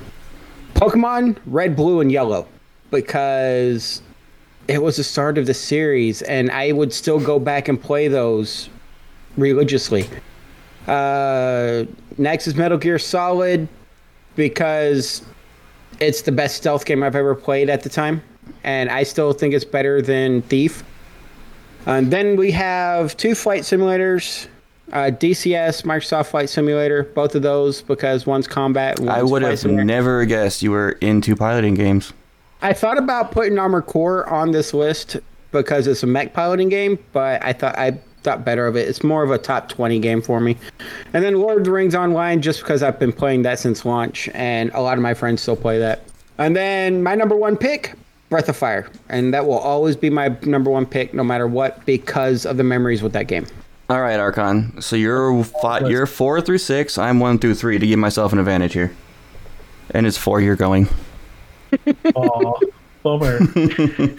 Pokemon 0.74 1.38
Red, 1.46 1.76
Blue, 1.76 2.02
and 2.02 2.12
Yellow, 2.12 2.48
because 2.92 4.02
it 4.68 4.82
was 4.82 4.98
the 4.98 5.04
start 5.04 5.38
of 5.38 5.46
the 5.46 5.54
series, 5.54 6.22
and 6.24 6.52
I 6.52 6.72
would 6.72 6.94
still 6.94 7.20
go 7.20 7.40
back 7.40 7.68
and 7.68 7.82
play 7.82 8.08
those 8.08 8.70
religiously. 9.38 10.08
Uh, 10.88 11.86
next 12.18 12.48
is 12.48 12.56
Metal 12.56 12.78
Gear 12.78 13.00
Solid, 13.00 13.68
because 14.36 15.24
it's 16.00 16.22
the 16.22 16.32
best 16.32 16.58
stealth 16.58 16.86
game 16.86 17.02
I've 17.02 17.16
ever 17.16 17.34
played 17.34 17.70
at 17.70 17.82
the 17.82 17.90
time, 17.90 18.22
and 18.64 18.90
I 18.90 19.04
still 19.04 19.34
think 19.34 19.54
it's 19.54 19.66
better 19.66 20.02
than 20.02 20.42
Thief. 20.44 20.84
And 21.86 22.12
then 22.12 22.36
we 22.36 22.52
have 22.52 23.16
two 23.18 23.34
flight 23.34 23.64
simulators, 23.64 24.48
uh, 24.94 25.12
DCS, 25.12 25.84
Microsoft 25.84 26.28
Flight 26.28 26.50
Simulator, 26.50 27.04
both 27.04 27.36
of 27.36 27.42
those 27.42 27.82
because 27.82 28.26
one's 28.26 28.48
combat. 28.48 29.00
And 29.00 29.10
I 29.10 29.24
would 29.24 29.42
have 29.42 29.66
never 29.66 30.26
guessed 30.26 30.62
you 30.62 30.72
were 30.72 30.92
into 31.02 31.36
piloting 31.36 31.74
games. 31.74 32.14
I 32.62 32.74
thought 32.74 32.98
about 32.98 33.32
putting 33.32 33.60
Armored 33.60 33.86
Core 33.86 34.28
on 34.30 34.52
this 34.52 34.74
list 34.74 35.18
because 35.52 35.88
it's 35.88 36.04
a 36.04 36.08
mech 36.08 36.34
piloting 36.34 36.70
game, 36.70 36.98
but 37.14 37.44
I 37.44 37.54
thought 37.54 37.78
I 37.78 38.00
thought 38.24 38.44
better 38.44 38.66
of 38.68 38.76
it. 38.76 38.88
It's 38.88 39.04
more 39.04 39.24
of 39.24 39.32
a 39.32 39.38
top 39.38 39.70
20 39.70 40.00
game 40.00 40.22
for 40.22 40.40
me. 40.40 40.58
And 41.14 41.24
then 41.24 41.36
Lord 41.36 41.60
of 41.60 41.66
the 41.66 41.72
Rings 41.72 41.96
Online, 41.96 42.42
just 42.42 42.62
because 42.62 42.84
I've 42.84 43.00
been 43.00 43.14
playing 43.14 43.44
that 43.44 43.60
since 43.60 43.86
launch, 43.86 44.28
and 44.34 44.72
a 44.74 44.82
lot 44.82 44.98
of 44.98 45.04
my 45.04 45.14
friends 45.14 45.42
still 45.42 45.56
play 45.56 45.80
that. 45.80 46.02
And 46.38 46.56
then 46.56 47.04
my 47.04 47.16
number 47.16 47.36
one 47.36 47.58
pick, 47.58 47.94
Breath 48.30 48.50
of 48.50 48.58
Fire, 48.58 48.90
and 49.10 49.34
that 49.34 49.46
will 49.46 49.58
always 49.58 49.96
be 49.96 50.10
my 50.10 50.36
number 50.44 50.70
one 50.70 50.86
pick, 50.86 51.14
no 51.14 51.24
matter 51.24 51.48
what, 51.48 51.86
because 51.86 52.46
of 52.46 52.58
the 52.58 52.64
memories 52.64 53.02
with 53.02 53.14
that 53.14 53.28
game. 53.28 53.46
All 53.90 54.02
right, 54.02 54.20
Archon. 54.20 54.82
So 54.82 54.96
you're 54.98 55.44
fi- 55.46 55.88
you're 55.88 56.06
four 56.06 56.42
through 56.42 56.58
six. 56.58 56.98
I'm 56.98 57.20
one 57.20 57.40
through 57.40 57.56
three 57.56 57.80
to 57.80 57.88
give 57.88 58.00
myself 58.00 58.34
an 58.34 58.40
advantage 58.40 58.74
here. 58.74 58.94
And 59.92 60.06
it's 60.06 60.18
four 60.18 60.42
you're 60.42 60.58
going. 60.58 60.90
Aw, 62.16 62.60
bummer. 63.02 63.40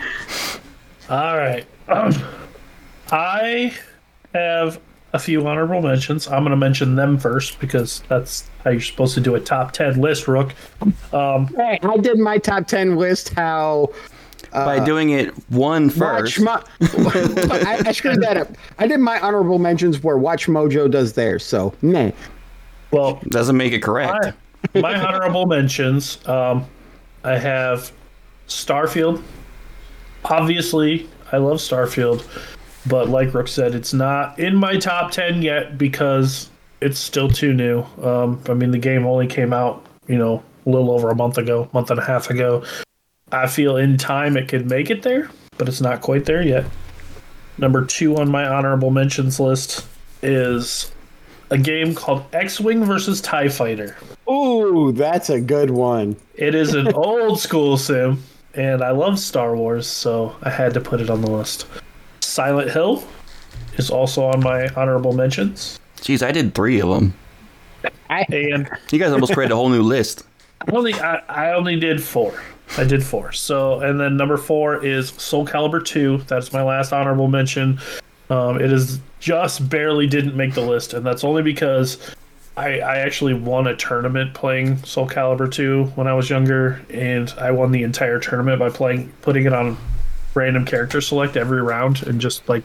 All 1.11 1.37
right. 1.37 1.66
Um, 1.88 2.14
I 3.12 3.74
have 4.35 4.81
a 5.12 5.18
few 5.18 5.46
honorable 5.46 5.83
mentions. 5.83 6.26
I'm 6.28 6.40
going 6.42 6.50
to 6.50 6.57
mention 6.57 6.96
them 6.96 7.18
first 7.18 7.61
because 7.61 8.02
that's 8.09 8.48
how 8.64 8.70
you're 8.70 8.81
supposed 8.81 9.14
to 9.14 9.20
do 9.20 9.35
a 9.35 9.40
top 9.40 9.72
10 9.72 10.00
list, 10.00 10.28
Rook. 10.28 10.54
Um, 11.12 11.46
Hey, 11.57 11.78
I 11.83 11.96
did 11.98 12.18
my 12.18 12.38
top 12.38 12.66
10 12.66 12.96
list 12.96 13.31
how 13.35 13.90
By 14.52 14.84
doing 14.84 15.11
it 15.11 15.34
one 15.50 15.90
first. 15.90 16.38
Watch 16.38 16.40
Mo- 16.40 16.62
I, 17.50 17.82
I 17.87 17.92
screwed 17.92 18.20
that 18.22 18.37
up. 18.37 18.48
I 18.78 18.87
did 18.87 19.00
my 19.00 19.18
honorable 19.20 19.58
mentions 19.58 20.02
where 20.02 20.18
Watch 20.18 20.46
Mojo 20.46 20.90
does 20.90 21.12
theirs, 21.12 21.44
so 21.44 21.74
meh. 21.82 22.12
well, 22.90 23.20
doesn't 23.28 23.56
make 23.56 23.72
it 23.72 23.80
correct. 23.80 24.34
my, 24.74 24.80
my 24.80 24.94
honorable 24.96 25.46
mentions 25.46 26.26
um, 26.26 26.66
I 27.24 27.37
have 27.38 27.92
Starfield. 28.48 29.22
Obviously, 30.24 31.08
I 31.32 31.37
love 31.37 31.58
Starfield, 31.58 32.26
but 32.87 33.08
like 33.08 33.32
Rook 33.34 33.48
said, 33.48 33.74
it's 33.74 33.92
not 33.92 34.38
in 34.38 34.56
my 34.56 34.76
top 34.76 35.11
10 35.11 35.42
yet 35.42 35.78
because 35.78 36.50
it's 36.80 36.98
still 36.98 37.28
too 37.28 37.52
new. 37.52 37.82
Um, 38.02 38.42
I 38.48 38.54
mean, 38.54 38.70
the 38.70 38.78
game 38.78 39.06
only 39.06 39.26
came 39.26 39.52
out, 39.52 39.84
you 40.06 40.16
know, 40.16 40.42
a 40.66 40.70
little 40.70 40.90
over 40.90 41.11
a 41.11 41.14
month 41.14 41.38
ago, 41.38 41.68
month 41.72 41.90
and 41.90 41.98
a 42.00 42.04
half 42.04 42.30
ago. 42.30 42.64
I 43.32 43.46
feel 43.46 43.76
in 43.76 43.96
time 43.98 44.36
it 44.36 44.48
could 44.48 44.68
make 44.68 44.90
it 44.90 45.02
there, 45.02 45.30
but 45.56 45.68
it's 45.68 45.80
not 45.80 46.00
quite 46.00 46.24
there 46.24 46.42
yet. 46.42 46.64
Number 47.58 47.84
two 47.84 48.16
on 48.16 48.30
my 48.30 48.46
honorable 48.46 48.90
mentions 48.90 49.38
list 49.40 49.86
is 50.22 50.90
a 51.50 51.58
game 51.58 51.94
called 51.94 52.24
X 52.32 52.60
Wing 52.60 52.84
versus 52.84 53.20
TIE 53.20 53.48
Fighter. 53.48 53.96
Ooh, 54.30 54.92
that's 54.92 55.30
a 55.30 55.40
good 55.40 55.70
one. 55.70 56.16
It 56.34 56.54
is 56.54 56.74
an 56.74 56.88
old 56.94 57.40
school 57.40 57.76
sim, 57.76 58.22
and 58.54 58.82
I 58.82 58.90
love 58.90 59.18
Star 59.18 59.56
Wars, 59.56 59.86
so 59.86 60.34
I 60.42 60.50
had 60.50 60.74
to 60.74 60.80
put 60.80 61.00
it 61.00 61.10
on 61.10 61.20
the 61.20 61.30
list. 61.30 61.66
Silent 62.20 62.70
Hill 62.70 63.02
is 63.76 63.90
also 63.90 64.24
on 64.24 64.42
my 64.42 64.68
honorable 64.68 65.12
mentions. 65.12 65.80
Jeez, 65.96 66.22
I 66.22 66.32
did 66.32 66.54
three 66.54 66.80
of 66.80 66.88
them. 66.88 67.14
And 68.08 68.68
You 68.90 68.98
guys 68.98 69.12
almost 69.12 69.32
created 69.32 69.52
a 69.52 69.56
whole 69.56 69.68
new 69.68 69.82
list. 69.82 70.24
I 70.61 70.71
only 70.73 70.94
I, 70.94 71.16
I 71.29 71.53
only 71.53 71.79
did 71.79 72.03
four. 72.03 72.42
I 72.77 72.85
did 72.85 73.05
four. 73.05 73.33
So 73.33 73.81
and 73.81 73.99
then 73.99 74.16
number 74.16 74.37
four 74.37 74.85
is 74.85 75.11
Soul 75.11 75.47
Calibur 75.47 75.85
two. 75.85 76.18
That's 76.27 76.53
my 76.53 76.62
last 76.62 76.92
honorable 76.92 77.29
mention. 77.29 77.81
Um, 78.31 78.61
it 78.61 78.73
is 78.73 79.01
just 79.21 79.68
barely 79.68 80.07
didn't 80.07 80.37
make 80.37 80.55
the 80.55 80.61
list, 80.61 80.92
and 80.94 81.05
that's 81.05 81.25
only 81.25 81.42
because 81.42 82.14
I, 82.57 82.81
I 82.81 82.97
actually 82.99 83.35
won 83.35 83.66
a 83.68 83.77
tournament 83.77 84.35
playing 84.35 84.77
Soul 84.85 85.09
Calibur 85.09 85.51
two 85.51 85.85
when 85.94 86.07
I 86.07 86.12
was 86.12 86.29
younger, 86.29 86.81
and 86.90 87.33
I 87.38 87.51
won 87.51 87.73
the 87.73 87.83
entire 87.83 88.18
tournament 88.18 88.59
by 88.59 88.68
playing 88.68 89.12
putting 89.23 89.47
it 89.47 89.53
on 89.53 89.77
random 90.35 90.64
character 90.64 91.01
select 91.01 91.37
every 91.37 91.62
round, 91.62 92.03
and 92.07 92.21
just 92.21 92.49
like 92.49 92.64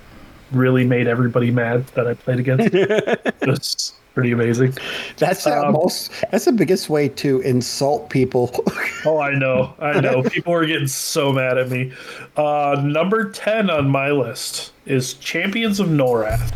really 0.52 0.86
made 0.86 1.08
everybody 1.08 1.52
mad 1.52 1.88
that 1.88 2.08
I 2.08 2.14
played 2.14 2.40
against. 2.40 3.96
it's 4.14 4.16
pretty 4.16 4.32
amazing. 4.32 4.74
That's 5.18 5.44
the 5.44 5.58
Um, 5.66 5.74
most. 5.74 6.12
That's 6.32 6.46
the 6.46 6.52
biggest 6.52 6.90
way 6.90 7.10
to 7.10 7.40
insult 7.42 8.10
people. 8.10 8.52
Oh, 9.06 9.20
I 9.20 9.34
know. 9.38 9.74
I 9.80 10.00
know. 10.00 10.24
People 10.24 10.54
are 10.54 10.66
getting 10.66 10.88
so 10.88 11.34
mad 11.34 11.58
at 11.58 11.70
me. 11.70 11.92
Uh, 12.38 12.82
number 12.86 13.30
10 13.30 13.70
on 13.70 13.90
my 13.90 14.12
list 14.12 14.72
is 14.86 15.16
Champions 15.16 15.82
of 15.82 15.88
Norrath. 15.90 16.54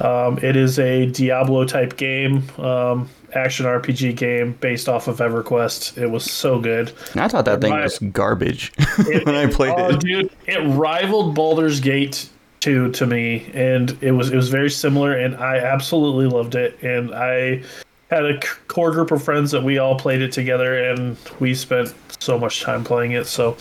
Um, 0.00 0.36
it 0.42 0.56
is 0.56 0.80
a 0.80 1.06
Diablo 1.06 1.64
type 1.64 1.96
game, 1.96 2.42
um, 2.58 3.08
action 3.34 3.66
RPG 3.66 4.16
game 4.16 4.54
based 4.60 4.88
off 4.88 5.06
of 5.06 5.18
EverQuest. 5.18 5.96
It 5.96 6.08
was 6.08 6.24
so 6.28 6.58
good. 6.58 6.90
I 7.14 7.28
thought 7.28 7.44
that 7.44 7.60
thing 7.60 7.72
Right. 7.72 7.84
was 7.84 8.00
garbage 8.00 8.72
when 9.06 9.36
I 9.36 9.46
played 9.46 9.74
oh, 9.76 9.90
it. 9.90 10.00
dude, 10.00 10.30
it 10.48 10.58
rivaled 10.76 11.36
Baldur's 11.36 11.78
Gate 11.78 12.28
2 12.60 12.92
to 12.92 13.06
me, 13.06 13.50
and 13.54 13.96
it 14.00 14.12
was 14.12 14.30
it 14.30 14.36
was 14.36 14.48
very 14.48 14.70
similar, 14.70 15.12
and 15.14 15.36
I 15.36 15.58
absolutely 15.58 16.26
loved 16.26 16.54
it. 16.54 16.82
And 16.82 17.14
I 17.14 17.62
had 18.10 18.24
a 18.24 18.40
core 18.68 18.92
group 18.92 19.10
of 19.10 19.22
friends 19.22 19.50
that 19.50 19.62
we 19.62 19.78
all 19.78 19.98
played 19.98 20.22
it 20.22 20.32
together, 20.32 20.84
and 20.84 21.16
we 21.40 21.54
spent 21.54 21.94
so 22.20 22.38
much 22.38 22.62
time 22.62 22.84
playing 22.84 23.12
it. 23.12 23.26
So 23.26 23.56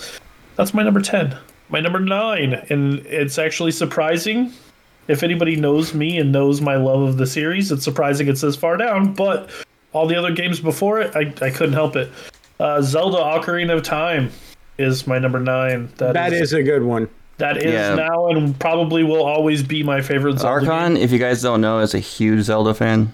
that's 0.55 0.73
my 0.73 0.83
number 0.83 1.01
ten. 1.01 1.37
My 1.69 1.79
number 1.79 1.99
nine, 1.99 2.53
and 2.69 2.99
it's 3.05 3.39
actually 3.39 3.71
surprising. 3.71 4.53
If 5.07 5.23
anybody 5.23 5.55
knows 5.55 5.93
me 5.93 6.17
and 6.17 6.31
knows 6.31 6.61
my 6.61 6.75
love 6.75 7.01
of 7.01 7.17
the 7.17 7.27
series, 7.27 7.71
it's 7.71 7.83
surprising 7.83 8.27
it's 8.27 8.41
this 8.41 8.55
far 8.55 8.77
down. 8.77 9.13
But 9.13 9.49
all 9.93 10.07
the 10.07 10.15
other 10.15 10.31
games 10.31 10.59
before 10.59 10.99
it, 10.99 11.15
I, 11.15 11.33
I 11.45 11.49
couldn't 11.51 11.73
help 11.73 11.95
it. 11.95 12.11
Uh, 12.59 12.81
Zelda: 12.81 13.17
Ocarina 13.17 13.75
of 13.75 13.83
Time 13.83 14.31
is 14.77 15.07
my 15.07 15.19
number 15.19 15.39
nine. 15.39 15.89
that, 15.97 16.13
that 16.13 16.33
is 16.33 16.53
a 16.53 16.63
good 16.63 16.83
one. 16.83 17.09
That 17.37 17.57
is 17.57 17.65
Yeah. 17.73 17.95
now 17.95 18.27
and 18.27 18.57
probably 18.59 19.03
will 19.03 19.23
always 19.23 19.61
be 19.61 19.83
my 19.83 20.01
favorite 20.01 20.39
Zelda. 20.39 20.61
game. 20.61 20.69
Archon, 20.71 20.97
if 20.97 21.11
you 21.11 21.19
guys 21.19 21.41
don't 21.41 21.59
know, 21.61 21.79
is 21.79 21.93
a 21.93 21.99
huge 21.99 22.43
Zelda 22.45 22.73
fan. 22.73 23.11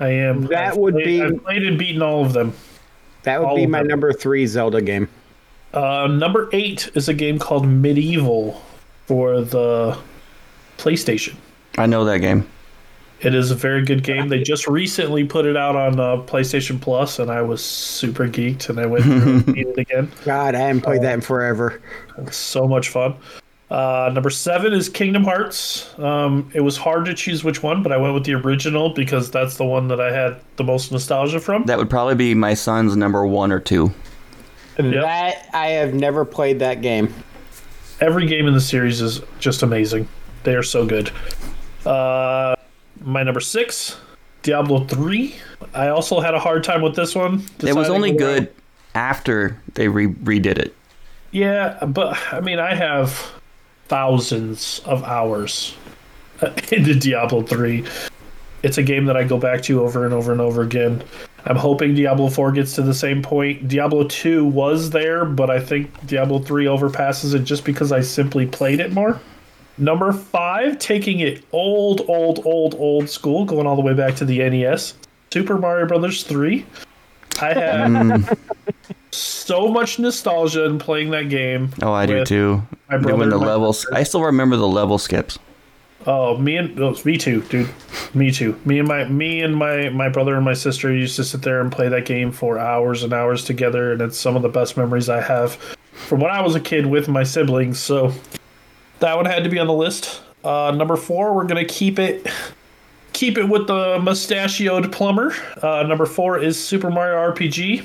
I 0.00 0.08
am. 0.08 0.46
That 0.46 0.68
I've 0.72 0.76
would 0.76 0.94
played, 0.94 1.04
be- 1.04 1.22
I've 1.22 1.44
played 1.44 1.62
and 1.64 1.78
beaten 1.78 2.02
all 2.02 2.24
of 2.24 2.32
them. 2.32 2.52
That 3.24 3.40
would 3.40 3.48
All 3.48 3.56
be 3.56 3.66
my 3.66 3.78
them. 3.78 3.88
number 3.88 4.12
three 4.12 4.46
Zelda 4.46 4.80
game. 4.80 5.08
Uh, 5.72 6.06
number 6.08 6.48
eight 6.52 6.90
is 6.94 7.08
a 7.08 7.14
game 7.14 7.38
called 7.38 7.64
MediEvil 7.66 8.54
for 9.06 9.40
the 9.40 9.96
PlayStation. 10.78 11.34
I 11.78 11.86
know 11.86 12.04
that 12.04 12.18
game. 12.18 12.46
It 13.20 13.34
is 13.34 13.50
a 13.50 13.54
very 13.54 13.82
good 13.84 14.02
game. 14.02 14.28
They 14.28 14.42
just 14.42 14.66
recently 14.68 15.24
put 15.24 15.46
it 15.46 15.56
out 15.56 15.74
on 15.76 15.98
uh, 15.98 16.16
PlayStation 16.26 16.78
Plus, 16.80 17.18
and 17.18 17.30
I 17.30 17.40
was 17.42 17.64
super 17.64 18.28
geeked, 18.28 18.68
and 18.68 18.78
I 18.78 18.86
went 18.86 19.04
through 19.04 19.14
and 19.32 19.46
beat 19.54 19.66
it 19.66 19.78
again. 19.78 20.12
God, 20.24 20.54
I 20.54 20.58
haven't 20.58 20.82
played 20.82 21.00
that 21.02 21.14
in 21.14 21.20
forever. 21.22 21.80
so 22.30 22.68
much 22.68 22.90
fun. 22.90 23.14
Uh, 23.70 24.10
number 24.12 24.30
seven 24.30 24.72
is 24.72 24.88
Kingdom 24.88 25.24
Hearts. 25.24 25.98
Um, 25.98 26.50
it 26.54 26.60
was 26.60 26.76
hard 26.76 27.06
to 27.06 27.14
choose 27.14 27.42
which 27.42 27.62
one, 27.62 27.82
but 27.82 27.92
I 27.92 27.96
went 27.96 28.14
with 28.14 28.24
the 28.24 28.34
original 28.34 28.90
because 28.90 29.30
that's 29.30 29.56
the 29.56 29.64
one 29.64 29.88
that 29.88 30.00
I 30.00 30.12
had 30.12 30.40
the 30.56 30.64
most 30.64 30.92
nostalgia 30.92 31.40
from. 31.40 31.64
That 31.64 31.78
would 31.78 31.90
probably 31.90 32.14
be 32.14 32.34
my 32.34 32.54
son's 32.54 32.94
number 32.96 33.26
one 33.26 33.50
or 33.50 33.60
two. 33.60 33.92
That 34.76 35.48
I 35.54 35.68
have 35.68 35.94
never 35.94 36.24
played 36.24 36.58
that 36.58 36.82
game. 36.82 37.12
Every 38.00 38.26
game 38.26 38.46
in 38.46 38.54
the 38.54 38.60
series 38.60 39.00
is 39.00 39.22
just 39.38 39.62
amazing. 39.62 40.08
They 40.42 40.56
are 40.56 40.62
so 40.62 40.84
good. 40.84 41.10
Uh, 41.86 42.56
my 43.00 43.22
number 43.22 43.40
six, 43.40 43.96
Diablo 44.42 44.84
3. 44.84 45.34
I 45.74 45.88
also 45.88 46.20
had 46.20 46.34
a 46.34 46.38
hard 46.38 46.64
time 46.64 46.82
with 46.82 46.96
this 46.96 47.14
one. 47.14 47.44
It 47.60 47.74
was 47.74 47.88
only 47.88 48.12
good 48.12 48.52
after 48.94 49.60
they 49.74 49.88
re- 49.88 50.08
redid 50.08 50.58
it. 50.58 50.74
Yeah, 51.30 51.84
but 51.84 52.16
I 52.32 52.40
mean, 52.40 52.58
I 52.58 52.74
have 52.74 53.32
thousands 53.94 54.80
of 54.86 55.04
hours 55.04 55.76
into 56.72 56.96
Diablo 56.96 57.42
3. 57.42 57.84
It's 58.64 58.76
a 58.76 58.82
game 58.82 59.04
that 59.04 59.16
I 59.16 59.22
go 59.22 59.38
back 59.38 59.62
to 59.62 59.84
over 59.84 60.04
and 60.04 60.12
over 60.12 60.32
and 60.32 60.40
over 60.40 60.62
again. 60.62 61.04
I'm 61.44 61.54
hoping 61.54 61.94
Diablo 61.94 62.28
4 62.28 62.50
gets 62.50 62.74
to 62.74 62.82
the 62.82 62.92
same 62.92 63.22
point. 63.22 63.68
Diablo 63.68 64.02
2 64.08 64.46
was 64.46 64.90
there, 64.90 65.24
but 65.24 65.48
I 65.48 65.60
think 65.60 65.92
Diablo 66.08 66.40
3 66.40 66.64
overpasses 66.64 67.36
it 67.36 67.44
just 67.44 67.64
because 67.64 67.92
I 67.92 68.00
simply 68.00 68.48
played 68.48 68.80
it 68.80 68.92
more. 68.92 69.20
Number 69.78 70.12
five, 70.12 70.80
taking 70.80 71.20
it 71.20 71.44
old, 71.52 72.00
old, 72.08 72.44
old, 72.44 72.74
old 72.74 73.08
school, 73.08 73.44
going 73.44 73.64
all 73.64 73.76
the 73.76 73.82
way 73.82 73.94
back 73.94 74.16
to 74.16 74.24
the 74.24 74.38
NES. 74.38 74.94
Super 75.32 75.56
Mario 75.56 75.86
Brothers 75.86 76.24
3. 76.24 76.66
I 77.40 77.52
had 77.52 78.38
so 79.10 79.68
much 79.68 79.98
nostalgia 79.98 80.64
in 80.64 80.78
playing 80.78 81.10
that 81.10 81.28
game. 81.28 81.70
Oh, 81.82 81.92
I 81.92 82.06
do 82.06 82.24
too. 82.24 82.62
my 82.88 82.98
brother 82.98 83.16
Doing 83.18 83.30
the 83.30 83.38
levels. 83.38 83.86
I 83.92 84.02
still 84.02 84.22
remember 84.22 84.56
the 84.56 84.68
level 84.68 84.98
skips. 84.98 85.38
Oh, 86.06 86.36
me 86.36 86.56
and 86.56 86.78
oh, 86.80 86.94
me 87.04 87.16
too, 87.16 87.40
dude. 87.42 87.68
Me 88.12 88.30
too. 88.30 88.60
Me 88.64 88.78
and 88.78 88.86
my 88.86 89.04
me 89.04 89.40
and 89.40 89.56
my 89.56 89.88
my 89.88 90.08
brother 90.08 90.34
and 90.36 90.44
my 90.44 90.52
sister 90.52 90.92
used 90.92 91.16
to 91.16 91.24
sit 91.24 91.42
there 91.42 91.60
and 91.60 91.72
play 91.72 91.88
that 91.88 92.04
game 92.04 92.30
for 92.30 92.58
hours 92.58 93.02
and 93.02 93.12
hours 93.12 93.44
together, 93.44 93.92
and 93.92 94.02
it's 94.02 94.18
some 94.18 94.36
of 94.36 94.42
the 94.42 94.48
best 94.48 94.76
memories 94.76 95.08
I 95.08 95.22
have 95.22 95.54
from 95.92 96.20
when 96.20 96.30
I 96.30 96.42
was 96.42 96.54
a 96.54 96.60
kid 96.60 96.86
with 96.86 97.08
my 97.08 97.22
siblings. 97.22 97.78
So 97.78 98.12
that 99.00 99.16
one 99.16 99.24
had 99.24 99.44
to 99.44 99.50
be 99.50 99.58
on 99.58 99.66
the 99.66 99.72
list. 99.72 100.20
Uh, 100.42 100.74
number 100.76 100.96
four, 100.96 101.34
we're 101.34 101.46
gonna 101.46 101.64
keep 101.64 101.98
it 101.98 102.26
keep 103.14 103.38
it 103.38 103.48
with 103.48 103.66
the 103.66 103.98
mustachioed 104.02 104.92
plumber. 104.92 105.34
Uh, 105.62 105.84
number 105.84 106.04
four 106.04 106.38
is 106.38 106.62
Super 106.62 106.90
Mario 106.90 107.16
RPG. 107.32 107.82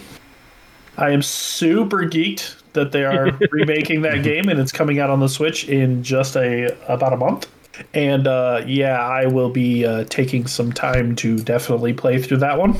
I 0.97 1.11
am 1.11 1.21
super 1.21 1.99
geeked 1.99 2.55
that 2.73 2.91
they 2.91 3.05
are 3.05 3.31
remaking 3.51 4.01
that 4.01 4.23
game 4.23 4.49
and 4.49 4.59
it's 4.59 4.73
coming 4.73 4.99
out 4.99 5.09
on 5.09 5.21
the 5.21 5.29
Switch 5.29 5.69
in 5.69 6.03
just 6.03 6.35
a 6.35 6.75
about 6.91 7.13
a 7.13 7.17
month. 7.17 7.47
And 7.93 8.27
uh, 8.27 8.63
yeah, 8.67 9.01
I 9.01 9.27
will 9.27 9.49
be 9.49 9.85
uh, 9.85 10.03
taking 10.09 10.47
some 10.47 10.73
time 10.73 11.15
to 11.17 11.37
definitely 11.37 11.93
play 11.93 12.21
through 12.21 12.37
that 12.37 12.57
one. 12.57 12.75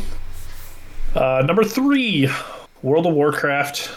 Uh, 1.15 1.43
number 1.45 1.63
three, 1.63 2.29
World 2.81 3.05
of 3.05 3.13
Warcraft. 3.13 3.91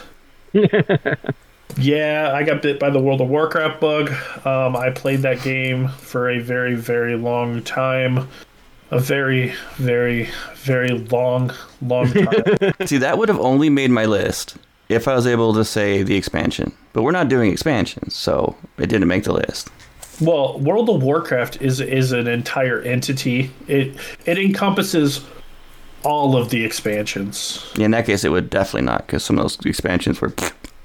yeah, 1.77 2.33
I 2.35 2.43
got 2.43 2.63
bit 2.63 2.79
by 2.79 2.91
the 2.91 3.01
World 3.01 3.21
of 3.21 3.29
Warcraft 3.29 3.81
bug. 3.81 4.11
Um, 4.47 4.77
I 4.77 4.91
played 4.91 5.21
that 5.23 5.43
game 5.43 5.89
for 5.89 6.31
a 6.31 6.39
very, 6.39 6.75
very 6.75 7.17
long 7.17 7.63
time. 7.63 8.29
A 8.91 8.99
very, 8.99 9.55
very, 9.77 10.29
very 10.57 10.91
long, 10.91 11.51
long 11.81 12.13
time. 12.13 12.75
See, 12.87 12.99
that 12.99 13.17
would 13.17 13.29
have 13.29 13.41
only 13.41 13.71
made 13.71 13.91
my 13.91 14.05
list 14.05 14.57
if 14.91 15.09
I 15.09 15.15
was 15.15 15.27
able 15.27 15.55
to 15.55 15.65
say 15.65 16.03
the 16.03 16.15
expansion. 16.15 16.73
But 16.93 17.03
we're 17.03 17.13
not 17.13 17.29
doing 17.29 17.51
expansions, 17.51 18.15
so 18.15 18.57
it 18.79 18.89
didn't 18.89 19.09
make 19.09 19.25
the 19.25 19.33
list. 19.33 19.71
Well, 20.21 20.59
World 20.61 20.91
of 20.91 21.03
Warcraft 21.03 21.63
is 21.63 21.81
is 21.81 22.13
an 22.13 22.27
entire 22.27 22.81
entity. 22.83 23.51
It 23.67 23.97
it 24.27 24.39
encompasses 24.39 25.25
all 26.05 26.37
of 26.37 26.51
the 26.51 26.65
expansions. 26.65 27.65
In 27.79 27.93
that 27.93 28.07
case, 28.07 28.25
it 28.25 28.31
would 28.31 28.51
definitely 28.51 28.83
not, 28.87 29.07
because 29.07 29.25
some 29.25 29.39
of 29.39 29.45
those 29.45 29.59
expansions 29.65 30.21
were. 30.21 30.33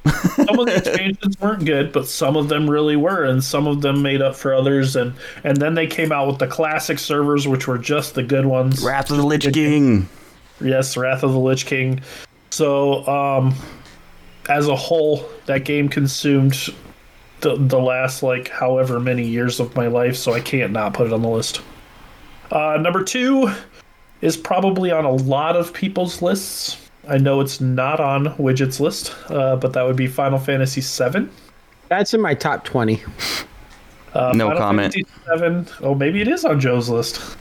Some 0.10 0.60
of 0.60 0.66
the 0.66 0.76
expansions 0.78 1.40
weren't 1.40 1.66
good, 1.66 1.92
but 1.92 2.08
some 2.08 2.36
of 2.36 2.50
them 2.50 2.70
really 2.70 2.96
were, 2.96 3.24
and 3.24 3.44
some 3.44 3.68
of 3.68 3.82
them 3.82 4.02
made 4.02 4.22
up 4.22 4.36
for 4.36 4.54
others. 4.54 4.96
And 4.96 5.14
and 5.44 5.58
then 5.58 5.74
they 5.74 5.88
came 5.88 6.12
out 6.12 6.28
with 6.28 6.40
the 6.40 6.48
classic 6.48 7.00
servers, 7.00 7.48
which 7.48 7.68
were 7.68 7.78
just 7.78 8.16
the 8.16 8.24
good 8.24 8.46
ones. 8.46 8.84
Wrath 8.84 9.12
of 9.12 9.18
the 9.18 9.26
Lich 9.26 9.52
King. 9.54 10.08
Yes, 10.62 10.98
Wrath 10.98 11.24
of 11.24 11.32
the 11.32 11.40
Lich 11.40 11.66
King. 11.66 12.02
So, 12.50 13.08
um, 13.08 13.56
as 14.50 14.68
a 14.68 14.76
whole, 14.76 15.26
that 15.46 15.66
game 15.66 15.90
consumed 15.90 16.70
the 17.42 17.56
the 17.56 17.80
last 17.80 18.24
like 18.24 18.50
however 18.50 19.00
many 19.00 19.26
years 19.26 19.60
of 19.60 19.76
my 19.76 19.88
life, 19.88 20.16
so 20.16 20.34
I 20.34 20.40
can't 20.40 20.72
not 20.72 20.94
put 20.94 21.08
it 21.08 21.14
on 21.14 21.22
the 21.22 21.30
list. 21.30 21.62
Uh, 22.52 22.78
number 22.80 23.04
two 23.04 23.52
is 24.22 24.38
probably 24.38 24.92
on 24.92 25.06
a 25.06 25.12
lot 25.12 25.56
of 25.56 25.74
people's 25.74 26.22
lists. 26.22 26.87
I 27.10 27.18
know 27.18 27.42
it's 27.42 27.62
not 27.62 28.00
on 28.00 28.26
Wigit's 28.38 28.80
list, 28.80 29.16
uh, 29.30 29.56
but 29.56 29.74
that 29.74 29.84
would 29.84 29.96
be 29.96 30.08
Final 30.08 30.40
Fantasy 30.40 30.82
VII. 30.82 31.28
That's 31.90 32.14
in 32.14 32.22
my 32.22 32.34
top 32.34 32.64
20. 32.66 33.02
Uh, 34.14 34.32
No 34.36 34.48
Final 34.48 34.58
comment. 34.58 34.94
Fantasy 34.94 35.70
VII. 35.80 35.86
Oh, 35.86 35.96
maybe 35.96 36.22
it 36.22 36.28
is 36.28 36.44
on 36.46 36.60
Joe's 36.60 36.90
list. 36.90 37.38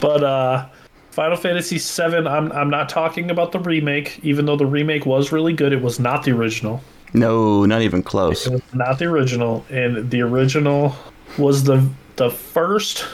But 0.00 0.22
uh, 0.22 0.66
Final 1.10 1.36
Fantasy 1.36 1.78
VII. 1.78 2.26
I'm 2.26 2.50
I'm 2.52 2.70
not 2.70 2.88
talking 2.88 3.30
about 3.30 3.52
the 3.52 3.60
remake, 3.60 4.18
even 4.22 4.46
though 4.46 4.56
the 4.56 4.66
remake 4.66 5.04
was 5.06 5.32
really 5.32 5.52
good. 5.52 5.72
It 5.72 5.82
was 5.82 6.00
not 6.00 6.22
the 6.24 6.32
original. 6.32 6.82
No, 7.14 7.66
not 7.66 7.82
even 7.82 8.02
close. 8.02 8.46
It 8.46 8.52
was 8.52 8.62
not 8.74 8.98
the 8.98 9.04
original, 9.04 9.64
and 9.70 10.10
the 10.10 10.22
original 10.22 10.96
was 11.38 11.64
the 11.64 11.86
the 12.16 12.30
first. 12.30 13.04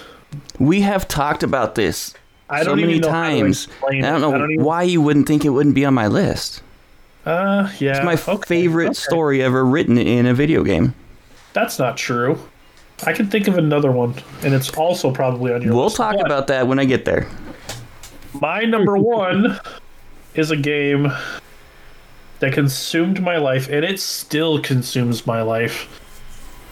We 0.59 0.81
have 0.83 1.09
talked 1.09 1.43
about 1.43 1.75
this 1.75 2.15
I 2.51 2.61
so 2.61 2.71
don't 2.71 2.81
many 2.81 2.95
even 2.95 3.03
know 3.03 3.09
times. 3.09 3.69
I 3.87 4.01
don't 4.01 4.21
know 4.21 4.35
I 4.35 4.39
don't 4.39 4.51
even- 4.53 4.65
why 4.65 4.83
you 4.85 5.01
wouldn't 5.03 5.27
think 5.27 5.45
it 5.45 5.51
wouldn't 5.51 5.75
be 5.75 5.85
on 5.85 5.95
my 5.95 6.07
list. 6.07 6.63
Uh, 7.27 7.71
yeah. 7.79 7.97
It's 7.97 8.05
my 8.05 8.33
okay, 8.35 8.47
favorite 8.47 8.87
okay. 8.87 8.95
story 8.95 9.43
ever 9.43 9.65
written 9.65 9.99
in 9.99 10.25
a 10.27 10.33
video 10.33 10.63
game. 10.63 10.95
That's 11.53 11.79
not 11.79 11.97
true. 11.99 12.39
I 13.07 13.13
can 13.13 13.29
think 13.29 13.49
of 13.49 13.59
another 13.59 13.93
one, 13.93 14.15
and 14.43 14.55
it's 14.55 14.71
also 14.77 15.13
probably 15.13 15.53
on 15.53 15.63
your 15.63 15.75
We'll 15.75 15.85
list. 15.85 15.97
talk 15.97 16.17
but 16.17 16.27
about 16.27 16.47
that 16.49 16.67
when 16.67 16.79
I 16.79 16.85
get 16.85 17.05
there. 17.05 17.29
my 18.41 18.63
number 18.63 18.97
one 18.97 19.59
is 20.35 20.51
a 20.51 20.57
game 20.57 21.13
that 22.41 22.53
consumed 22.53 23.21
my 23.21 23.37
life, 23.37 23.69
and 23.69 23.85
it 23.85 24.01
still 24.01 24.61
consumes 24.63 25.27
my 25.27 25.43
life 25.43 26.01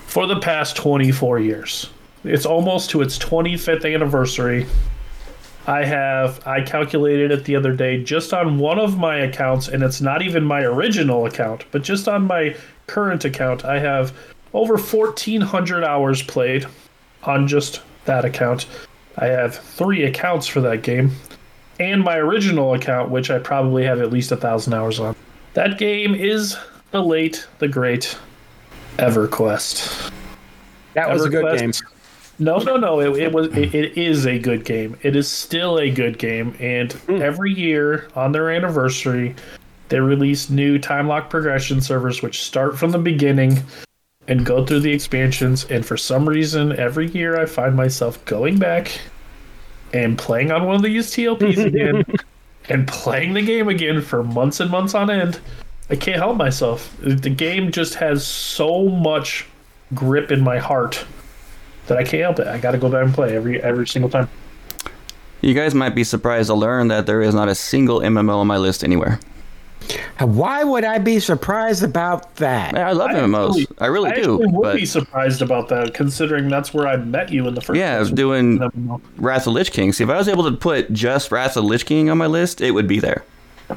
for 0.07 0.27
the 0.27 0.39
past 0.41 0.77
24 0.77 1.39
years. 1.41 1.91
It's 2.25 2.47
almost 2.47 2.91
to 2.91 3.03
its 3.03 3.19
25th 3.19 3.85
anniversary. 3.93 4.67
I 5.67 5.85
have 5.85 6.47
I 6.47 6.61
calculated 6.61 7.33
it 7.33 7.45
the 7.45 7.57
other 7.57 7.75
day 7.75 8.03
just 8.03 8.33
on 8.33 8.59
one 8.59 8.79
of 8.79 8.99
my 8.99 9.17
accounts 9.17 9.67
and 9.69 9.83
it's 9.83 10.01
not 10.01 10.23
even 10.23 10.45
my 10.45 10.63
original 10.63 11.27
account, 11.27 11.65
but 11.73 11.83
just 11.83 12.07
on 12.07 12.27
my 12.27 12.57
current 12.87 13.25
account 13.25 13.65
I 13.65 13.81
have 13.81 14.17
over 14.55 14.77
1400 14.77 15.83
hours 15.83 16.23
played 16.23 16.67
on 17.25 17.49
just 17.49 17.83
that 18.05 18.25
account. 18.25 18.67
I 19.19 19.27
have 19.27 19.57
3 19.57 20.05
accounts 20.05 20.47
for 20.47 20.61
that 20.61 20.83
game 20.83 21.11
and 21.81 22.03
my 22.03 22.17
original 22.17 22.75
account 22.75 23.11
which 23.11 23.31
I 23.31 23.41
probably 23.41 23.85
have 23.85 24.01
at 24.01 24.13
least 24.13 24.31
a 24.31 24.37
1000 24.37 24.73
hours 24.73 25.01
on. 25.01 25.17
That 25.55 25.79
game 25.79 26.15
is 26.15 26.57
the 26.93 27.03
late 27.03 27.47
the 27.59 27.67
great 27.67 28.17
EverQuest. 28.99 30.13
That 30.95 31.11
was 31.11 31.25
a 31.25 31.29
good 31.29 31.59
game. 31.59 31.73
No, 32.39 32.59
no, 32.59 32.77
no. 32.77 33.01
It, 33.01 33.19
it 33.23 33.33
was. 33.33 33.49
It, 33.57 33.75
it 33.75 33.97
is 33.97 34.27
a 34.27 34.39
good 34.39 34.65
game. 34.65 34.97
It 35.03 35.17
is 35.17 35.29
still 35.29 35.79
a 35.79 35.91
good 35.91 36.19
game, 36.19 36.55
and 36.61 36.93
hmm. 36.93 37.23
every 37.23 37.53
year 37.53 38.09
on 38.15 38.33
their 38.33 38.51
anniversary, 38.51 39.35
they 39.89 40.01
release 40.01 40.51
new 40.51 40.79
time 40.79 41.09
lock 41.09 41.31
progression 41.31 41.81
servers, 41.81 42.23
which 42.23 42.43
start 42.43 42.79
from 42.79 42.91
the 42.91 42.99
beginning 42.99 43.63
and 44.29 44.45
go 44.45 44.67
through 44.67 44.81
the 44.81 44.93
expansions. 44.93 45.65
And 45.71 45.87
for 45.87 45.97
some 45.97 46.29
reason, 46.29 46.79
every 46.79 47.09
year 47.11 47.41
I 47.41 47.47
find 47.47 47.75
myself 47.75 48.23
going 48.25 48.59
back 48.59 49.01
and 49.93 50.19
playing 50.19 50.51
on 50.51 50.65
one 50.65 50.77
of 50.77 50.83
these 50.83 51.11
TLPs 51.11 51.65
again, 51.65 52.05
and 52.69 52.87
playing 52.87 53.33
the 53.33 53.43
game 53.43 53.69
again 53.69 54.03
for 54.03 54.23
months 54.23 54.61
and 54.61 54.71
months 54.71 54.95
on 54.95 55.11
end. 55.11 55.41
I 55.89 55.97
can't 55.97 56.19
help 56.19 56.37
myself. 56.37 56.95
The 57.01 57.31
game 57.31 57.71
just 57.71 57.95
has 57.95 58.27
so 58.27 58.89
much 58.89 59.47
grip 59.95 60.33
in 60.33 60.43
my 60.43 60.59
heart 60.59 61.07
that 61.89 61.99
I 61.99 62.05
can't 62.05 62.23
help 62.23 62.39
it. 62.39 62.47
I 62.47 62.59
got 62.59 62.73
to 62.73 62.79
go 62.79 62.89
back 62.89 63.05
and 63.05 63.15
play 63.15 63.37
every 63.37 63.63
every 63.63 63.87
single 63.87 64.11
time. 64.11 64.29
You 65.41 65.55
guys 65.55 65.75
might 65.75 65.95
be 65.95 66.03
surprised 66.05 66.49
to 66.49 66.55
learn 66.55 66.89
that 66.89 67.07
there 67.07 67.21
is 67.21 67.35
not 67.35 67.49
a 67.49 67.55
single 67.55 68.01
MMO 68.01 68.37
on 68.39 68.47
my 68.47 68.57
list 68.57 68.83
anywhere. 68.83 69.21
Why 70.19 70.65
would 70.65 70.83
I 70.83 70.99
be 70.99 71.21
surprised 71.21 71.85
about 71.85 72.37
that? 72.37 72.77
I 72.77 72.91
love 72.93 73.11
I 73.11 73.15
MMOs. 73.21 73.49
actually- 73.61 73.67
I 73.79 73.87
really 73.87 74.11
I 74.11 74.15
do. 74.17 74.21
actually 74.35 74.47
would 74.47 74.63
But 74.63 74.77
be 74.77 74.87
surprised 74.87 75.43
about 75.43 75.69
that, 75.69 75.95
considering 75.95 76.49
that's 76.49 76.75
where 76.75 76.89
I 76.89 76.97
met 76.97 77.31
you 77.31 77.47
in 77.47 77.55
the 77.55 77.61
first. 77.61 77.79
yeah, 77.79 77.99
place. 77.99 78.11
doing 78.11 78.59
Wrath 79.19 79.47
of 79.47 79.53
Lich 79.53 79.71
King. 79.71 79.93
See, 79.93 80.03
if 80.03 80.11
I 80.11 80.17
was 80.17 80.27
able 80.27 80.45
to 80.51 80.57
put 80.57 80.93
just 80.93 81.31
Wrath 81.31 81.57
of 81.57 81.65
Lich 81.65 81.85
King 81.87 82.11
on 82.11 82.19
my 82.19 82.27
list, 82.27 82.61
it 82.61 82.73
would 82.73 82.89
be 82.89 82.99
there. 82.99 83.23
I 83.71 83.77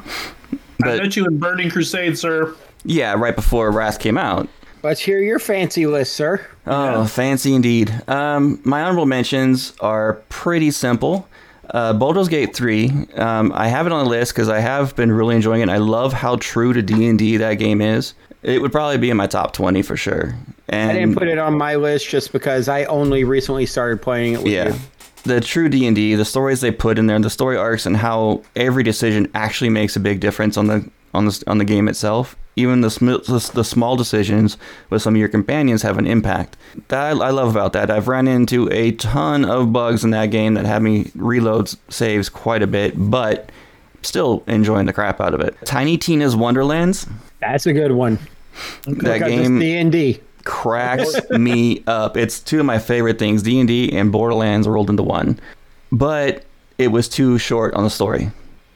But 0.80 1.02
met 1.02 1.14
you 1.16 1.26
in 1.26 1.38
Burning 1.38 1.70
Crusade, 1.70 2.18
sir. 2.18 2.54
yeah, 2.84 3.14
right 3.14 3.36
before 3.36 3.70
Wrath 3.70 3.98
came 4.00 4.16
out. 4.18 4.48
Let's 4.82 5.00
hear 5.00 5.18
your 5.18 5.38
fancy 5.38 5.86
list, 5.86 6.14
sir. 6.14 6.46
Oh, 6.66 7.06
fancy 7.06 7.54
indeed. 7.54 7.92
Um, 8.08 8.60
my 8.64 8.82
honorable 8.82 9.06
mentions 9.06 9.74
are 9.80 10.14
pretty 10.28 10.70
simple. 10.70 11.28
Uh, 11.68 11.92
Baldur's 11.92 12.28
Gate 12.28 12.54
3, 12.54 13.06
um, 13.16 13.52
I 13.54 13.68
have 13.68 13.86
it 13.86 13.92
on 13.92 14.04
the 14.04 14.10
list 14.10 14.32
because 14.32 14.48
I 14.48 14.58
have 14.58 14.96
been 14.96 15.12
really 15.12 15.36
enjoying 15.36 15.60
it. 15.60 15.68
I 15.68 15.76
love 15.76 16.12
how 16.12 16.36
true 16.36 16.72
to 16.72 16.82
D&D 16.82 17.36
that 17.36 17.54
game 17.54 17.80
is. 17.80 18.14
It 18.42 18.60
would 18.60 18.72
probably 18.72 18.98
be 18.98 19.10
in 19.10 19.16
my 19.16 19.26
top 19.26 19.52
20 19.52 19.82
for 19.82 19.96
sure. 19.96 20.34
And 20.68 20.90
I 20.90 20.94
didn't 20.94 21.14
put 21.14 21.28
it 21.28 21.38
on 21.38 21.56
my 21.56 21.76
list 21.76 22.08
just 22.08 22.32
because 22.32 22.68
I 22.68 22.84
only 22.84 23.22
recently 23.22 23.66
started 23.66 24.02
playing 24.02 24.34
it 24.34 24.42
with 24.42 24.52
yeah. 24.52 24.70
you. 24.70 24.80
The 25.24 25.40
true 25.40 25.68
D&D, 25.68 26.14
the 26.14 26.24
stories 26.24 26.60
they 26.60 26.70
put 26.70 26.98
in 26.98 27.06
there, 27.06 27.18
the 27.18 27.30
story 27.30 27.56
arcs 27.56 27.86
and 27.86 27.96
how 27.96 28.42
every 28.56 28.82
decision 28.82 29.30
actually 29.34 29.70
makes 29.70 29.94
a 29.94 30.00
big 30.00 30.20
difference 30.20 30.56
on 30.56 30.66
the 30.66 30.88
on 31.14 31.26
the 31.26 31.42
on 31.46 31.58
the 31.58 31.64
game 31.64 31.88
itself. 31.88 32.36
Even 32.56 32.80
the 32.82 32.90
sm- 32.90 33.06
the, 33.54 33.62
small 33.64 33.96
decisions 33.96 34.58
with 34.90 35.00
some 35.00 35.14
of 35.14 35.18
your 35.18 35.28
companions 35.28 35.82
have 35.82 35.96
an 35.98 36.06
impact. 36.06 36.56
That 36.88 37.00
I, 37.00 37.08
I 37.10 37.30
love 37.30 37.48
about 37.50 37.72
that. 37.72 37.90
I've 37.90 38.08
run 38.08 38.26
into 38.28 38.68
a 38.72 38.90
ton 38.92 39.44
of 39.44 39.72
bugs 39.72 40.04
in 40.04 40.10
that 40.10 40.26
game 40.26 40.54
that 40.54 40.66
have 40.66 40.82
me 40.82 41.10
reload 41.14 41.72
saves 41.90 42.28
quite 42.28 42.62
a 42.62 42.66
bit, 42.66 42.94
but 42.96 43.50
still 44.02 44.42
enjoying 44.46 44.86
the 44.86 44.92
crap 44.92 45.20
out 45.20 45.32
of 45.32 45.40
it. 45.40 45.56
Tiny 45.64 45.96
Tina's 45.96 46.34
Wonderlands, 46.36 47.06
That's 47.40 47.66
a 47.66 47.72
good 47.72 47.92
one. 47.92 48.18
that 48.86 49.20
game 49.20 49.58
D 49.60 49.76
and 49.76 49.92
D. 49.92 50.20
cracks 50.44 51.14
me 51.30 51.82
up. 51.86 52.16
It's 52.16 52.40
two 52.40 52.60
of 52.60 52.66
my 52.66 52.78
favorite 52.78 53.18
things, 53.18 53.42
D&D 53.42 53.92
and 53.96 54.10
Borderlands 54.12 54.66
rolled 54.68 54.90
into 54.90 55.04
one. 55.04 55.38
But 55.92 56.44
it 56.78 56.88
was 56.88 57.08
too 57.08 57.38
short 57.38 57.72
on 57.74 57.84
the 57.84 57.90
story. 57.90 58.32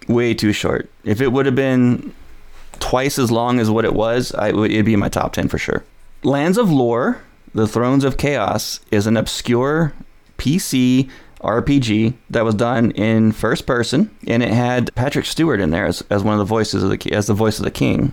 Way 0.08 0.32
too 0.34 0.52
short. 0.52 0.90
If 1.04 1.20
it 1.20 1.32
would 1.32 1.46
have 1.46 1.54
been 1.56 2.14
twice 2.94 3.18
as 3.18 3.28
long 3.28 3.58
as 3.58 3.68
what 3.68 3.84
it 3.84 3.92
was, 3.92 4.32
I 4.36 4.50
it'd 4.50 4.84
be 4.84 4.94
in 4.94 5.00
my 5.00 5.08
top 5.08 5.32
10 5.32 5.48
for 5.48 5.58
sure. 5.58 5.82
Lands 6.22 6.56
of 6.56 6.70
Lore, 6.70 7.20
The 7.52 7.66
Thrones 7.66 8.04
of 8.04 8.16
Chaos 8.16 8.78
is 8.92 9.08
an 9.08 9.16
obscure 9.16 9.92
PC 10.38 11.10
RPG 11.40 12.14
that 12.30 12.44
was 12.44 12.54
done 12.54 12.92
in 12.92 13.32
first 13.32 13.66
person 13.66 14.16
and 14.28 14.44
it 14.44 14.50
had 14.50 14.94
Patrick 14.94 15.26
Stewart 15.26 15.60
in 15.60 15.70
there 15.70 15.86
as, 15.86 16.04
as 16.08 16.22
one 16.22 16.34
of 16.34 16.38
the 16.38 16.44
voices 16.44 16.84
of 16.84 16.90
the 16.90 17.12
as 17.12 17.26
the 17.26 17.34
voice 17.34 17.58
of 17.58 17.64
the 17.64 17.72
king. 17.72 18.12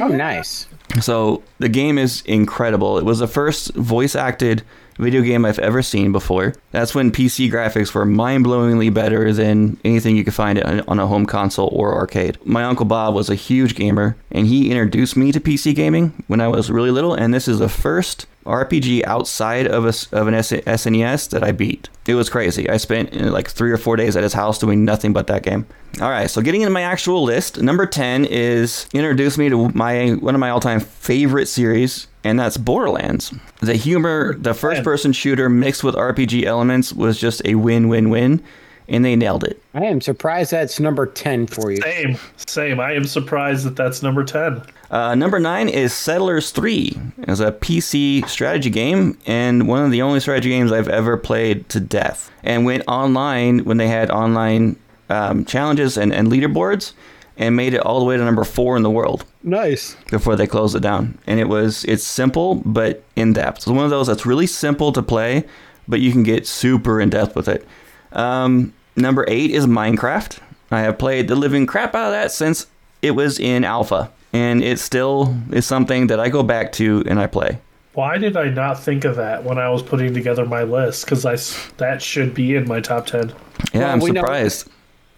Oh, 0.00 0.08
nice. 0.08 0.66
So 1.00 1.44
the 1.60 1.68
game 1.68 1.96
is 1.96 2.22
incredible. 2.22 2.98
It 2.98 3.04
was 3.04 3.20
the 3.20 3.28
first 3.28 3.72
voice 3.76 4.16
acted 4.16 4.64
video 4.98 5.22
game 5.22 5.44
I've 5.44 5.58
ever 5.58 5.82
seen 5.82 6.12
before. 6.12 6.54
That's 6.70 6.94
when 6.94 7.10
PC 7.10 7.50
graphics 7.50 7.94
were 7.94 8.04
mind 8.04 8.44
blowingly 8.44 8.92
better 8.92 9.32
than 9.32 9.78
anything 9.84 10.16
you 10.16 10.24
could 10.24 10.34
find 10.34 10.62
on 10.62 10.98
a 10.98 11.06
home 11.06 11.26
console 11.26 11.68
or 11.72 11.94
arcade. 11.94 12.38
My 12.44 12.64
uncle 12.64 12.84
Bob 12.84 13.14
was 13.14 13.30
a 13.30 13.34
huge 13.34 13.74
gamer, 13.74 14.16
and 14.30 14.46
he 14.46 14.70
introduced 14.70 15.16
me 15.16 15.32
to 15.32 15.40
PC 15.40 15.74
gaming 15.74 16.24
when 16.26 16.40
I 16.40 16.48
was 16.48 16.70
really 16.70 16.90
little. 16.90 17.14
And 17.14 17.32
this 17.32 17.48
is 17.48 17.58
the 17.58 17.68
first 17.68 18.26
RPG 18.44 19.04
outside 19.04 19.66
of 19.66 19.84
a, 19.84 19.94
of 20.16 20.26
an 20.26 20.34
SNES 20.34 21.30
that 21.30 21.44
I 21.44 21.52
beat. 21.52 21.88
It 22.06 22.14
was 22.14 22.30
crazy. 22.30 22.68
I 22.68 22.78
spent 22.78 23.14
like 23.14 23.48
three 23.48 23.70
or 23.70 23.76
four 23.76 23.96
days 23.96 24.16
at 24.16 24.22
his 24.22 24.32
house 24.32 24.58
doing 24.58 24.84
nothing 24.84 25.12
but 25.12 25.26
that 25.26 25.42
game. 25.42 25.66
All 26.00 26.10
right, 26.10 26.30
so 26.30 26.40
getting 26.40 26.62
into 26.62 26.72
my 26.72 26.82
actual 26.82 27.22
list, 27.22 27.60
number 27.60 27.86
ten 27.86 28.24
is 28.24 28.86
introduced 28.92 29.38
me 29.38 29.48
to 29.50 29.68
my 29.70 30.10
one 30.10 30.34
of 30.34 30.38
my 30.38 30.50
all-time 30.50 30.80
favorite 30.80 31.46
series, 31.46 32.07
and 32.24 32.38
that's 32.38 32.56
Borderlands. 32.56 33.32
The 33.60 33.74
humor, 33.74 34.34
the 34.34 34.54
first-person 34.54 35.12
shooter 35.12 35.48
mixed 35.48 35.84
with 35.84 35.94
RPG 35.94 36.44
elements 36.44 36.92
was 36.92 37.18
just 37.18 37.42
a 37.44 37.54
win-win-win, 37.54 38.42
and 38.88 39.04
they 39.04 39.16
nailed 39.16 39.44
it. 39.44 39.62
I 39.74 39.84
am 39.84 40.00
surprised 40.00 40.50
that's 40.50 40.80
number 40.80 41.06
10 41.06 41.46
for 41.46 41.70
you. 41.70 41.80
Same, 41.82 42.18
same. 42.36 42.80
I 42.80 42.92
am 42.94 43.04
surprised 43.04 43.64
that 43.66 43.76
that's 43.76 44.02
number 44.02 44.24
ten. 44.24 44.62
Uh, 44.90 45.14
number 45.14 45.38
nine 45.38 45.68
is 45.68 45.92
Settlers 45.92 46.50
3. 46.50 46.98
It's 47.18 47.40
a 47.40 47.52
PC 47.52 48.26
strategy 48.26 48.70
game 48.70 49.18
and 49.26 49.68
one 49.68 49.84
of 49.84 49.90
the 49.90 50.00
only 50.00 50.20
strategy 50.20 50.48
games 50.48 50.72
I've 50.72 50.88
ever 50.88 51.18
played 51.18 51.68
to 51.68 51.80
death. 51.80 52.30
And 52.42 52.64
went 52.64 52.84
online 52.88 53.64
when 53.64 53.76
they 53.76 53.88
had 53.88 54.10
online 54.10 54.76
um, 55.10 55.44
challenges 55.44 55.98
and, 55.98 56.12
and 56.12 56.28
leaderboards 56.28 56.94
and 57.38 57.54
made 57.56 57.72
it 57.72 57.80
all 57.80 57.98
the 58.00 58.04
way 58.04 58.16
to 58.16 58.24
number 58.24 58.44
four 58.44 58.76
in 58.76 58.82
the 58.82 58.90
world 58.90 59.24
Nice. 59.42 59.96
before 60.10 60.36
they 60.36 60.46
closed 60.46 60.74
it 60.76 60.80
down. 60.80 61.18
And 61.26 61.38
it 61.40 61.48
was 61.48 61.84
it's 61.84 62.04
simple 62.04 62.56
but 62.56 63.02
in 63.16 63.32
depth. 63.32 63.58
It's 63.58 63.66
one 63.68 63.84
of 63.84 63.90
those 63.90 64.08
that's 64.08 64.26
really 64.26 64.46
simple 64.46 64.92
to 64.92 65.02
play, 65.02 65.44
but 65.86 66.00
you 66.00 66.12
can 66.12 66.22
get 66.24 66.46
super 66.46 67.00
in 67.00 67.10
depth 67.10 67.34
with 67.36 67.48
it. 67.48 67.66
Um, 68.12 68.72
number 68.96 69.24
eight 69.28 69.50
is 69.52 69.66
Minecraft. 69.66 70.38
I 70.70 70.80
have 70.80 70.98
played 70.98 71.28
the 71.28 71.36
living 71.36 71.64
crap 71.66 71.94
out 71.94 72.06
of 72.08 72.12
that 72.12 72.32
since 72.32 72.66
it 73.00 73.12
was 73.12 73.38
in 73.38 73.64
alpha, 73.64 74.10
and 74.32 74.62
it 74.62 74.78
still 74.78 75.34
is 75.52 75.64
something 75.64 76.08
that 76.08 76.20
I 76.20 76.28
go 76.28 76.42
back 76.42 76.72
to 76.72 77.02
and 77.06 77.18
I 77.20 77.26
play. 77.26 77.58
Why 77.94 78.18
did 78.18 78.36
I 78.36 78.48
not 78.50 78.78
think 78.78 79.04
of 79.04 79.16
that 79.16 79.44
when 79.44 79.58
I 79.58 79.68
was 79.70 79.82
putting 79.82 80.12
together 80.14 80.44
my 80.44 80.62
list? 80.64 81.04
Because 81.04 81.24
I 81.24 81.32
s- 81.34 81.68
that 81.78 82.00
should 82.02 82.34
be 82.34 82.54
in 82.54 82.68
my 82.68 82.80
top 82.80 83.06
ten. 83.06 83.32
Yeah, 83.72 83.80
Well, 83.80 83.90
I'm 83.92 84.00
we 84.00 84.10
know- 84.10 84.20
surprised. 84.20 84.68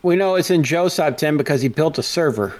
We 0.03 0.17
know 0.17 0.35
it's 0.37 0.51
in 0.51 0.63
Joe's 0.63 0.97
top 0.97 1.17
10 1.17 1.37
because 1.37 1.63
he 1.63 1.69
built 1.69 1.99
a 1.99 2.03
server. 2.03 2.55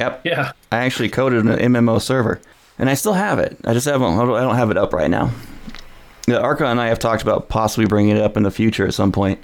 Yep. 0.00 0.22
Yeah, 0.24 0.52
I 0.72 0.78
actually 0.78 1.10
coded 1.10 1.44
an 1.44 1.58
MMO 1.74 2.00
server, 2.00 2.40
and 2.78 2.88
I 2.88 2.94
still 2.94 3.12
have 3.12 3.38
it. 3.38 3.58
I 3.64 3.74
just 3.74 3.86
haven't. 3.86 4.18
I 4.18 4.24
don't 4.40 4.54
have 4.56 4.70
it 4.70 4.78
up 4.78 4.94
right 4.94 5.10
now. 5.10 5.30
The 6.26 6.40
Arca 6.40 6.64
and 6.66 6.80
I 6.80 6.88
have 6.88 6.98
talked 6.98 7.22
about 7.22 7.48
possibly 7.50 7.86
bringing 7.86 8.16
it 8.16 8.22
up 8.22 8.36
in 8.36 8.42
the 8.44 8.50
future 8.50 8.86
at 8.86 8.94
some 8.94 9.12
point. 9.12 9.40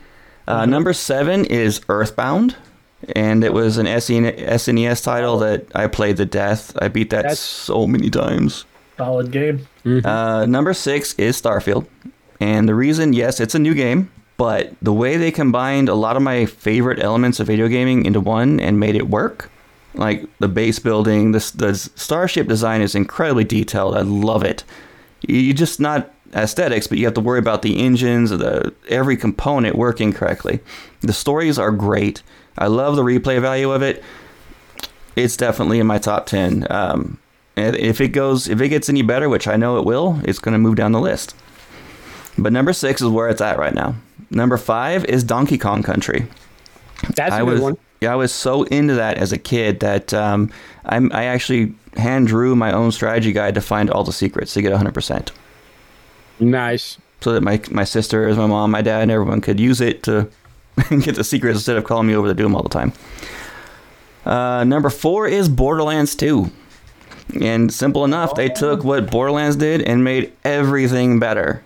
Uh, 0.48 0.64
Number 0.64 0.92
seven 0.94 1.44
is 1.44 1.80
Earthbound, 1.90 2.56
and 3.14 3.44
it 3.44 3.52
was 3.52 3.76
an 3.76 3.86
E 3.86 4.00
SN- 4.00 4.24
SNES 4.38 5.02
title 5.04 5.38
that 5.40 5.66
I 5.74 5.88
played 5.88 6.16
to 6.18 6.24
death. 6.24 6.74
I 6.80 6.88
beat 6.88 7.10
that 7.10 7.22
That's- 7.22 7.38
so 7.40 7.86
many 7.86 8.08
times. 8.08 8.64
solid 8.96 9.30
game. 9.30 9.66
Uh, 9.84 10.46
number 10.48 10.72
six 10.72 11.12
is 11.14 11.38
Starfield. 11.40 11.86
And 12.40 12.66
the 12.68 12.74
reason, 12.74 13.12
yes, 13.12 13.40
it's 13.40 13.54
a 13.54 13.58
new 13.58 13.74
game, 13.74 14.10
but 14.36 14.74
the 14.82 14.92
way 14.92 15.16
they 15.16 15.30
combined 15.30 15.88
a 15.88 15.94
lot 15.94 16.16
of 16.16 16.22
my 16.22 16.46
favorite 16.46 17.02
elements 17.02 17.40
of 17.40 17.46
video 17.46 17.68
gaming 17.68 18.04
into 18.04 18.20
one 18.20 18.60
and 18.60 18.78
made 18.78 18.96
it 18.96 19.08
work, 19.08 19.50
like 19.94 20.26
the 20.38 20.48
base 20.48 20.78
building, 20.78 21.32
the, 21.32 21.52
the 21.54 21.74
starship 21.74 22.46
design 22.46 22.82
is 22.82 22.94
incredibly 22.94 23.44
detailed. 23.44 23.96
I 23.96 24.02
love 24.02 24.42
it. 24.42 24.64
You 25.26 25.54
just 25.54 25.80
not 25.80 26.12
aesthetics, 26.34 26.86
but 26.86 26.98
you 26.98 27.06
have 27.06 27.14
to 27.14 27.20
worry 27.20 27.38
about 27.38 27.62
the 27.62 27.78
engines, 27.78 28.30
the 28.30 28.74
every 28.88 29.16
component 29.16 29.76
working 29.76 30.12
correctly. 30.12 30.60
The 31.00 31.14
stories 31.14 31.58
are 31.58 31.70
great. 31.70 32.22
I 32.58 32.66
love 32.66 32.96
the 32.96 33.02
replay 33.02 33.40
value 33.40 33.70
of 33.70 33.82
it. 33.82 34.02
It's 35.14 35.36
definitely 35.36 35.78
in 35.78 35.86
my 35.86 35.98
top 35.98 36.26
ten. 36.26 36.66
Um, 36.68 37.18
if 37.56 38.02
it 38.02 38.08
goes, 38.08 38.48
if 38.48 38.60
it 38.60 38.68
gets 38.68 38.90
any 38.90 39.00
better, 39.00 39.30
which 39.30 39.48
I 39.48 39.56
know 39.56 39.78
it 39.78 39.86
will, 39.86 40.20
it's 40.24 40.38
going 40.38 40.52
to 40.52 40.58
move 40.58 40.76
down 40.76 40.92
the 40.92 41.00
list. 41.00 41.34
But 42.36 42.52
number 42.52 42.74
six 42.74 43.00
is 43.00 43.08
where 43.08 43.30
it's 43.30 43.40
at 43.40 43.58
right 43.58 43.72
now. 43.74 43.94
Number 44.30 44.56
five 44.56 45.04
is 45.04 45.24
Donkey 45.24 45.58
Kong 45.58 45.82
Country. 45.82 46.26
That's 47.14 47.32
a 47.32 47.36
I 47.36 47.38
good 47.40 47.46
was, 47.46 47.60
one. 47.60 47.76
Yeah, 48.00 48.12
I 48.12 48.16
was 48.16 48.32
so 48.32 48.64
into 48.64 48.94
that 48.94 49.18
as 49.18 49.32
a 49.32 49.38
kid 49.38 49.80
that 49.80 50.12
um, 50.12 50.50
I'm, 50.84 51.10
I 51.12 51.24
actually 51.24 51.74
hand 51.96 52.26
drew 52.26 52.54
my 52.54 52.72
own 52.72 52.92
strategy 52.92 53.32
guide 53.32 53.54
to 53.54 53.60
find 53.60 53.90
all 53.90 54.04
the 54.04 54.12
secrets 54.12 54.54
to 54.54 54.62
get 54.62 54.72
100%. 54.72 55.30
Nice. 56.40 56.98
So 57.22 57.32
that 57.32 57.42
my, 57.42 57.60
my 57.70 57.84
sisters, 57.84 58.36
my 58.36 58.46
mom, 58.46 58.70
my 58.70 58.82
dad, 58.82 59.02
and 59.02 59.10
everyone 59.10 59.40
could 59.40 59.58
use 59.58 59.80
it 59.80 60.02
to 60.04 60.28
get 61.00 61.14
the 61.14 61.24
secrets 61.24 61.58
instead 61.58 61.76
of 61.76 61.84
calling 61.84 62.06
me 62.06 62.14
over 62.14 62.28
to 62.28 62.34
do 62.34 62.42
them 62.42 62.54
all 62.54 62.62
the 62.62 62.68
time. 62.68 62.92
Uh, 64.26 64.64
number 64.64 64.90
four 64.90 65.26
is 65.26 65.48
Borderlands 65.48 66.14
2. 66.14 66.50
And 67.40 67.72
simple 67.72 68.04
enough, 68.04 68.34
they 68.34 68.48
took 68.48 68.84
what 68.84 69.10
Borderlands 69.10 69.56
did 69.56 69.82
and 69.82 70.04
made 70.04 70.32
everything 70.44 71.18
better. 71.18 71.62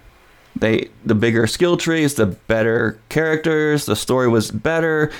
They 0.56 0.88
the 1.04 1.14
bigger 1.14 1.46
skill 1.46 1.76
trees, 1.76 2.14
the 2.14 2.26
better 2.26 2.98
characters, 3.08 3.86
the 3.86 3.96
story 3.96 4.28
was 4.28 4.50
better, 4.50 5.10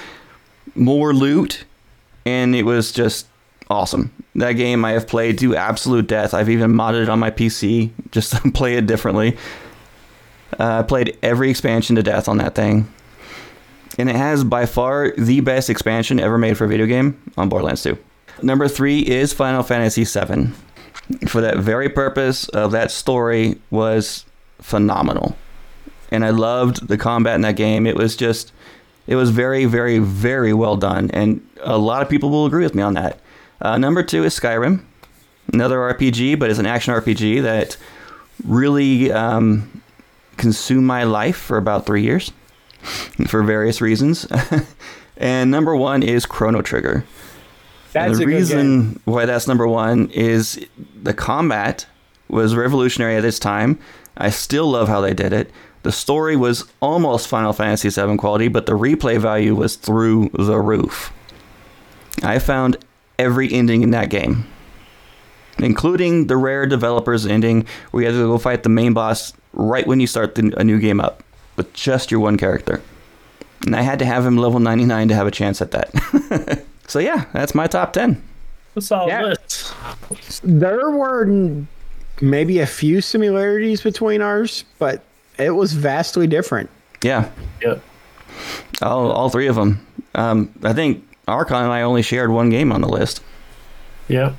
more 0.75 1.15
loot, 1.15 1.65
and 2.27 2.55
it 2.55 2.65
was 2.65 2.93
just 2.93 3.27
awesome. 3.69 4.13
That 4.35 4.53
game 4.53 4.85
I 4.85 4.93
have 4.93 5.07
played 5.07 5.39
to 5.39 5.57
absolute 5.57 6.07
death. 6.07 6.35
I've 6.35 6.51
even 6.51 6.73
modded 6.73 7.05
it 7.05 7.09
on 7.09 7.19
my 7.19 7.31
PC 7.31 7.91
just 8.11 8.33
to 8.33 8.51
play 8.53 8.77
it 8.77 8.87
differently. 8.87 9.37
Uh, 10.59 10.81
I 10.81 10.83
played 10.83 11.17
every 11.23 11.49
expansion 11.49 11.97
to 11.97 12.03
death 12.03 12.29
on 12.29 12.39
that 12.39 12.55
thing. 12.55 12.93
And 13.99 14.09
it 14.09 14.17
has 14.17 14.45
by 14.45 14.67
far 14.67 15.13
the 15.17 15.41
best 15.41 15.71
expansion 15.71 16.21
ever 16.21 16.39
made 16.39 16.57
for 16.57 16.65
a 16.65 16.69
video 16.69 16.87
game 16.87 17.21
on 17.37 17.49
Borderlands 17.49 17.83
2. 17.83 17.99
Number 18.43 18.69
three 18.69 19.01
is 19.01 19.33
Final 19.33 19.63
Fantasy 19.63 20.05
VII. 20.05 20.49
For 21.27 21.41
that 21.41 21.59
very 21.59 21.89
purpose 21.89 22.49
of 22.49 22.73
that 22.73 22.91
story 22.91 23.61
was 23.71 24.25
phenomenal. 24.61 25.37
And 26.11 26.25
I 26.25 26.31
loved 26.31 26.89
the 26.89 26.99
combat 26.99 27.35
in 27.35 27.43
that 27.43 27.57
game. 27.57 27.87
It 27.87 27.97
was 27.97 28.17
just, 28.17 28.53
it 29.07 29.17
was 29.17 29.31
very, 29.31 29.65
very, 29.65 29.99
very 29.99 30.53
well 30.53 30.77
done. 30.77 31.11
And 31.13 31.47
a 31.61 31.79
lot 31.79 32.03
of 32.03 32.09
people 32.09 32.31
will 32.31 32.47
agree 32.47 32.65
with 32.65 32.75
me 32.75 32.83
on 32.83 32.95
that. 32.95 33.21
Uh, 33.61 33.79
number 33.79 34.03
two 34.03 34.25
is 34.25 34.39
Skyrim, 34.39 34.83
another 35.53 35.77
RPG, 35.77 36.39
but 36.39 36.51
it's 36.51 36.59
an 36.59 36.67
action 36.67 36.95
RPG 36.95 37.43
that 37.43 37.77
really 38.45 39.13
um, 39.13 39.83
consumed 40.37 40.87
my 40.87 41.05
life 41.05 41.37
for 41.37 41.59
about 41.59 41.87
three 41.87 42.03
years 42.03 42.33
for 43.27 43.43
various 43.43 43.81
reasons. 43.81 44.27
and 45.17 45.51
number 45.51 45.77
one 45.77 46.03
is 46.03 46.27
Chrono 46.27 46.63
Trigger. 46.63 47.05
That's 47.93 48.13
and 48.13 48.21
the 48.21 48.27
reason 48.27 49.01
why 49.05 49.27
that's 49.27 49.49
number 49.49 49.67
one 49.67 50.11
is 50.11 50.65
the 51.03 51.13
combat 51.13 51.87
was 52.29 52.55
revolutionary 52.55 53.17
at 53.17 53.25
its 53.25 53.39
time. 53.39 53.79
I 54.21 54.31
still 54.31 54.67
love 54.71 54.89
how 54.89 55.01
they 55.01 55.15
did 55.15 55.33
it. 55.33 55.51
The 55.83 55.93
story 55.93 56.37
was 56.37 56.71
almost 56.81 57.27
Final 57.29 57.53
Fantasy 57.53 57.89
VII 57.89 58.17
quality, 58.19 58.49
but 58.49 58.67
the 58.67 58.73
replay 58.73 59.19
value 59.19 59.55
was 59.55 59.77
through 59.77 60.29
the 60.35 60.59
roof. 60.61 61.13
I 62.23 62.39
found 62.39 62.77
every 63.19 63.51
ending 63.53 63.83
in 63.83 63.91
that 63.93 64.11
game, 64.11 64.47
including 65.59 66.27
the 66.27 66.37
rare 66.37 66.67
developers 66.67 67.27
ending 67.27 67.67
where 67.91 68.03
you 68.03 68.07
have 68.09 68.17
to 68.17 68.27
go 68.27 68.39
fight 68.39 68.63
the 68.63 68.69
main 68.69 68.93
boss 68.93 69.33
right 69.53 69.87
when 69.87 70.01
you 70.01 70.07
start 70.07 70.35
the, 70.35 70.53
a 70.59 70.65
new 70.65 70.79
game 70.79 71.01
up 71.01 71.23
with 71.57 71.73
just 71.73 72.11
your 72.11 72.21
one 72.21 72.37
character. 72.37 72.83
And 73.67 73.75
I 73.77 73.83
had 73.83 73.99
to 73.99 74.05
have 74.05 74.25
him 74.25 74.37
level 74.37 74.61
99 74.61 75.09
to 75.09 75.15
have 75.15 75.27
a 75.27 75.31
chance 75.31 75.61
at 75.61 75.71
that. 75.73 76.63
so 76.89 76.99
yeah, 76.99 77.27
that's 77.33 77.55
my 77.55 77.67
top 77.67 77.93
10. 77.93 78.23
That's 78.75 78.91
all 78.93 79.09
Yeah. 79.09 79.23
list. 79.23 79.75
There 80.43 80.91
were 80.91 81.25
n- 81.25 81.69
maybe 82.21 82.59
a 82.61 82.67
few 82.67 83.01
similarities 83.01 83.81
between 83.83 84.21
ours, 84.21 84.65
but 84.79 85.03
it 85.39 85.51
was 85.51 85.73
vastly 85.73 86.27
different. 86.27 86.69
Yeah, 87.03 87.29
Yep. 87.63 87.83
all, 88.83 89.11
all 89.11 89.31
three 89.31 89.47
of 89.47 89.57
them. 89.57 89.85
Um, 90.15 90.51
I 90.63 90.73
think 90.73 91.05
Archon 91.29 91.57
and 91.65 91.73
I 91.73 91.83
only 91.83 92.03
shared 92.03 92.31
one 92.31 92.51
game 92.51 92.73
on 92.73 92.81
the 92.83 92.89
list. 92.89 93.23
Yep. 94.09 94.35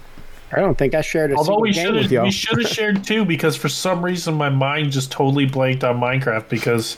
I 0.53 0.59
don't 0.59 0.77
think 0.77 0.93
I 0.93 1.01
shared 1.01 1.31
a 1.31 1.35
Although 1.35 1.45
single 1.53 1.61
we 1.61 1.71
game 1.71 1.85
should 1.85 1.93
with 1.93 2.03
have 2.03 2.11
y'all. 2.11 2.23
we 2.25 2.31
should 2.31 2.61
have 2.61 2.69
shared 2.69 3.03
two 3.05 3.23
because 3.23 3.55
for 3.55 3.69
some 3.69 4.03
reason 4.03 4.33
my 4.33 4.49
mind 4.49 4.91
just 4.91 5.09
totally 5.09 5.45
blanked 5.45 5.83
on 5.85 5.97
Minecraft 5.99 6.49
because 6.49 6.97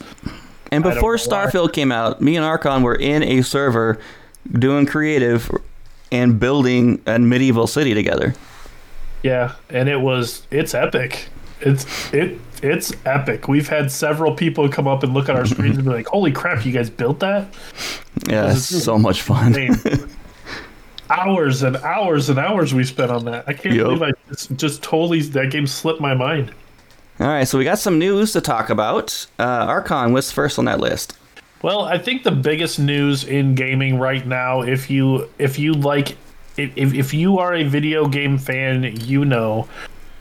And 0.72 0.82
before 0.82 1.16
know 1.16 1.22
why. 1.26 1.46
Starfield 1.46 1.72
came 1.72 1.92
out, 1.92 2.20
me 2.20 2.34
and 2.36 2.44
Archon 2.44 2.82
were 2.82 2.96
in 2.96 3.22
a 3.22 3.42
server 3.42 4.00
doing 4.52 4.86
creative 4.86 5.48
and 6.10 6.40
building 6.40 7.00
a 7.06 7.18
medieval 7.20 7.68
city 7.68 7.94
together. 7.94 8.34
Yeah, 9.24 9.54
and 9.70 9.88
it 9.88 10.00
was 10.00 10.46
it's 10.50 10.74
epic. 10.74 11.28
It's 11.60 12.12
it 12.12 12.38
it's 12.62 12.92
epic. 13.06 13.48
We've 13.48 13.68
had 13.68 13.90
several 13.90 14.34
people 14.34 14.68
come 14.68 14.86
up 14.86 15.02
and 15.02 15.14
look 15.14 15.28
at 15.30 15.34
our 15.34 15.46
screens 15.46 15.76
and 15.76 15.86
be 15.86 15.90
like, 15.90 16.06
"Holy 16.06 16.30
crap, 16.30 16.64
you 16.64 16.72
guys 16.72 16.90
built 16.90 17.20
that!" 17.20 17.48
Yeah, 18.28 18.52
it's 18.52 18.66
so 18.66 18.98
much 18.98 19.22
fun. 19.22 19.56
Hours 21.10 21.62
and 21.62 21.76
hours 21.78 22.30
and 22.30 22.38
hours 22.38 22.72
we 22.72 22.84
spent 22.84 23.10
on 23.10 23.24
that. 23.26 23.44
I 23.46 23.52
can't 23.52 23.74
Yup. 23.74 23.86
believe 23.86 24.02
I 24.02 24.12
just, 24.28 24.56
just 24.56 24.82
totally 24.82 25.20
that 25.20 25.50
game 25.50 25.66
slipped 25.66 26.00
my 26.00 26.14
mind. 26.14 26.52
All 27.20 27.28
right, 27.28 27.46
so 27.46 27.58
we 27.58 27.64
got 27.64 27.78
some 27.78 27.98
news 27.98 28.32
to 28.32 28.40
talk 28.40 28.70
about. 28.70 29.26
Uh, 29.38 29.42
Archon, 29.68 30.12
what's 30.12 30.32
first 30.32 30.58
on 30.58 30.64
that 30.64 30.80
list? 30.80 31.16
Well, 31.62 31.82
I 31.84 31.96
think 31.96 32.24
the 32.24 32.30
biggest 32.30 32.78
news 32.78 33.24
in 33.24 33.54
gaming 33.54 33.98
right 33.98 34.26
now, 34.26 34.62
if 34.62 34.90
you 34.90 35.30
if 35.38 35.58
you 35.58 35.72
like, 35.72 36.16
if 36.56 36.94
if 36.94 37.14
you 37.14 37.38
are 37.38 37.54
a 37.54 37.64
video 37.64 38.06
game 38.06 38.38
fan, 38.38 38.96
you 39.00 39.24
know 39.24 39.68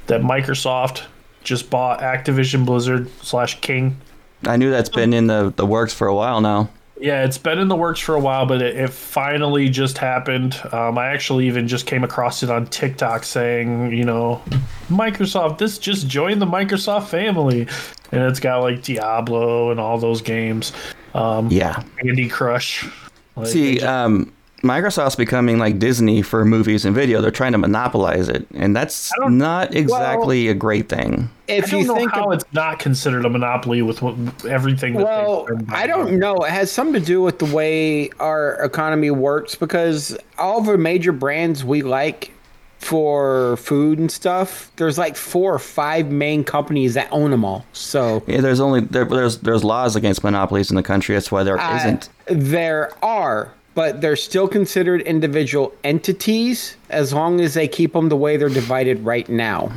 that 0.08 0.22
Microsoft 0.22 1.04
just 1.44 1.70
bought 1.70 2.00
Activision 2.00 2.66
Blizzard 2.66 3.10
slash 3.22 3.60
King. 3.62 4.00
I 4.46 4.58
knew 4.58 4.72
that's 4.72 4.90
been 4.90 5.14
in 5.14 5.28
the, 5.28 5.54
the 5.56 5.66
works 5.66 5.94
for 5.94 6.08
a 6.08 6.16
while 6.16 6.42
now. 6.42 6.70
Yeah, 7.00 7.24
it's 7.24 7.38
been 7.38 7.60
in 7.60 7.68
the 7.68 7.76
works 7.76 8.00
for 8.00 8.16
a 8.16 8.20
while, 8.20 8.46
but 8.46 8.62
it, 8.62 8.76
it 8.78 8.90
finally 8.90 9.68
just 9.68 9.98
happened. 9.98 10.60
Um, 10.72 10.98
I 10.98 11.08
actually 11.08 11.48
even 11.48 11.68
just 11.68 11.86
came 11.86 12.04
across 12.04 12.44
it 12.44 12.50
on 12.50 12.68
TikTok 12.68 13.24
saying, 13.24 13.92
you 13.92 14.06
know, 14.06 14.42
Microsoft, 14.90 15.58
this 15.58 15.78
just 15.78 16.08
joined 16.08 16.42
the 16.42 16.46
Microsoft 16.46 17.08
family. 17.08 17.68
And 18.12 18.22
it's 18.22 18.40
got 18.40 18.62
like 18.62 18.84
Diablo 18.84 19.72
and 19.72 19.80
all 19.80 19.98
those 19.98 20.22
games. 20.22 20.72
Um, 21.14 21.50
Yeah. 21.50 21.84
Candy 22.02 22.30
Crush. 22.30 22.88
Like, 23.36 23.48
See, 23.48 23.82
um, 23.82 24.32
Microsoft's 24.64 25.18
becoming 25.18 25.60
like 25.60 25.78
Disney 25.78 26.22
for 26.22 26.46
movies 26.46 26.86
and 26.86 26.96
video. 26.96 27.22
They're 27.22 27.32
trying 27.32 27.52
to 27.52 27.58
monopolize 27.58 28.30
it, 28.30 28.48
and 28.54 28.74
that's 28.76 29.12
don't- 29.20 29.38
not 29.38 29.76
exactly 29.76 30.48
a 30.48 30.54
great 30.54 30.88
thing. 30.88 31.30
I 31.50 31.52
If 31.52 31.70
don't 31.72 31.82
you 31.82 31.88
know 31.88 31.96
think 31.96 32.12
how 32.12 32.32
of- 32.32 32.34
it's 32.40 32.46
not 32.54 32.80
considered 32.80 33.26
a 33.26 33.30
monopoly 33.30 33.82
with 33.82 34.02
what, 34.02 34.16
everything. 34.50 34.94
That 34.94 35.04
well, 35.04 35.48
I 35.70 35.86
don't 35.86 36.18
know. 36.18 36.38
It 36.38 36.52
has 36.52 36.72
something 36.72 37.00
to 37.00 37.06
do 37.06 37.22
with 37.22 37.40
the 37.40 37.46
way 37.54 38.10
our 38.22 38.54
economy 38.64 39.12
works 39.12 39.54
because 39.56 40.18
all 40.40 40.62
the 40.62 40.78
major 40.78 41.12
brands 41.12 41.66
we 41.66 41.82
like 41.82 42.32
for 42.80 43.58
food 43.58 44.00
and 44.00 44.10
stuff, 44.12 44.72
there's 44.78 44.98
like 44.98 45.16
four 45.16 45.54
or 45.54 45.60
five 45.60 46.10
main 46.12 46.44
companies 46.44 46.94
that 46.94 47.08
own 47.12 47.32
them 47.32 47.44
all. 47.46 47.66
So 47.74 48.24
Yeah, 48.28 48.42
there's 48.42 48.60
only 48.60 48.80
there, 48.82 49.06
there's 49.06 49.38
there's 49.40 49.64
laws 49.64 49.96
against 49.98 50.24
monopolies 50.24 50.70
in 50.70 50.76
the 50.78 50.84
country. 50.84 51.16
That's 51.16 51.32
why 51.32 51.44
there 51.44 51.60
uh, 51.60 51.84
not 51.92 52.10
there 52.28 52.92
are, 53.04 53.52
but 53.76 54.02
they're 54.02 54.16
still 54.16 54.48
considered 54.48 55.02
individual 55.02 55.74
entities 55.84 56.76
as 56.90 57.14
long 57.14 57.42
as 57.42 57.54
they 57.54 57.68
keep 57.68 57.94
them 57.94 58.10
the 58.10 58.16
way 58.16 58.38
they're 58.38 58.50
divided 58.50 59.04
right 59.04 59.28
now, 59.30 59.72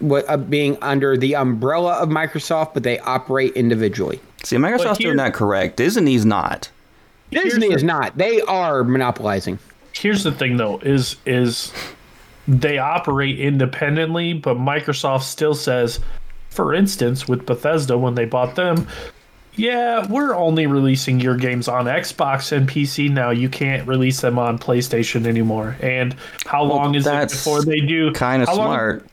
what, 0.00 0.24
uh, 0.28 0.36
being 0.36 0.76
under 0.82 1.16
the 1.16 1.34
umbrella 1.36 1.94
of 1.94 2.08
Microsoft, 2.08 2.74
but 2.74 2.82
they 2.82 2.98
operate 3.00 3.52
individually. 3.54 4.20
See, 4.42 4.56
Microsoft's 4.56 4.98
here- 4.98 5.08
doing 5.08 5.16
that 5.18 5.34
correct. 5.34 5.76
Disney's 5.76 6.24
not. 6.24 6.70
Disney 7.30 7.68
the- 7.68 7.74
is 7.74 7.82
not. 7.82 8.16
They 8.16 8.40
are 8.42 8.84
monopolizing. 8.84 9.58
Here's 9.92 10.22
the 10.22 10.32
thing, 10.32 10.56
though: 10.58 10.78
is 10.82 11.16
is 11.26 11.72
they 12.46 12.78
operate 12.78 13.40
independently, 13.40 14.32
but 14.34 14.56
Microsoft 14.56 15.22
still 15.22 15.54
says, 15.54 15.98
for 16.50 16.74
instance, 16.74 17.26
with 17.26 17.46
Bethesda 17.46 17.98
when 17.98 18.14
they 18.14 18.24
bought 18.24 18.54
them. 18.54 18.86
Yeah, 19.56 20.06
we're 20.08 20.34
only 20.34 20.66
releasing 20.66 21.18
your 21.18 21.36
games 21.36 21.66
on 21.66 21.86
Xbox 21.86 22.52
and 22.52 22.68
PC 22.68 23.10
now. 23.10 23.30
You 23.30 23.48
can't 23.48 23.88
release 23.88 24.20
them 24.20 24.38
on 24.38 24.58
PlayStation 24.58 25.26
anymore. 25.26 25.76
And 25.80 26.14
how 26.44 26.62
long 26.62 26.94
is 26.94 27.06
it 27.06 27.30
before 27.30 27.62
they 27.62 27.80
do? 27.80 28.12
Kind 28.12 28.42
of 28.42 28.48
how 28.48 28.54
long- 28.56 28.66
smart. 28.66 29.06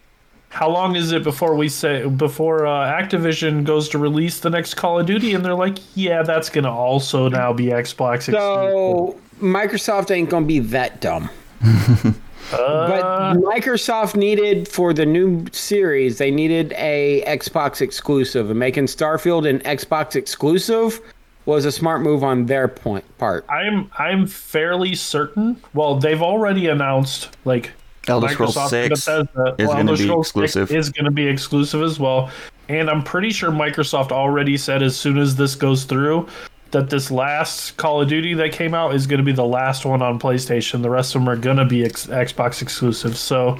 how 0.49 0.69
long 0.69 0.95
is 0.97 1.11
it 1.13 1.23
before 1.23 1.55
we 1.55 1.69
say 1.69 2.05
before 2.07 2.67
uh, 2.67 2.91
Activision 3.01 3.63
goes 3.63 3.87
to 3.89 3.97
release 3.97 4.39
the 4.41 4.49
next 4.49 4.73
Call 4.75 4.99
of 4.99 5.05
Duty 5.05 5.33
and 5.33 5.43
they're 5.45 5.55
like, 5.55 5.77
yeah, 5.95 6.23
that's 6.23 6.49
gonna 6.49 6.71
also 6.71 7.29
now 7.29 7.53
be 7.53 7.67
Xbox. 7.67 8.15
exclusive. 8.15 8.33
So 8.41 9.19
Microsoft 9.41 10.11
ain't 10.11 10.29
gonna 10.29 10.45
be 10.45 10.59
that 10.59 10.99
dumb. 11.01 11.29
Uh, 12.51 12.87
But 12.87 13.33
Microsoft 13.41 14.15
needed 14.15 14.67
for 14.67 14.93
the 14.93 15.05
new 15.05 15.45
series, 15.51 16.17
they 16.17 16.31
needed 16.31 16.73
a 16.77 17.23
Xbox 17.27 17.81
exclusive, 17.81 18.49
and 18.49 18.59
making 18.59 18.85
Starfield 18.85 19.49
an 19.49 19.59
Xbox 19.59 20.15
exclusive 20.15 20.99
was 21.45 21.65
a 21.65 21.71
smart 21.71 22.01
move 22.01 22.23
on 22.23 22.45
their 22.45 22.67
point 22.67 23.05
part. 23.17 23.45
I'm 23.49 23.89
I'm 23.97 24.27
fairly 24.27 24.95
certain. 24.95 25.57
Well, 25.73 25.95
they've 25.99 26.21
already 26.21 26.67
announced 26.67 27.35
like 27.45 27.71
Elder 28.07 28.29
Scrolls 28.29 28.55
Microsoft 28.55 28.85
and 28.85 28.97
6 28.97 29.05
Bethesda, 29.05 29.55
is 29.57 29.67
well, 29.67 29.77
gonna 29.77 29.91
be 29.93 30.03
Scrolls 30.03 30.27
exclusive. 30.27 30.71
Is 30.71 30.89
going 30.89 31.05
to 31.05 31.11
be 31.11 31.27
exclusive 31.27 31.81
as 31.81 31.99
well. 31.99 32.29
And 32.69 32.89
I'm 32.89 33.03
pretty 33.03 33.31
sure 33.31 33.51
Microsoft 33.51 34.11
already 34.11 34.57
said 34.57 34.81
as 34.83 34.95
soon 34.95 35.17
as 35.17 35.35
this 35.35 35.55
goes 35.55 35.83
through 35.83 36.27
that 36.74 36.89
this 36.89 37.09
last 37.09 37.78
Call 37.78 38.01
of 38.01 38.09
Duty 38.09 38.34
that 38.36 38.51
came 38.51 38.74
out 38.74 38.93
is 38.93 39.07
going 39.07 39.19
to 39.19 39.24
be 39.24 39.32
the 39.32 39.45
last 39.45 39.86
one 39.86 40.01
on 40.01 40.19
PlayStation. 40.19 40.82
The 40.82 40.89
rest 40.89 41.15
of 41.15 41.21
them 41.21 41.30
are 41.30 41.36
going 41.38 41.57
to 41.57 41.65
be 41.65 41.86
ex- 41.86 42.07
Xbox 42.07 42.61
exclusive. 42.61 43.15
So 43.17 43.57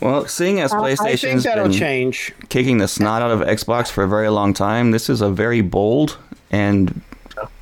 Well, 0.00 0.26
seeing 0.26 0.60
as 0.60 0.72
I 0.72 0.94
think 0.96 1.00
PlayStation's 1.00 1.44
that'll 1.44 1.64
been 1.64 1.72
change. 1.72 2.32
kicking 2.48 2.78
the 2.78 2.88
snot 2.88 3.20
out 3.22 3.30
of 3.30 3.40
Xbox 3.40 3.88
for 3.90 4.04
a 4.04 4.08
very 4.08 4.28
long 4.30 4.54
time, 4.54 4.90
this 4.92 5.10
is 5.10 5.20
a 5.20 5.28
very 5.30 5.60
bold 5.60 6.16
and 6.50 7.00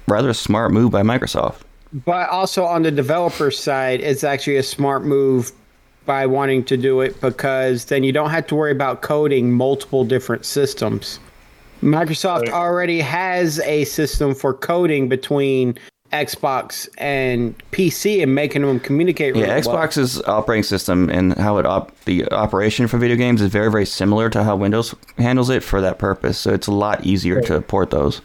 rather 0.07 0.33
smart 0.33 0.73
move 0.73 0.91
by 0.93 1.03
Microsoft. 1.03 1.61
But 1.93 2.29
also 2.29 2.65
on 2.65 2.83
the 2.83 2.91
developer 2.91 3.51
side, 3.51 4.01
it's 4.01 4.23
actually 4.23 4.57
a 4.57 4.63
smart 4.63 5.05
move 5.05 5.51
by 6.07 6.27
wanting 6.27 6.65
to 6.65 6.77
do 6.77 7.01
it 7.01 7.21
because 7.21 7.87
then 7.87 8.03
you 8.05 8.13
don't 8.13 8.31
have 8.31 8.47
to 8.49 8.55
worry 8.55 8.73
about 8.73 9.03
coding 9.03 9.53
multiple 9.53 10.05
different 10.05 10.45
systems. 10.45 11.21
Microsoft 11.83 12.41
Right. 12.43 12.53
already 12.53 13.01
has 13.01 13.59
a 13.61 13.85
system 13.85 14.35
for 14.35 14.53
coding 14.55 15.09
between 15.09 15.77
Xbox 16.13 16.89
and 16.99 17.55
PC 17.71 18.21
and 18.23 18.35
making 18.35 18.63
them 18.63 18.81
communicate. 18.81 19.37
Yeah, 19.37 19.43
really 19.55 19.63
well. 19.67 19.77
Xbox's 19.77 20.21
operating 20.23 20.65
system 20.65 21.09
and 21.09 21.35
how 21.39 21.59
it 21.59 21.67
op- 21.67 21.93
the 22.05 22.27
operation 22.33 22.89
for 22.89 22.99
video 22.99 23.17
games 23.17 23.41
is 23.41 23.49
very 23.51 23.71
very 23.71 23.87
similar 23.87 24.29
to 24.31 24.43
how 24.43 24.57
Windows 24.57 24.95
handles 25.19 25.51
it 25.51 25.63
for 25.63 25.81
that 25.81 25.99
purpose. 25.99 26.37
So 26.37 26.53
it's 26.53 26.67
a 26.67 26.73
lot 26.73 27.07
easier 27.07 27.41
to 27.43 27.61
port 27.61 27.91
those. 27.91 28.21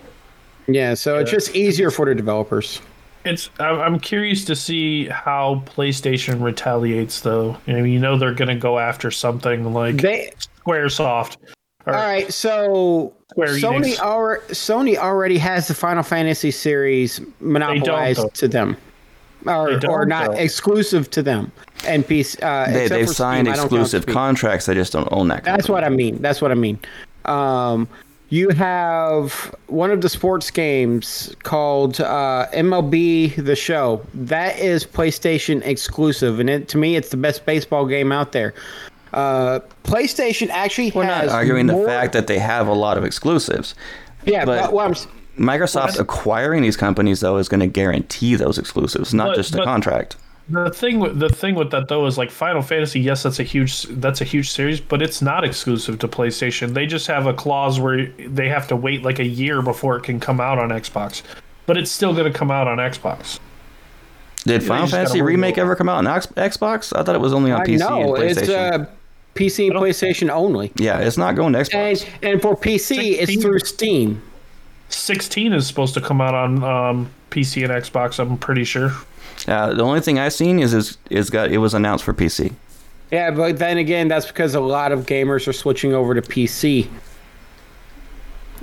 Yeah, 0.67 0.95
so 0.95 1.19
it's 1.19 1.29
just 1.29 1.55
easier 1.55 1.91
for 1.91 2.07
the 2.07 2.15
developers. 2.15 2.81
it's 3.23 3.51
I'm 3.59 3.79
I'm 3.79 3.99
curious 3.99 4.43
to 4.45 4.55
see 4.55 5.05
how 5.09 5.61
PlayStation 5.67 6.41
retaliates 6.41 7.21
though. 7.21 7.55
You 7.67 7.73
know, 7.77 7.83
you 7.83 7.99
know 7.99 8.17
they're 8.17 8.33
going 8.33 8.47
to 8.49 8.55
go 8.55 8.79
after 8.79 9.11
something 9.11 9.73
like 9.75 9.97
They 10.01 10.31
SquareSoft. 10.65 11.37
Or, 11.85 11.93
all 11.93 12.01
right. 12.01 12.31
So 12.33 13.13
Sony 13.35 13.95
Enix. 13.95 13.99
already 13.99 14.41
Sony 14.47 14.97
already 14.97 15.37
has 15.37 15.67
the 15.67 15.73
Final 15.73 16.03
Fantasy 16.03 16.51
series 16.51 17.21
monopolized 17.39 18.33
to 18.35 18.47
them, 18.47 18.77
or 19.45 19.77
don't, 19.77 19.85
or 19.91 20.05
not 20.05 20.31
though. 20.31 20.37
exclusive 20.37 21.09
to 21.11 21.21
them. 21.21 21.51
And 21.85 22.03
PC, 22.05 22.41
uh, 22.41 22.71
They, 22.71 22.87
they've 22.87 23.09
signed 23.09 23.47
Steam, 23.47 23.53
I 23.53 23.55
don't 23.57 23.69
count 23.69 23.81
exclusive 23.83 24.05
contracts. 24.07 24.65
They 24.65 24.73
just 24.73 24.93
don't 24.93 25.07
own 25.11 25.27
that. 25.27 25.43
That's 25.43 25.67
company. 25.67 25.73
what 25.73 25.83
I 25.83 25.89
mean. 25.89 26.21
That's 26.21 26.41
what 26.41 26.51
I 26.51 26.55
mean. 26.55 26.79
Um, 27.25 27.87
you 28.29 28.49
have 28.49 29.53
one 29.67 29.91
of 29.91 30.01
the 30.01 30.09
sports 30.09 30.49
games 30.49 31.35
called 31.43 32.01
uh, 32.01 32.47
MLB 32.53 33.35
The 33.35 33.55
Show. 33.55 34.03
That 34.15 34.57
is 34.57 34.83
PlayStation 34.85 35.63
exclusive, 35.63 36.39
and 36.39 36.49
it, 36.49 36.67
to 36.69 36.77
me, 36.77 36.95
it's 36.95 37.09
the 37.09 37.17
best 37.17 37.45
baseball 37.45 37.85
game 37.85 38.11
out 38.11 38.31
there. 38.31 38.53
Uh, 39.15 39.59
PlayStation 39.83 40.49
actually 40.49 40.91
We're 40.91 41.05
has 41.05 41.27
not 41.27 41.35
arguing 41.35 41.67
more, 41.67 41.81
the 41.83 41.87
fact 41.87 42.13
that 42.13 42.27
they 42.27 42.37
have 42.39 42.67
a 42.67 42.73
lot 42.73 42.97
of 42.97 43.03
exclusives. 43.05 43.73
Yeah, 44.25 44.43
but- 44.45 44.61
but, 44.63 44.73
what 44.73 44.85
I'm 44.85 44.91
s- 44.91 45.07
Microsoft 45.39 45.99
acquiring 45.99 46.61
these 46.61 46.77
companies 46.77 47.21
though 47.21 47.37
is 47.37 47.47
going 47.49 47.59
to 47.61 47.67
guarantee 47.67 48.35
those 48.35 48.57
exclusives, 48.57 49.13
not 49.13 49.27
But- 49.29 49.35
just 49.37 49.53
a 49.53 49.57
but- 49.57 49.65
contract. 49.65 50.17
The 50.47 50.69
thing 50.69 50.99
with 50.99 51.17
the 51.17 51.29
thing 51.29 51.55
with 51.55 51.71
that 51.71 51.87
though 51.87 52.05
is 52.05 52.19
like 52.19 52.29
Final 52.29 52.61
Fantasy. 52.61 52.99
Yes, 52.99 53.23
that's 53.23 53.39
a 53.39 53.43
huge 53.43 53.83
that's 53.89 54.21
a 54.21 54.23
huge 54.25 54.51
series, 54.51 54.79
but 54.79 55.01
it's 55.01 55.19
not 55.19 55.43
exclusive 55.43 55.97
to 55.99 56.07
PlayStation. 56.07 56.75
They 56.75 56.85
just 56.85 57.07
have 57.07 57.25
a 57.25 57.33
clause 57.33 57.79
where 57.79 58.05
they 58.27 58.47
have 58.49 58.67
to 58.67 58.75
wait 58.75 59.01
like 59.01 59.17
a 59.17 59.25
year 59.25 59.63
before 59.63 59.95
it 59.97 60.03
can 60.03 60.19
come 60.19 60.39
out 60.39 60.59
on 60.59 60.69
Xbox. 60.69 61.23
But 61.65 61.77
it's 61.77 61.89
still 61.89 62.13
going 62.13 62.31
to 62.31 62.37
come 62.37 62.51
out 62.51 62.67
on 62.67 62.77
Xbox. 62.77 63.39
Did 64.45 64.61
Final 64.61 64.85
Fantasy 64.85 65.23
remake 65.23 65.57
ever 65.57 65.75
come 65.75 65.89
out 65.89 65.97
on 65.97 66.21
Xbox? 66.35 66.95
I 66.95 67.01
thought 67.01 67.15
it 67.15 67.21
was 67.21 67.33
only 67.33 67.51
on 67.51 67.61
I 67.61 67.65
PC 67.65 67.79
know 67.79 68.13
and 68.13 68.23
it's 68.25 68.39
PlayStation. 68.41 68.81
uh, 68.81 68.85
PC 69.35 69.67
and 69.67 69.75
PlayStation 69.75 70.29
only, 70.29 70.71
yeah, 70.75 70.99
it's 70.99 71.17
not 71.17 71.35
going 71.35 71.53
to 71.53 71.59
Xbox. 71.59 72.07
and 72.21 72.33
and 72.33 72.41
for 72.41 72.55
PC 72.55 73.17
it's 73.19 73.41
through 73.41 73.59
Steam. 73.59 74.21
16 74.89 75.51
is 75.53 75.67
supposed 75.67 75.93
to 75.95 76.01
come 76.01 76.21
out 76.21 76.33
on 76.33 76.63
um, 76.63 77.11
PC 77.31 77.63
and 77.63 77.71
Xbox. 77.71 78.17
I'm 78.19 78.37
pretty 78.37 78.63
sure. 78.63 78.91
Uh, 79.47 79.73
the 79.73 79.83
only 79.83 79.99
thing 79.99 80.17
I've 80.19 80.33
seen 80.33 80.59
is 80.59 80.73
is, 80.73 80.97
is 81.09 81.29
got 81.29 81.51
it 81.51 81.57
was 81.57 81.73
announced 81.73 82.05
for 82.05 82.13
PC. 82.13 82.53
Yeah, 83.11 83.31
but 83.31 83.59
then 83.59 83.77
again, 83.77 84.07
that's 84.07 84.25
because 84.25 84.55
a 84.55 84.59
lot 84.59 84.91
of 84.91 85.05
gamers 85.05 85.47
are 85.47 85.53
switching 85.53 85.93
over 85.93 86.13
to 86.13 86.21
PC. 86.21 86.87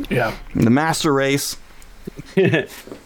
Yeah. 0.08 0.34
The 0.54 0.70
Master 0.70 1.12
Race. 1.12 1.56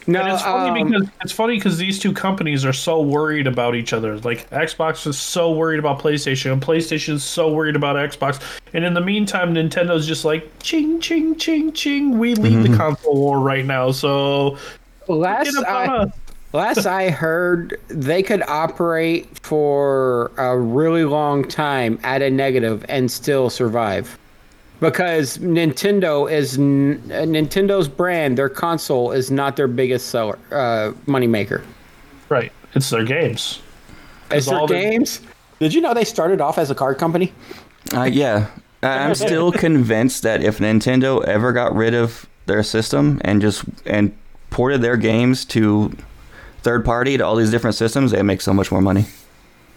No, 0.09 0.21
And 0.21 0.33
it's 0.33 0.43
funny 0.43 0.83
um, 0.83 0.89
because 0.89 1.09
it's 1.23 1.33
funny 1.33 1.57
because 1.57 1.79
these 1.79 1.99
two 1.99 2.13
companies 2.13 2.65
are 2.65 2.73
so 2.73 3.03
worried 3.03 3.49
about 3.49 3.75
each 3.75 3.93
other. 3.93 4.19
Like 4.21 4.49
Xbox 4.51 5.05
is 5.07 5.19
so 5.19 5.51
worried 5.51 5.81
about 5.81 5.99
PlayStation, 5.99 6.53
and 6.53 6.63
PlayStation 6.63 7.15
is 7.15 7.25
so 7.25 7.53
worried 7.53 7.75
about 7.75 7.97
Xbox. 7.97 8.41
And 8.73 8.85
in 8.85 8.95
the 8.95 9.01
meantime, 9.01 9.55
Nintendo's 9.55 10.07
just 10.07 10.25
like 10.25 10.49
ching 10.61 11.01
ching 11.01 11.37
ching 11.37 11.73
ching. 11.73 12.19
We 12.19 12.35
lead 12.37 12.63
the 12.63 12.77
console 12.77 13.17
war 13.17 13.41
right 13.41 13.65
now. 13.65 13.91
So 13.91 14.59
last 15.09 15.57
I, 15.57 16.07
last 16.53 16.87
I 16.87 17.11
heard, 17.11 17.81
they 17.89 18.23
could 18.23 18.43
operate 18.43 19.27
for 19.41 20.31
a 20.37 20.57
really 20.57 21.05
long 21.05 21.49
time 21.49 21.99
at 22.05 22.23
a 22.23 22.31
negative 22.31 22.85
and 22.89 23.11
still 23.11 23.51
survive. 23.51 24.17
Because 24.81 25.39
Nintendo 25.39 26.31
is 26.31 26.59
n- 26.59 27.01
uh, 27.11 27.23
Nintendo's 27.23 27.89
brand, 27.89 28.37
their 28.37 28.51
console 28.51 29.11
is 29.13 29.31
not 29.31 29.57
their 29.57 29.69
biggest 29.69 30.09
seller, 30.09 30.39
uh, 30.53 30.93
moneymaker. 31.07 31.63
right, 32.29 32.53
it's 32.75 32.91
their 32.91 33.05
games. 33.05 33.63
It's 34.31 34.47
their 34.47 34.59
all 34.59 34.67
the- 34.67 34.75
games. 34.75 35.21
Did 35.61 35.73
you 35.73 35.81
know 35.81 35.95
they 35.95 36.05
started 36.05 36.41
off 36.43 36.59
as 36.59 36.71
a 36.71 36.75
card 36.75 36.99
company? 36.99 37.33
Uh, 37.95 38.03
yeah, 38.03 38.49
I- 38.83 38.99
I'm 38.99 39.15
still 39.27 39.51
convinced 39.51 40.23
that 40.25 40.43
if 40.43 40.59
Nintendo 40.59 41.25
ever 41.25 41.53
got 41.53 41.75
rid 41.75 41.95
of 41.95 42.27
their 42.45 42.63
system 42.63 43.19
and 43.25 43.41
just 43.41 43.65
and 43.87 44.13
ported 44.51 44.83
their 44.83 44.97
games 44.99 45.45
to 45.47 45.93
third 46.63 46.85
party 46.85 47.17
to 47.17 47.25
all 47.25 47.37
these 47.37 47.51
different 47.51 47.77
systems, 47.77 48.11
they 48.11 48.23
make 48.23 48.43
so 48.43 48.53
much 48.53 48.71
more 48.71 48.83
money. 48.83 49.07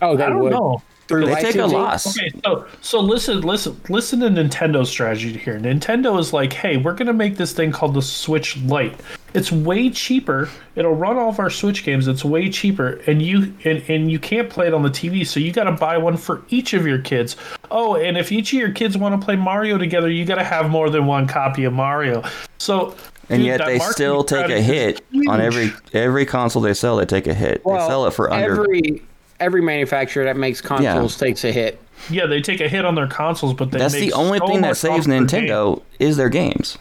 Oh, 0.01 0.17
they 0.17 0.23
I 0.25 0.29
don't 0.29 0.39
would. 0.39 0.51
know. 0.51 0.81
Through 1.09 1.25
They 1.25 1.41
take 1.41 1.55
a 1.55 1.65
loss. 1.65 2.15
Okay, 2.15 2.29
so 2.45 2.67
so 2.81 2.99
listen, 2.99 3.41
listen, 3.41 3.81
listen 3.89 4.19
to 4.19 4.27
Nintendo's 4.27 4.91
strategy 4.91 5.35
here. 5.35 5.59
Nintendo 5.59 6.19
is 6.19 6.33
like, 6.33 6.53
hey, 6.53 6.77
we're 6.77 6.93
gonna 6.93 7.13
make 7.13 7.35
this 7.35 7.51
thing 7.51 7.71
called 7.71 7.95
the 7.95 8.01
Switch 8.03 8.57
Lite. 8.57 8.95
It's 9.33 9.51
way 9.51 9.89
cheaper. 9.89 10.49
It'll 10.75 10.93
run 10.93 11.17
all 11.17 11.29
of 11.29 11.39
our 11.39 11.49
Switch 11.49 11.83
games. 11.83 12.07
It's 12.07 12.23
way 12.23 12.47
cheaper, 12.47 13.01
and 13.07 13.23
you 13.23 13.51
and, 13.65 13.83
and 13.87 14.11
you 14.11 14.19
can't 14.19 14.51
play 14.51 14.67
it 14.67 14.73
on 14.75 14.83
the 14.83 14.89
TV. 14.89 15.25
So 15.25 15.39
you 15.39 15.51
got 15.51 15.63
to 15.63 15.71
buy 15.71 15.97
one 15.97 16.15
for 16.15 16.43
each 16.49 16.73
of 16.73 16.85
your 16.85 16.99
kids. 16.99 17.37
Oh, 17.71 17.95
and 17.95 18.15
if 18.15 18.31
each 18.31 18.53
of 18.53 18.59
your 18.59 18.71
kids 18.71 18.95
want 18.95 19.19
to 19.19 19.25
play 19.25 19.35
Mario 19.35 19.79
together, 19.79 20.11
you 20.11 20.25
got 20.25 20.35
to 20.35 20.43
have 20.43 20.69
more 20.69 20.91
than 20.91 21.07
one 21.07 21.27
copy 21.27 21.63
of 21.63 21.73
Mario. 21.73 22.23
So. 22.59 22.95
And 23.31 23.39
dude, 23.39 23.47
yet 23.47 23.65
they 23.65 23.79
still 23.79 24.23
take 24.23 24.49
a 24.49 24.59
strategy 24.59 24.93
is 24.93 24.99
hit 25.11 25.27
on 25.27 25.41
every 25.41 25.71
every 25.93 26.25
console 26.27 26.61
they 26.61 26.75
sell. 26.75 26.97
They 26.97 27.05
take 27.05 27.25
a 27.25 27.33
hit. 27.33 27.63
they 27.63 27.77
sell 27.79 28.05
it 28.05 28.13
for 28.13 28.31
under. 28.31 28.61
every 28.61 29.03
every 29.39 29.61
manufacturer 29.61 30.23
that 30.25 30.37
makes 30.37 30.61
consoles 30.61 31.17
takes 31.17 31.43
a 31.43 31.51
hit. 31.51 31.79
Yeah, 32.09 32.25
they 32.25 32.41
take 32.41 32.61
a 32.61 32.69
hit 32.69 32.85
on 32.85 32.95
their 32.95 33.07
consoles, 33.07 33.53
but 33.53 33.71
they 33.71 33.77
That's 33.79 33.93
make 33.93 34.09
the 34.09 34.13
only 34.13 34.39
so 34.39 34.47
thing 34.47 34.61
that 34.61 34.77
saves 34.77 34.99
off 34.99 35.05
their 35.05 35.19
game. 35.25 35.27
Nintendo 35.47 35.81
is 35.99 36.17
their 36.17 36.29
games. 36.29 36.77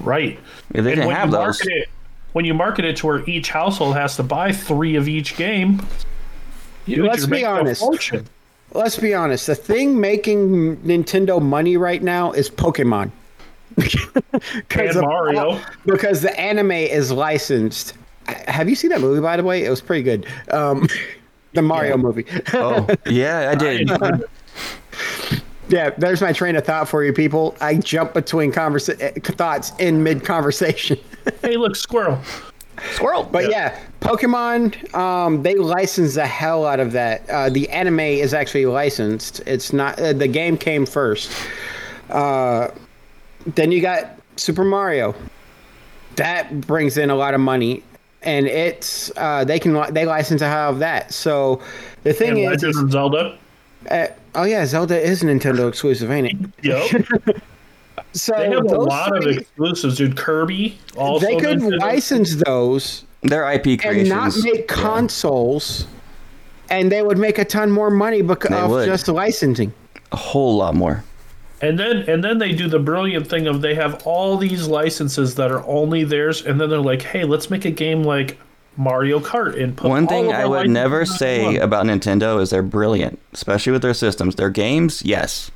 Right. 0.00 0.38
If 0.72 0.72
they 0.72 0.78
And 0.78 0.86
didn't 0.86 1.06
when 1.06 1.16
have 1.16 1.26
you 1.28 1.32
those, 1.32 1.40
market 1.60 1.68
it, 1.72 1.88
when 2.32 2.44
you 2.44 2.54
market 2.54 2.84
it 2.84 2.96
to 2.98 3.06
where 3.06 3.28
each 3.28 3.48
household 3.50 3.94
has 3.96 4.16
to 4.16 4.22
buy 4.22 4.52
three 4.52 4.96
of 4.96 5.08
each 5.08 5.36
game, 5.36 5.82
you 6.86 7.04
Let's 7.06 7.26
be 7.26 7.44
honest. 7.44 7.80
fortune. 7.80 8.26
Let's 8.72 8.96
be 8.98 9.14
honest. 9.14 9.46
The 9.46 9.54
thing 9.54 10.00
making 10.00 10.78
Nintendo 10.78 11.40
money 11.40 11.76
right 11.76 12.02
now 12.02 12.32
is 12.32 12.50
Pokemon. 12.50 13.10
'Cause 13.80 13.94
And 14.78 14.96
of- 14.96 15.02
Mario. 15.02 15.60
because 15.86 16.22
the 16.22 16.38
anime 16.38 16.70
is 16.72 17.10
licensed. 17.10 17.94
Have 18.46 18.68
you 18.68 18.74
seen 18.74 18.90
that 18.90 19.00
movie, 19.00 19.20
by 19.20 19.36
the 19.36 19.42
way? 19.44 19.64
It 19.64 19.70
was 19.70 19.80
pretty 19.80 20.02
good. 20.02 20.26
Um, 20.50 20.88
the 21.54 21.62
Mario 21.62 21.96
movie. 21.96 22.26
oh 22.52 22.86
yeah, 23.06 23.50
I 23.50 23.54
did. 23.54 23.90
yeah, 25.68 25.90
there's 25.90 26.20
my 26.20 26.32
train 26.32 26.56
of 26.56 26.64
thought 26.64 26.88
for 26.88 27.04
you, 27.04 27.12
people. 27.12 27.56
I 27.60 27.76
jump 27.76 28.14
between 28.14 28.52
conversa- 28.52 29.00
eh, 29.00 29.12
thoughts 29.20 29.72
in 29.78 30.02
mid 30.02 30.24
conversation. 30.24 30.98
hey, 31.42 31.56
look, 31.56 31.76
squirrel. 31.76 32.18
Squirrel. 32.92 33.24
But 33.24 33.50
yeah, 33.50 33.78
Pokemon, 34.00 34.92
um, 34.94 35.42
they 35.42 35.54
license 35.54 36.14
the 36.14 36.26
hell 36.26 36.66
out 36.66 36.80
of 36.80 36.92
that. 36.92 37.28
Uh, 37.30 37.48
the 37.48 37.68
anime 37.70 38.00
is 38.00 38.34
actually 38.34 38.66
licensed. 38.66 39.40
It's 39.46 39.72
not 39.72 39.98
uh, 40.00 40.12
the 40.12 40.28
game 40.28 40.58
came 40.58 40.84
first. 40.84 41.32
Uh, 42.10 42.70
then 43.46 43.72
you 43.72 43.80
got 43.80 44.18
Super 44.36 44.64
Mario. 44.64 45.14
That 46.16 46.60
brings 46.62 46.96
in 46.96 47.10
a 47.10 47.16
lot 47.16 47.34
of 47.34 47.40
money, 47.40 47.82
and 48.24 48.46
it's 48.46 49.10
uh, 49.16 49.44
they 49.44 49.58
can 49.58 49.92
they 49.94 50.06
license 50.06 50.40
the 50.40 50.48
hell 50.48 50.58
out 50.68 50.72
of 50.74 50.78
that. 50.80 51.12
So 51.12 51.60
the 52.02 52.12
thing 52.12 52.30
And 52.30 52.38
is, 52.38 52.62
Legend 52.62 52.86
is 52.86 52.92
Zelda. 52.92 53.38
uh, 53.90 54.06
oh 54.34 54.44
yeah, 54.44 54.64
Zelda 54.66 55.00
is 55.00 55.22
Nintendo 55.22 55.68
exclusive, 55.68 56.10
ain't 56.10 56.28
it? 56.28 56.36
Yep. 56.62 57.06
So 58.12 58.32
They 58.36 58.48
have 58.50 58.64
a 58.64 58.68
those 58.68 58.86
lot 58.86 59.16
of 59.16 59.24
exclusives, 59.26 59.96
dude. 59.96 60.16
Kirby 60.16 60.78
also. 60.96 61.26
they 61.26 61.36
could 61.36 61.58
Nintendo. 61.58 61.80
license 61.80 62.36
those 62.36 63.04
Their 63.22 63.50
IP 63.50 63.84
and 63.84 64.08
not 64.08 64.32
make 64.44 64.68
consoles, 64.68 65.86
and 66.70 66.92
they 66.92 67.02
would 67.02 67.18
make 67.18 67.38
a 67.38 67.44
ton 67.44 67.70
more 67.72 67.90
money 67.90 68.22
because 68.22 68.52
of 68.52 68.84
just 68.86 69.08
licensing. 69.08 69.72
a 70.12 70.16
whole 70.16 70.56
lot 70.56 70.74
more. 70.76 71.02
And 71.64 71.78
then 71.78 72.04
and 72.08 72.22
then 72.22 72.36
they 72.36 72.52
do 72.52 72.68
the 72.68 72.78
brilliant 72.78 73.26
thing 73.26 73.46
of 73.46 73.62
they 73.62 73.74
have 73.74 74.02
all 74.06 74.36
these 74.36 74.68
licenses 74.68 75.34
that 75.36 75.50
are 75.50 75.66
only 75.66 76.04
theirs, 76.04 76.44
and 76.44 76.60
then 76.60 76.68
they're 76.68 76.78
like, 76.78 77.00
hey, 77.00 77.24
let's 77.24 77.48
make 77.48 77.64
a 77.64 77.70
game 77.70 78.02
like 78.02 78.36
Mario 78.76 79.18
Kart 79.18 79.58
and 79.60 79.74
put 79.74 79.88
One 79.88 80.06
thing 80.06 80.30
I 80.30 80.44
would 80.44 80.68
never 80.68 81.06
say 81.06 81.42
one." 81.42 81.56
about 81.56 81.86
Nintendo 81.86 82.38
is 82.42 82.50
they're 82.50 82.62
brilliant, 82.62 83.18
especially 83.32 83.72
with 83.72 83.80
their 83.80 83.94
systems. 83.94 84.34
Their 84.34 84.50
games, 84.50 85.02
yes, 85.06 85.50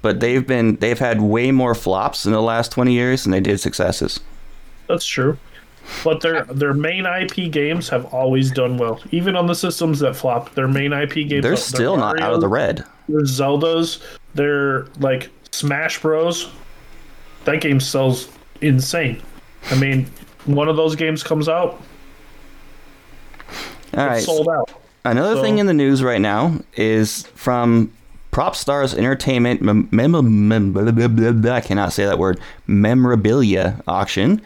but 0.00 0.20
they've 0.20 0.46
been 0.46 0.76
they've 0.76 0.98
had 0.98 1.20
way 1.20 1.50
more 1.50 1.74
flops 1.74 2.24
in 2.24 2.32
the 2.32 2.40
last 2.40 2.72
twenty 2.72 2.94
years 2.94 3.24
than 3.24 3.32
they 3.32 3.40
did 3.40 3.60
successes. 3.60 4.20
That's 4.88 5.04
true. 5.04 5.36
But 6.02 6.22
their 6.22 6.44
their 6.44 6.72
main 6.72 7.04
IP 7.04 7.52
games 7.52 7.90
have 7.90 8.06
always 8.06 8.50
done 8.50 8.78
well, 8.78 9.02
even 9.10 9.36
on 9.36 9.48
the 9.48 9.54
systems 9.54 9.98
that 10.00 10.16
flop. 10.16 10.54
Their 10.54 10.68
main 10.68 10.94
IP 10.94 11.28
games, 11.28 11.42
They're 11.42 11.56
still 11.56 11.98
not 11.98 12.20
out 12.20 12.32
of 12.32 12.40
the 12.40 12.48
red. 12.48 12.84
Their 13.08 13.24
Zeldas, 13.24 14.00
their 14.34 14.86
like 15.00 15.28
Smash 15.52 16.00
Bros. 16.00 16.50
That 17.44 17.60
game 17.60 17.80
sells 17.80 18.28
insane. 18.60 19.22
I 19.70 19.78
mean, 19.78 20.06
one 20.44 20.68
of 20.68 20.76
those 20.76 20.96
games 20.96 21.22
comes 21.22 21.48
out, 21.48 21.80
All 23.96 24.06
right. 24.06 24.22
sold 24.22 24.48
out. 24.48 24.70
Another 25.04 25.36
So- 25.36 25.42
thing 25.42 25.58
in 25.58 25.66
the 25.66 25.74
news 25.74 26.02
right 26.02 26.20
now 26.20 26.54
is 26.76 27.26
from 27.34 27.90
Propstore 28.30 28.84
Entertainment 28.96 29.60
mem- 29.60 29.88
mem- 29.90 30.48
mem- 30.48 30.72
blah, 30.72 30.90
blah, 30.90 31.32
blah, 31.32 31.52
I 31.52 31.60
cannot 31.60 31.92
say 31.92 32.06
that 32.06 32.18
word 32.18 32.40
memorabilia 32.66 33.80
auction 33.86 34.40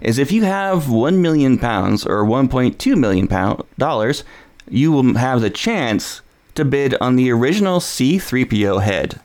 is 0.00 0.18
if 0.18 0.30
you 0.32 0.44
have 0.44 0.88
1 0.90 1.22
million 1.22 1.58
pounds 1.58 2.04
or 2.04 2.24
1.2 2.24 2.96
million 2.96 3.26
pound 3.26 3.62
dollars 3.78 4.24
you 4.68 4.92
will 4.92 5.14
have 5.14 5.40
the 5.40 5.50
chance 5.50 6.20
to 6.54 6.64
bid 6.64 6.94
on 7.00 7.16
the 7.16 7.30
original 7.30 7.80
C3PO 7.80 8.82
head 8.82 9.20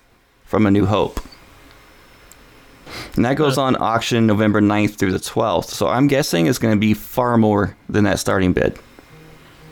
from 0.45 0.65
A 0.65 0.71
New 0.71 0.85
Hope. 0.85 1.19
And 3.15 3.25
that 3.25 3.35
goes 3.35 3.57
on 3.57 3.75
auction 3.81 4.27
November 4.27 4.61
9th 4.61 4.95
through 4.95 5.11
the 5.11 5.19
12th. 5.19 5.65
So 5.65 5.87
I'm 5.87 6.07
guessing 6.07 6.47
it's 6.47 6.59
going 6.59 6.73
to 6.73 6.79
be 6.79 6.93
far 6.93 7.37
more 7.37 7.75
than 7.89 8.03
that 8.05 8.19
starting 8.19 8.53
bid. 8.53 8.77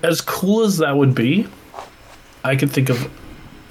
As 0.01 0.21
cool 0.21 0.63
as 0.63 0.77
that 0.77 0.97
would 0.97 1.15
be, 1.15 1.47
I 2.43 2.55
could 2.55 2.71
think 2.71 2.89
of 2.89 3.09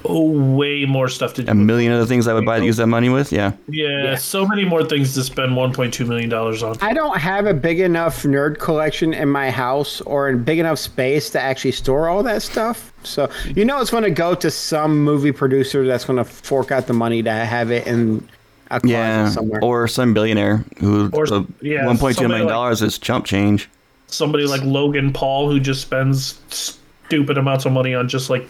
oh, 0.05 0.29
way 0.55 0.85
more 0.85 1.07
stuff 1.09 1.33
to 1.35 1.43
do. 1.43 1.51
a 1.51 1.55
million 1.55 1.91
other 1.91 2.05
things 2.05 2.27
I 2.27 2.33
would 2.33 2.45
buy 2.45 2.59
to 2.59 2.65
use 2.65 2.77
that 2.77 2.87
money 2.87 3.09
with. 3.09 3.31
Yeah, 3.31 3.53
yeah, 3.67 4.15
so 4.15 4.45
many 4.45 4.65
more 4.65 4.83
things 4.83 5.13
to 5.15 5.23
spend 5.23 5.51
1.2 5.53 6.07
million 6.07 6.29
dollars 6.29 6.63
on. 6.63 6.77
I 6.81 6.93
don't 6.93 7.17
have 7.19 7.45
a 7.45 7.53
big 7.53 7.79
enough 7.79 8.23
nerd 8.23 8.59
collection 8.59 9.13
in 9.13 9.29
my 9.29 9.49
house 9.51 10.01
or 10.01 10.29
in 10.29 10.43
big 10.43 10.59
enough 10.59 10.79
space 10.79 11.29
to 11.31 11.39
actually 11.41 11.71
store 11.71 12.09
all 12.09 12.23
that 12.23 12.41
stuff. 12.41 12.91
So 13.03 13.29
you 13.55 13.65
know 13.65 13.81
it's 13.81 13.91
going 13.91 14.03
to 14.03 14.11
go 14.11 14.35
to 14.35 14.49
some 14.51 15.03
movie 15.03 15.31
producer 15.31 15.85
that's 15.85 16.05
going 16.05 16.17
to 16.17 16.23
fork 16.23 16.71
out 16.71 16.87
the 16.87 16.93
money 16.93 17.21
to 17.23 17.31
have 17.31 17.71
it 17.71 17.85
in 17.87 18.27
a 18.71 18.79
closet 18.79 18.89
yeah, 18.89 19.29
somewhere. 19.29 19.63
or 19.63 19.87
some 19.87 20.13
billionaire 20.13 20.63
who 20.79 21.09
Or- 21.13 21.27
the 21.27 21.45
yeah, 21.61 21.81
1.2 21.85 21.99
million 21.99 22.13
somebody 22.15 22.43
like- 22.43 22.49
dollars 22.49 22.81
is 22.81 22.97
chump 22.97 23.25
change. 23.25 23.69
Somebody 24.07 24.45
like 24.45 24.61
Logan 24.63 25.11
Paul 25.11 25.49
who 25.49 25.59
just 25.59 25.81
spends 25.81 26.77
stupid 27.07 27.37
amounts 27.37 27.65
of 27.65 27.71
money 27.71 27.93
on 27.93 28.07
just 28.07 28.29
like 28.29 28.47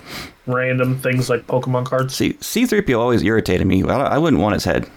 random 0.48 0.98
things 0.98 1.30
like 1.30 1.46
Pokemon 1.48 1.86
cards. 1.86 2.16
See, 2.16 2.34
C3PO 2.34 2.98
always 3.00 3.24
irritated 3.24 3.68
me. 3.68 3.84
I, 3.84 4.16
I 4.16 4.18
wouldn't 4.18 4.42
want 4.42 4.54
his 4.54 4.64
head. 4.64 4.90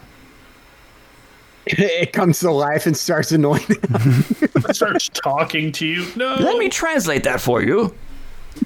it 1.65 2.13
comes 2.13 2.39
to 2.39 2.51
life 2.51 2.85
and 2.85 2.95
starts 2.95 3.31
annoying. 3.31 3.65
them. 3.67 4.23
starts 4.71 5.09
talking 5.09 5.71
to 5.73 5.85
you. 5.85 6.05
No, 6.15 6.35
Let 6.35 6.57
me 6.57 6.69
translate 6.69 7.23
that 7.23 7.41
for 7.41 7.61
you. 7.61 7.93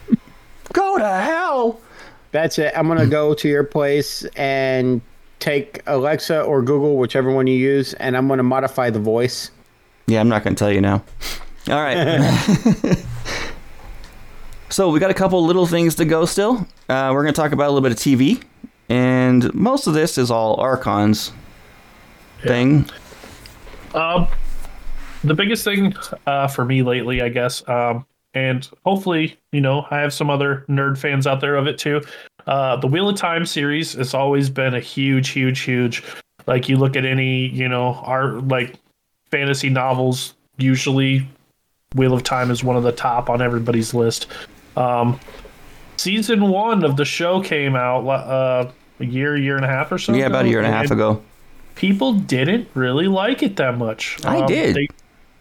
Go 0.74 0.98
to 0.98 1.08
hell. 1.08 1.82
That's 2.32 2.58
it. 2.60 2.72
I'm 2.78 2.88
gonna 2.88 3.08
go 3.08 3.34
to 3.34 3.50
your 3.50 3.66
place 3.66 4.24
and 4.38 5.02
take 5.40 5.82
Alexa 5.86 6.44
or 6.44 6.62
Google, 6.62 6.96
whichever 6.96 7.30
one 7.30 7.46
you 7.46 7.58
use, 7.58 7.94
and 7.96 8.16
I'm 8.16 8.30
gonna 8.30 8.44
modify 8.44 8.90
the 8.90 9.00
voice. 9.00 9.52
Yeah, 10.08 10.22
I'm 10.22 10.30
not 10.30 10.44
going 10.44 10.56
to 10.56 10.60
tell 10.60 10.72
you 10.72 10.82
now. 10.82 11.04
All 11.70 11.82
right. 11.82 13.06
So 14.72 14.90
we 14.90 15.00
got 15.00 15.12
a 15.12 15.16
couple 15.16 15.46
little 15.46 15.68
things 15.68 15.96
to 15.96 16.06
go 16.06 16.26
still. 16.26 16.68
Uh, 16.90 17.12
we're 17.14 17.24
going 17.24 17.34
to 17.34 17.40
talk 17.40 17.52
about 17.52 17.68
a 17.68 17.72
little 17.72 17.88
bit 17.88 17.92
of 17.92 17.98
TV, 17.98 18.42
and 18.90 19.54
most 19.54 19.86
of 19.86 19.94
this 19.94 20.18
is 20.18 20.32
all 20.32 20.60
Archon's 20.60 21.32
thing. 22.42 22.90
Um, 23.94 24.28
the 25.24 25.34
biggest 25.34 25.64
thing 25.64 25.94
uh, 26.26 26.48
for 26.48 26.66
me 26.66 26.82
lately, 26.84 27.22
I 27.22 27.30
guess, 27.30 27.68
um, 27.68 28.06
and 28.34 28.68
hopefully, 28.86 29.38
you 29.52 29.62
know, 29.62 29.86
I 29.92 30.00
have 30.00 30.14
some 30.14 30.30
other 30.30 30.66
nerd 30.70 30.98
fans 30.98 31.28
out 31.28 31.42
there 31.42 31.58
of 31.58 31.68
it 31.68 31.78
too. 31.78 32.02
Uh, 32.48 32.78
the 32.78 32.88
Wheel 32.88 33.10
of 33.10 33.18
Time 33.18 33.46
series 33.46 33.94
has 33.94 34.14
always 34.14 34.50
been 34.50 34.74
a 34.74 34.80
huge, 34.80 35.30
huge, 35.30 35.60
huge. 35.60 36.04
Like 36.48 36.70
you 36.70 36.78
look 36.78 36.96
at 36.96 37.06
any, 37.06 37.48
you 37.48 37.68
know, 37.68 38.02
art 38.04 38.48
like 38.48 38.76
fantasy 39.30 39.70
novels. 39.70 40.34
Usually, 40.58 41.28
Wheel 41.96 42.14
of 42.14 42.24
Time 42.24 42.50
is 42.52 42.64
one 42.64 42.78
of 42.78 42.84
the 42.84 42.92
top 42.92 43.30
on 43.30 43.42
everybody's 43.42 43.94
list. 43.94 44.28
Um, 44.76 45.20
season 45.98 46.50
one 46.50 46.84
of 46.84 46.98
the 46.98 47.06
show 47.06 47.42
came 47.42 47.76
out 47.76 48.08
uh, 48.08 48.72
a 49.00 49.06
year, 49.06 49.36
year 49.38 49.56
and 49.56 49.66
a 49.66 49.68
half 49.68 49.92
or 49.92 49.98
so. 49.98 50.14
Yeah, 50.14 50.28
about 50.28 50.46
a 50.46 50.50
year 50.50 50.60
and 50.60 50.68
a 50.68 50.72
half 50.72 50.92
ago. 50.92 51.22
people 51.76 52.14
didn't 52.14 52.68
really 52.74 53.08
like 53.08 53.44
it 53.44 53.56
that 53.58 53.78
much. 53.78 54.18
I 54.26 54.46
did. 54.46 54.76
they- 54.76 54.88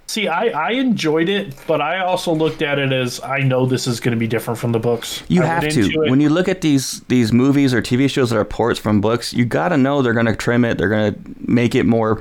see, 0.06 0.26
I, 0.26 0.46
I 0.46 0.70
enjoyed 0.72 1.28
it, 1.28 1.54
but 1.68 1.80
I 1.80 2.00
also 2.00 2.32
looked 2.34 2.62
at 2.62 2.78
it 2.80 2.92
as 2.92 3.20
I 3.22 3.38
know 3.40 3.64
this 3.64 3.86
is 3.86 4.00
going 4.00 4.10
to 4.14 4.18
be 4.18 4.26
different 4.26 4.58
from 4.58 4.72
the 4.72 4.80
books. 4.80 5.22
You 5.28 5.42
I 5.42 5.46
have 5.46 5.68
to. 5.68 5.88
When 6.10 6.20
you 6.20 6.28
look 6.30 6.48
at 6.48 6.60
these 6.62 7.00
these 7.02 7.32
movies 7.32 7.72
or 7.72 7.80
TV 7.80 8.10
shows 8.10 8.30
that 8.30 8.36
are 8.36 8.44
ports 8.44 8.80
from 8.80 9.00
books, 9.00 9.32
you 9.32 9.44
got 9.44 9.68
to 9.68 9.76
know 9.76 10.02
they're 10.02 10.12
going 10.14 10.26
to 10.26 10.34
trim 10.36 10.64
it. 10.64 10.78
They're 10.78 10.88
going 10.88 11.14
to 11.14 11.20
make 11.40 11.74
it 11.76 11.84
more 11.86 12.20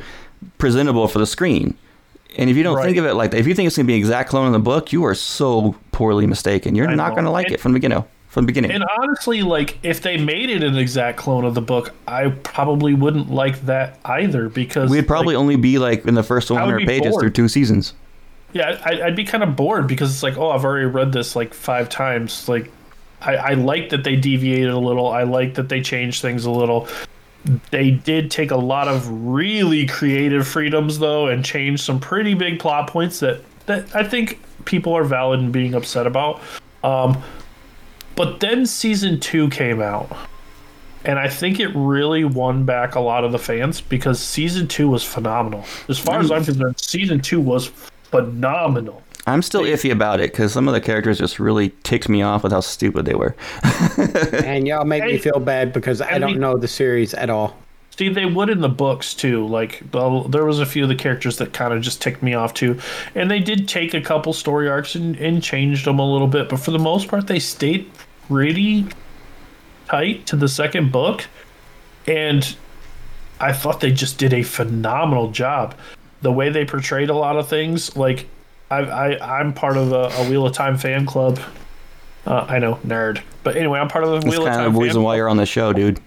presentable 0.60 1.08
for 1.08 1.18
the 1.20 1.26
screen. 1.26 1.78
And 2.38 2.50
if 2.50 2.56
you 2.56 2.64
don't 2.64 2.76
Right. 2.76 2.86
think 2.86 2.98
of 2.98 3.06
it 3.06 3.14
like 3.16 3.32
that, 3.32 3.38
if 3.40 3.48
you 3.48 3.56
think 3.56 3.68
it's 3.68 3.76
going 3.76 3.86
to 3.86 3.88
be 3.88 3.96
an 3.96 4.00
exact 4.00 4.30
clone 4.30 4.46
of 4.48 4.54
the 4.54 4.60
book, 4.60 4.92
you 4.94 5.04
are 5.06 5.16
so 5.16 5.76
poorly 5.92 6.28
mistaken. 6.28 6.76
You're 6.76 6.88
I 6.90 6.96
not 6.96 7.12
going 7.14 7.26
to 7.26 7.32
like 7.32 7.48
And- 7.48 7.56
it 7.56 7.60
from 7.60 7.74
the 7.74 7.78
beginning. 7.80 8.04
From 8.28 8.44
the 8.46 8.48
beginning. 8.48 8.70
and 8.72 8.84
honestly, 9.02 9.42
like 9.42 9.80
if 9.82 10.04
they 10.04 10.18
made 10.18 10.52
it 10.52 10.62
an 10.64 10.78
exact 10.78 11.18
clone 11.18 11.44
of 11.46 11.56
the 11.56 11.62
book, 11.64 11.94
I 12.08 12.30
probably 12.44 12.94
wouldn't 12.94 13.32
like 13.32 13.66
that 13.66 13.98
either 14.06 14.50
because 14.50 14.92
We'd 14.92 15.08
probably 15.08 15.34
like, 15.36 15.42
only 15.42 15.56
be 15.56 15.80
like 15.80 16.06
in 16.06 16.14
the 16.14 16.22
first 16.22 16.52
would 16.52 16.58
100 16.60 16.88
pages 16.88 17.10
bored. 17.10 17.22
through 17.24 17.32
two 17.32 17.48
seasons. 17.48 17.96
yeah, 18.54 18.80
I, 18.86 19.02
I'd 19.08 19.16
be 19.16 19.24
kind 19.26 19.44
of 19.44 19.56
bored 19.56 19.88
because 19.88 20.14
it's 20.14 20.22
like, 20.22 20.38
oh, 20.38 20.52
I've 20.52 20.64
already 20.64 20.86
read 20.86 21.12
this 21.12 21.36
like 21.36 21.56
five 21.56 21.90
times. 21.90 22.48
Like, 22.48 22.72
I, 23.22 23.36
I 23.36 23.54
like 23.56 23.90
that 23.90 24.04
they 24.04 24.16
deviated 24.16 24.70
a 24.70 24.78
little. 24.78 25.08
I 25.08 25.24
like 25.24 25.56
that 25.56 25.70
they 25.70 25.82
changed 25.82 26.22
things 26.22 26.46
a 26.46 26.52
little. 26.52 26.88
They 27.72 27.92
did 27.92 28.30
take 28.30 28.52
a 28.52 28.58
lot 28.58 28.88
of 28.88 29.08
really 29.10 29.86
creative 29.86 30.48
freedoms 30.48 31.00
though, 31.00 31.28
and 31.28 31.44
change 31.44 31.82
some 31.82 32.00
pretty 32.00 32.34
big 32.34 32.60
plot 32.60 32.90
points 32.90 33.20
that 33.22 33.42
that 33.66 33.96
I 33.96 34.04
think 34.04 34.40
people 34.66 34.94
are 34.96 35.04
valid 35.04 35.40
in 35.40 35.52
being 35.52 35.74
upset 35.74 36.06
about. 36.06 36.42
Um, 36.84 37.22
but 38.16 38.40
then 38.40 38.66
season 38.66 39.20
two 39.20 39.50
came 39.50 39.82
out. 39.82 40.16
And 41.06 41.18
I 41.18 41.30
think 41.30 41.60
it 41.62 41.70
really 41.74 42.26
won 42.26 42.66
back 42.66 42.96
a 42.96 43.00
lot 43.00 43.24
of 43.24 43.32
the 43.32 43.40
fans 43.40 43.80
because 43.80 44.20
season 44.20 44.68
two 44.68 44.90
was 44.90 45.04
phenomenal. 45.04 45.64
As 45.88 45.98
far 45.98 46.20
as 46.20 46.30
I'm 46.30 46.44
concerned, 46.44 46.78
season 46.80 47.22
two 47.22 47.40
was 47.40 47.68
phenomenal. 48.04 49.02
I'm 49.30 49.42
still 49.42 49.62
iffy 49.62 49.92
about 49.92 50.20
it 50.20 50.32
because 50.32 50.52
some 50.54 50.68
of 50.68 50.74
the 50.74 50.82
characters 50.82 51.18
just 51.20 51.40
really 51.40 51.70
ticked 51.84 52.10
me 52.10 52.22
off 52.22 52.44
with 52.44 52.52
how 52.52 52.62
stupid 52.62 53.06
they 53.06 53.16
were. 53.16 53.36
and 54.44 54.68
y'all 54.68 54.86
make 54.86 55.04
me 55.04 55.18
feel 55.18 55.40
bad 55.40 55.74
because 55.74 56.02
I 56.02 56.10
and 56.10 56.22
don't 56.22 56.34
we- 56.34 56.40
know 56.40 56.58
the 56.58 56.68
series 56.68 57.14
at 57.14 57.30
all. 57.30 57.58
See, 57.98 58.08
they 58.08 58.26
would 58.26 58.50
in 58.50 58.62
the 58.62 58.70
books 58.70 59.14
too. 59.14 59.46
Like 59.46 59.92
the, 59.92 60.24
there 60.30 60.46
was 60.46 60.60
a 60.62 60.66
few 60.66 60.84
of 60.84 60.90
the 60.90 60.96
characters 60.96 61.38
that 61.40 61.52
kind 61.52 61.74
of 61.74 61.82
just 61.82 62.02
ticked 62.02 62.24
me 62.24 62.34
off 62.34 62.54
too, 62.54 62.80
and 63.14 63.30
they 63.30 63.40
did 63.42 63.68
take 63.68 63.94
a 63.94 64.00
couple 64.00 64.32
story 64.32 64.70
arcs 64.70 64.96
and, 64.96 65.18
and 65.18 65.44
changed 65.44 65.86
them 65.86 66.00
a 66.00 66.10
little 66.10 66.28
bit. 66.28 66.48
But 66.48 66.62
for 66.62 66.72
the 66.72 66.80
most 66.80 67.10
part, 67.10 67.28
they 67.28 67.40
stayed 67.40 67.92
pretty 68.30 68.86
tight 69.90 70.26
to 70.28 70.38
the 70.38 70.48
second 70.48 70.94
book, 70.94 71.26
and 72.08 72.56
I 73.42 73.52
thought 73.52 73.82
they 73.82 73.92
just 73.92 74.18
did 74.18 74.34
a 74.34 74.44
phenomenal 74.44 75.32
job. 75.32 75.76
The 76.22 76.32
way 76.32 76.50
they 76.50 76.64
portrayed 76.64 77.10
a 77.10 77.16
lot 77.16 77.36
of 77.36 77.50
things, 77.50 77.98
like 77.98 78.28
I, 78.72 78.78
I 78.80 79.40
I'm 79.40 79.54
part 79.54 79.78
of 79.78 79.92
a, 79.92 80.10
a 80.22 80.30
Wheel 80.30 80.46
of 80.46 80.54
Time 80.54 80.78
fan 80.78 81.06
club. 81.06 81.40
Uh, 82.26 82.46
I 82.48 82.60
know, 82.60 82.76
nerd, 82.86 83.22
but 83.44 83.56
anyway, 83.58 83.80
I'm 83.80 83.88
part 83.88 84.04
of 84.04 84.12
the 84.12 84.20
That's 84.20 84.26
Wheel 84.32 84.42
of 84.42 84.48
kind 84.48 84.60
Time. 84.60 84.68
of 84.68 84.74
the 84.74 84.80
reason 84.80 85.02
why 85.04 85.16
you're 85.16 85.30
on 85.30 85.38
the 85.38 85.46
show, 85.46 85.74
dude. 85.74 86.00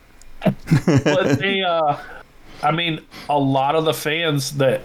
but 1.04 1.38
they 1.38 1.62
uh 1.62 1.96
i 2.64 2.72
mean 2.72 3.00
a 3.28 3.38
lot 3.38 3.76
of 3.76 3.84
the 3.84 3.94
fans 3.94 4.56
that 4.56 4.80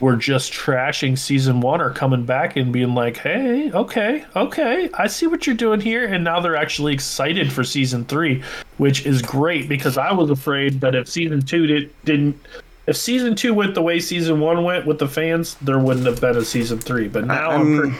were 0.00 0.16
just 0.16 0.50
trashing 0.50 1.16
season 1.18 1.60
one 1.60 1.78
are 1.78 1.90
coming 1.92 2.24
back 2.24 2.56
and 2.56 2.72
being 2.72 2.94
like 2.94 3.18
hey 3.18 3.70
okay 3.72 4.24
okay 4.34 4.88
i 4.94 5.06
see 5.06 5.26
what 5.26 5.46
you're 5.46 5.54
doing 5.54 5.78
here 5.78 6.06
and 6.06 6.24
now 6.24 6.40
they're 6.40 6.56
actually 6.56 6.94
excited 6.94 7.52
for 7.52 7.62
season 7.62 8.02
three 8.06 8.42
which 8.78 9.04
is 9.04 9.20
great 9.20 9.68
because 9.68 9.98
i 9.98 10.10
was 10.10 10.30
afraid 10.30 10.80
that 10.80 10.94
if 10.94 11.06
season 11.06 11.42
two 11.42 11.66
did, 11.66 12.04
didn't 12.06 12.40
if 12.86 12.96
season 12.96 13.34
two 13.36 13.54
went 13.54 13.74
the 13.74 13.82
way 13.82 14.00
season 14.00 14.40
one 14.40 14.64
went 14.64 14.86
with 14.86 14.98
the 14.98 15.08
fans 15.08 15.54
there 15.62 15.78
wouldn't 15.78 16.06
have 16.06 16.20
been 16.20 16.36
a 16.36 16.44
season 16.44 16.78
three 16.78 17.08
but 17.08 17.24
now 17.26 17.50
i'm, 17.50 17.60
I'm- 17.60 17.78
pretty, 17.78 17.96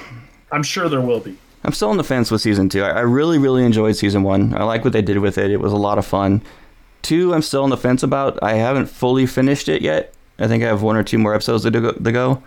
I'm 0.51 0.63
sure 0.63 0.89
there 0.89 1.01
will 1.01 1.21
be 1.21 1.37
I'm 1.65 1.73
still 1.73 1.91
on 1.91 1.97
the 1.97 2.03
fence 2.03 2.29
with 2.33 2.41
season 2.41 2.69
two. 2.69 2.83
I, 2.83 2.89
I 2.91 3.01
really, 3.03 3.39
really 3.39 3.65
enjoyed 3.65 3.95
season 3.95 4.25
one. 4.25 4.53
I 4.53 4.65
like 4.65 4.83
what 4.83 4.93
they 4.93 5.01
did 5.01 5.19
with 5.19 5.39
it. 5.39 5.49
It 5.53 5.59
was 5.61 5.73
a 5.73 5.77
lot 5.77 5.97
of 5.97 6.05
fun. 6.05 6.43
Two, 7.03 7.33
I'm 7.33 7.41
still 7.41 7.63
on 7.63 7.71
the 7.71 7.77
fence 7.77 8.03
about. 8.03 8.37
I 8.43 8.55
haven't 8.55 8.87
fully 8.87 9.27
finished 9.27 9.69
it 9.69 9.81
yet. 9.81 10.13
I 10.41 10.49
think 10.49 10.65
I 10.65 10.67
have 10.67 10.83
one 10.83 10.97
or 10.97 11.05
two 11.05 11.19
more 11.19 11.37
episodes 11.37 11.63
to 11.63 11.71
go. 11.71 11.93
To 11.93 12.11
go. 12.11 12.43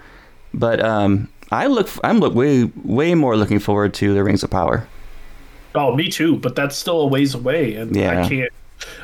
But 0.53 0.81
um, 0.83 1.29
I 1.49 1.67
look. 1.67 1.87
I'm 2.03 2.19
look 2.19 2.35
way, 2.35 2.65
way 2.83 3.15
more 3.15 3.37
looking 3.37 3.59
forward 3.59 3.93
to 3.93 4.13
the 4.13 4.21
Rings 4.21 4.43
of 4.43 4.49
Power. 4.49 4.85
Oh, 5.75 5.95
me 5.95 6.09
too, 6.09 6.35
but 6.35 6.53
that's 6.57 6.75
still 6.75 6.99
a 6.99 7.07
ways 7.07 7.35
away, 7.35 7.75
and 7.75 7.95
Yeah. 7.95 8.21
I 8.25 8.27
can't. 8.27 8.51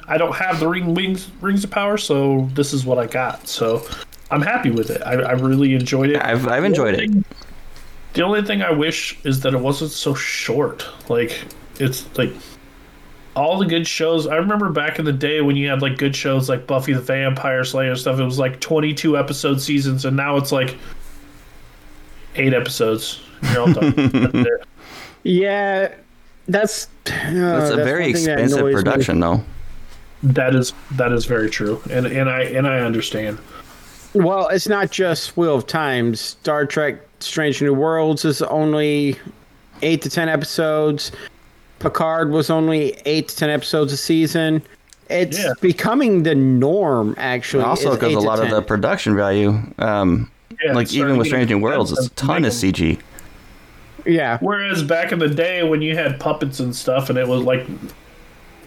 I 0.07 0.17
don't 0.17 0.36
have 0.36 0.59
the 0.59 0.67
ring 0.67 0.93
wings 0.93 1.30
rings 1.41 1.63
of 1.63 1.72
power, 1.72 1.97
so 1.97 2.49
this 2.53 2.74
is 2.74 2.86
what 2.86 2.97
I 2.97 3.05
got. 3.07 3.47
So 3.47 3.86
I'm 4.30 4.41
happy 4.41 4.69
with 4.72 4.89
it. 4.89 5.01
I, 5.05 5.13
I 5.13 5.32
really 5.34 5.74
enjoyed 5.74 6.09
it. 6.09 6.22
I've, 6.24 6.47
I've 6.47 6.63
enjoyed 6.63 6.95
The 6.95 7.03
it. 7.03 7.09
thing- 7.11 7.26
The 8.13 8.22
only 8.24 8.41
thing 8.41 8.61
I 8.61 8.72
wish 8.72 9.17
is 9.24 9.39
that 9.41 9.53
it 9.53 9.59
wasn't 9.59 9.91
so 9.91 10.13
short. 10.13 10.86
Like 11.09 11.43
it's 11.80 12.05
like 12.17 12.34
all 13.36 13.57
the 13.57 13.65
good 13.65 13.88
shows. 13.88 14.28
I 14.28 14.36
remember 14.36 14.69
back 14.69 14.99
in 14.99 15.05
the 15.05 15.13
day 15.13 15.39
when 15.41 15.55
you 15.55 15.69
had 15.69 15.82
like 15.82 15.97
good 15.97 16.15
shows 16.15 16.49
like 16.49 16.67
Buffy 16.67 16.91
the 16.93 16.99
Vampire 17.01 17.63
Slayer 17.63 17.91
and 17.91 17.99
stuff. 17.99 18.19
It 18.19 18.24
was 18.26 18.38
like 18.39 18.59
22 18.59 19.17
episode 19.17 19.61
seasons, 19.61 20.03
and 20.05 20.17
now 20.17 20.36
it's 20.36 20.51
like 20.51 20.76
eight 22.36 22.53
episodes. 22.53 23.22
You're 23.51 23.61
all 23.61 23.74
done. 23.74 24.45
Yeah, 25.24 25.93
that's 26.47 26.88
uh, 27.05 27.11
That's 27.32 27.69
a 27.69 27.76
very 27.78 28.09
expensive 28.09 28.72
production, 28.74 29.19
though. 29.19 29.43
That 30.24 30.53
is 30.55 30.74
that 30.91 31.11
is 31.11 31.26
very 31.26 31.49
true, 31.49 31.82
and 31.89 32.05
and 32.05 32.30
I 32.30 32.41
and 32.43 32.67
I 32.67 32.80
understand. 32.82 33.39
Well, 34.13 34.47
it's 34.49 34.67
not 34.67 34.91
just 34.91 35.36
Wheel 35.38 35.55
of 35.55 35.65
Time. 35.65 36.13
Star 36.15 36.65
Trek: 36.65 36.97
Strange 37.19 37.61
New 37.61 37.74
Worlds 37.74 38.24
is 38.26 38.41
only 38.43 39.17
eight 39.82 40.01
to 40.03 40.09
ten 40.09 40.30
episodes. 40.30 41.11
Picard 41.80 42.30
was 42.30 42.51
only 42.51 42.95
eight 43.05 43.30
to 43.30 43.36
ten 43.36 43.49
episodes 43.49 43.91
a 43.93 43.97
season. 43.97 44.61
It's 45.09 45.39
Yeah. 45.39 45.53
becoming 45.59 46.24
the 46.24 46.36
norm, 46.36 47.15
actually. 47.17 47.63
Also, 47.63 47.91
is 47.91 47.97
because 47.97 48.13
a 48.13 48.17
to 48.17 48.22
lot 48.22 48.39
of 48.39 48.49
the 48.51 48.61
production 48.61 49.15
value, 49.15 49.59
um, 49.80 50.30
Yeah, 50.63 50.74
like 50.74 50.93
even 50.93 51.17
with 51.17 51.28
Strange 51.28 51.49
New 51.49 51.57
Worlds, 51.59 51.91
it's 51.91 52.05
a 52.05 52.09
ton 52.11 52.45
of. 52.45 52.53
CG. 52.53 52.99
yeah, 54.05 54.38
Whereas 54.39 54.84
back 54.84 55.11
in 55.11 55.19
the 55.19 55.28
day 55.28 55.63
when 55.63 55.82
you 55.82 55.95
had 55.97 56.19
puppets 56.19 56.59
and 56.59 56.76
stuff, 56.76 57.09
and 57.09 57.17
it 57.17 57.28
was 57.28 57.41
like 57.41 57.65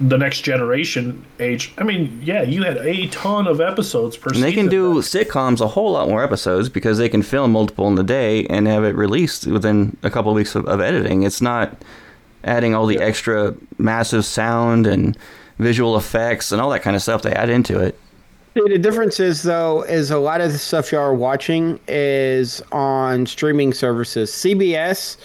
the 0.01 0.19
next 0.19 0.41
generation 0.41 1.25
age. 1.39 1.73
I 1.79 1.85
mean, 1.85 2.21
yeah, 2.23 2.43
you 2.43 2.65
had 2.65 2.79
a 2.79 3.07
ton 3.09 3.47
of 3.47 3.61
episodes 3.61 4.17
per 4.17 4.31
And 4.31 4.43
they 4.43 4.53
can 4.53 4.67
season. 4.67 4.71
do 4.71 4.95
sitcoms 5.01 5.61
a 5.61 5.69
whole 5.69 5.93
lot 5.93 6.09
more 6.09 6.23
episodes 6.25 6.69
because 6.69 6.99
they 6.99 7.09
can 7.09 7.23
film 7.23 7.53
multiple 7.53 7.87
in 7.87 7.95
the 7.95 8.03
day 8.03 8.45
and 8.47 8.67
have 8.67 8.85
it 8.85 8.97
released 8.97 9.47
within 9.47 9.97
a 10.03 10.11
couple 10.11 10.33
of 10.33 10.37
weeks 10.37 10.55
of, 10.55 10.67
of 10.67 10.81
editing. 10.81 11.23
It's 11.23 11.41
not 11.41 11.77
adding 12.43 12.75
all 12.75 12.87
the 12.87 12.99
extra 12.99 13.55
massive 13.79 14.25
sound 14.25 14.87
and 14.87 15.17
visual 15.59 15.97
effects 15.97 16.51
and 16.51 16.61
all 16.61 16.71
that 16.71 16.83
kind 16.83 16.97
of 16.97 17.03
stuff 17.03 17.23
they 17.23 17.33
add 17.33 17.49
into 17.49 17.79
it. 17.79 17.99
The 18.55 18.79
difference 18.79 19.19
is 19.19 19.43
though 19.43 19.83
is 19.83 20.11
a 20.13 20.19
lot 20.19 20.41
of 20.41 20.53
the 20.53 20.59
stuff 20.59 20.93
y'all 20.93 21.03
are 21.03 21.15
watching 21.15 21.81
is 21.89 22.63
on 22.71 23.27
streaming 23.27 23.73
services. 23.73 24.31
CBS, 24.31 25.17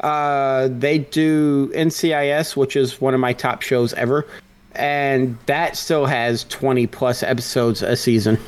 uh, 0.00 0.68
they 0.70 0.98
do 0.98 1.68
NCIS, 1.74 2.56
which 2.56 2.76
is 2.76 3.00
one 3.00 3.14
of 3.14 3.20
my 3.20 3.32
top 3.32 3.62
shows 3.62 3.92
ever, 3.94 4.26
and 4.74 5.36
that 5.46 5.76
still 5.76 6.06
has 6.06 6.44
twenty 6.44 6.86
plus 6.86 7.22
episodes 7.22 7.82
a 7.82 7.96
season. 7.96 8.38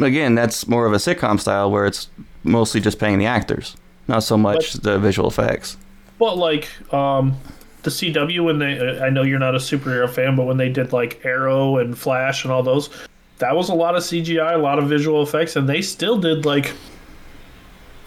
Again, 0.00 0.34
that's 0.34 0.66
more 0.66 0.86
of 0.86 0.92
a 0.92 0.96
sitcom 0.96 1.38
style 1.38 1.70
where 1.70 1.86
it's 1.86 2.08
mostly 2.44 2.80
just 2.80 2.98
paying 2.98 3.18
the 3.18 3.26
actors, 3.26 3.76
not 4.08 4.20
so 4.20 4.36
much 4.36 4.74
the 4.74 4.98
visual 4.98 5.28
effects. 5.28 5.76
But 6.18 6.36
like 6.38 6.68
um, 6.92 7.36
the 7.82 7.90
CW, 7.90 8.44
when 8.44 8.58
they, 8.58 9.00
I 9.00 9.10
know 9.10 9.22
you're 9.22 9.38
not 9.38 9.54
a 9.54 9.58
superhero 9.58 10.08
fan, 10.08 10.36
but 10.36 10.44
when 10.46 10.56
they 10.56 10.68
did 10.68 10.92
like 10.92 11.24
Arrow 11.24 11.78
and 11.78 11.96
Flash 11.96 12.44
and 12.44 12.52
all 12.52 12.62
those, 12.62 12.90
that 13.38 13.54
was 13.56 13.68
a 13.68 13.74
lot 13.74 13.96
of 13.96 14.02
CGI, 14.02 14.54
a 14.54 14.58
lot 14.58 14.78
of 14.78 14.88
visual 14.88 15.22
effects, 15.22 15.56
and 15.56 15.68
they 15.68 15.82
still 15.82 16.18
did 16.18 16.46
like, 16.46 16.72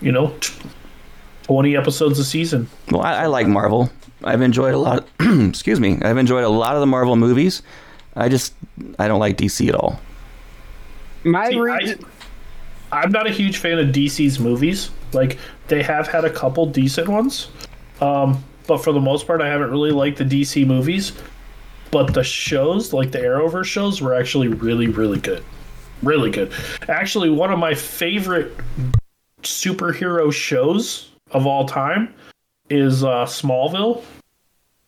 you 0.01 0.11
know, 0.11 0.29
t- 0.39 0.53
twenty 1.45 1.77
episodes 1.77 2.17
a 2.17 2.25
season. 2.25 2.67
Well, 2.89 3.01
I, 3.01 3.23
I 3.23 3.25
like 3.27 3.45
Marvel. 3.47 3.91
I've 4.23 4.41
enjoyed 4.41 4.73
a 4.73 4.79
lot. 4.79 5.07
excuse 5.19 5.79
me. 5.79 5.99
I've 6.01 6.17
enjoyed 6.17 6.43
a 6.43 6.49
lot 6.49 6.73
of 6.73 6.79
the 6.79 6.87
Marvel 6.87 7.15
movies. 7.15 7.61
I 8.15 8.29
just 8.29 8.55
I 8.97 9.07
don't 9.07 9.19
like 9.19 9.37
DC 9.37 9.69
at 9.69 9.75
all. 9.75 9.99
My 11.23 11.49
See, 11.49 11.59
reason, 11.59 12.03
I, 12.91 13.01
I'm 13.01 13.11
not 13.11 13.27
a 13.27 13.29
huge 13.29 13.57
fan 13.57 13.77
of 13.77 13.87
DC's 13.89 14.39
movies. 14.39 14.89
Like 15.13 15.37
they 15.67 15.83
have 15.83 16.07
had 16.07 16.25
a 16.25 16.31
couple 16.31 16.65
decent 16.65 17.07
ones, 17.07 17.49
um, 18.01 18.43
but 18.65 18.83
for 18.83 18.91
the 18.91 18.99
most 18.99 19.27
part, 19.27 19.41
I 19.41 19.47
haven't 19.47 19.69
really 19.69 19.91
liked 19.91 20.17
the 20.17 20.25
DC 20.25 20.65
movies. 20.65 21.13
But 21.91 22.15
the 22.15 22.23
shows, 22.23 22.91
like 22.91 23.11
the 23.11 23.19
Arrowverse 23.19 23.65
shows, 23.65 24.01
were 24.01 24.15
actually 24.15 24.47
really, 24.47 24.87
really 24.87 25.19
good. 25.19 25.43
Really 26.01 26.31
good. 26.31 26.51
Actually, 26.89 27.29
one 27.29 27.51
of 27.51 27.59
my 27.59 27.75
favorite 27.75 28.51
superhero 29.43 30.33
shows 30.33 31.11
of 31.31 31.45
all 31.45 31.67
time 31.67 32.13
is 32.69 33.03
uh, 33.03 33.25
Smallville. 33.25 34.03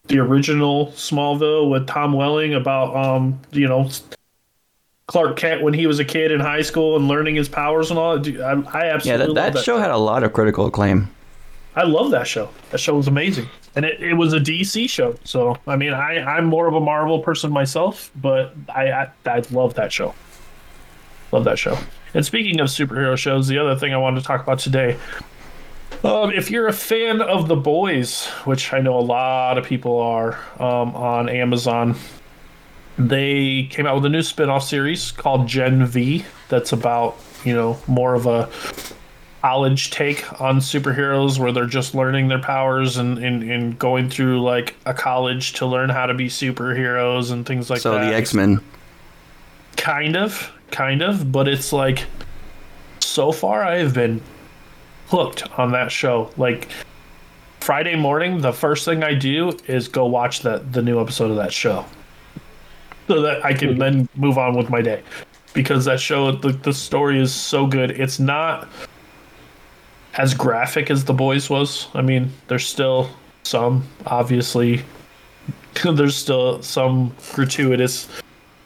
The 0.08 0.20
original 0.20 0.88
Smallville 0.88 1.70
with 1.70 1.88
Tom 1.88 2.14
Welling 2.14 2.54
about 2.54 2.96
um, 2.96 3.40
you 3.52 3.68
know, 3.68 3.90
Clark 5.08 5.38
Kent 5.38 5.62
when 5.62 5.74
he 5.74 5.88
was 5.88 6.00
a 6.00 6.06
kid 6.06 6.32
in 6.32 6.40
high 6.40 6.62
school 6.62 6.96
and 6.96 7.08
learning 7.08 7.36
his 7.36 7.50
powers 7.50 7.90
and 7.90 8.00
all. 8.00 8.18
I, 8.18 8.22
I 8.22 8.86
Yeah, 8.88 8.94
absolutely 8.94 9.04
that, 9.06 9.20
love 9.28 9.36
that 9.36 9.54
that 9.54 9.64
show 9.64 9.78
had 9.78 9.92
a 9.92 9.98
lot 9.98 10.24
of 10.24 10.34
critical 10.34 10.66
acclaim. 10.66 11.10
I 11.76 11.84
love 11.84 12.12
that 12.12 12.26
show. 12.26 12.50
That 12.72 12.80
show 12.80 12.96
was 12.96 13.08
amazing, 13.08 13.48
and 13.76 13.86
it, 13.86 14.02
it 14.02 14.14
was 14.14 14.34
a 14.34 14.40
DC 14.40 14.90
show. 14.90 15.16
So 15.24 15.58
I 15.68 15.76
mean, 15.76 15.94
I 15.94 16.20
I'm 16.20 16.46
more 16.46 16.68
of 16.68 16.74
a 16.74 16.80
Marvel 16.80 17.20
person 17.20 17.52
myself, 17.52 18.10
but 18.16 18.56
I 18.74 18.92
I, 18.92 19.12
I 19.26 19.44
love 19.52 19.74
that 19.76 19.92
show. 19.92 20.16
Love 21.32 21.44
that 21.44 21.60
show. 21.60 21.78
And 22.14 22.26
speaking 22.26 22.60
of 22.62 22.68
superhero 22.68 23.18
shows, 23.18 23.48
the 23.48 23.58
other 23.60 23.76
thing 23.76 23.94
I 23.94 23.98
wanted 23.98 24.22
to 24.22 24.26
talk 24.26 24.42
about 24.42 24.60
today. 24.60 24.98
Um, 26.04 26.32
if 26.32 26.52
you're 26.52 26.68
a 26.68 26.74
fan 26.74 27.22
of 27.22 27.48
The 27.48 27.56
Boys, 27.56 28.28
which 28.46 28.72
I 28.72 28.80
know 28.80 28.98
a 28.98 29.02
lot 29.02 29.58
of 29.58 29.66
people 29.66 30.00
are 30.00 30.40
um, 30.60 30.96
on 30.96 31.28
Amazon, 31.28 31.96
they 32.98 33.68
came 33.72 33.86
out 33.86 33.96
with 33.96 34.06
a 34.06 34.10
new 34.10 34.22
spin-off 34.22 34.64
series 34.64 35.12
called 35.12 35.48
Gen 35.48 35.86
V 35.86 36.26
that's 36.50 36.72
about, 36.72 37.18
you 37.44 37.54
know, 37.54 37.80
more 37.88 38.14
of 38.14 38.26
a 38.26 38.50
college 39.42 39.92
take 39.92 40.42
on 40.42 40.60
superheroes 40.60 41.40
where 41.40 41.52
they're 41.52 41.66
just 41.66 41.96
learning 41.96 42.28
their 42.28 42.42
powers 42.42 42.98
and, 42.98 43.18
and, 43.18 43.44
and 43.44 43.80
going 43.80 44.10
through 44.10 44.42
like 44.42 44.76
a 44.86 44.94
college 44.94 45.54
to 45.54 45.66
learn 45.66 45.90
how 45.90 46.06
to 46.06 46.14
be 46.14 46.28
superheroes 46.28 47.32
and 47.32 47.46
things 47.46 47.70
like 47.70 47.80
So 47.80 47.92
that. 47.92 48.04
So 48.04 48.10
the 48.10 48.16
X 48.16 48.34
Men. 48.34 48.60
kind 49.78 50.18
of, 50.18 50.52
kind 50.72 51.02
of, 51.02 51.32
but 51.32 51.48
it's 51.48 51.72
like 51.72 52.06
so 53.00 53.32
far 53.32 53.64
I 53.64 53.78
have 53.78 53.94
been 53.94 54.22
hooked 55.08 55.50
on 55.58 55.72
that 55.72 55.92
show. 55.92 56.30
Like 56.38 56.70
Friday 57.60 57.96
morning, 57.96 58.42
the 58.42 58.54
first 58.54 58.86
thing 58.86 59.04
I 59.04 59.14
do 59.14 59.58
is 59.68 59.88
go 59.88 60.06
watch 60.06 60.42
the 60.42 60.60
the 60.72 60.82
new 60.82 61.02
episode 61.02 61.32
of 61.32 61.38
that 61.38 61.54
show. 61.54 61.86
So 63.08 63.22
that 63.22 63.46
I 63.46 63.54
can 63.54 63.78
then 63.78 64.10
move 64.16 64.38
on 64.38 64.56
with 64.56 64.70
my 64.70 64.82
day. 64.82 65.02
Because 65.54 65.86
that 65.86 66.00
show 66.00 66.32
the, 66.32 66.50
the 66.50 66.74
story 66.74 67.20
is 67.20 67.34
so 67.34 67.66
good. 67.66 67.92
It's 67.92 68.20
not 68.20 68.68
as 70.16 70.34
graphic 70.34 70.92
as 70.92 71.06
the 71.06 71.14
boys 71.14 71.50
was. 71.50 71.88
I 71.94 72.02
mean, 72.02 72.32
there's 72.48 72.66
still 72.66 73.10
some 73.44 73.88
obviously 74.06 74.84
there's 75.84 76.16
still 76.16 76.62
some 76.62 77.16
gratuitous 77.34 78.08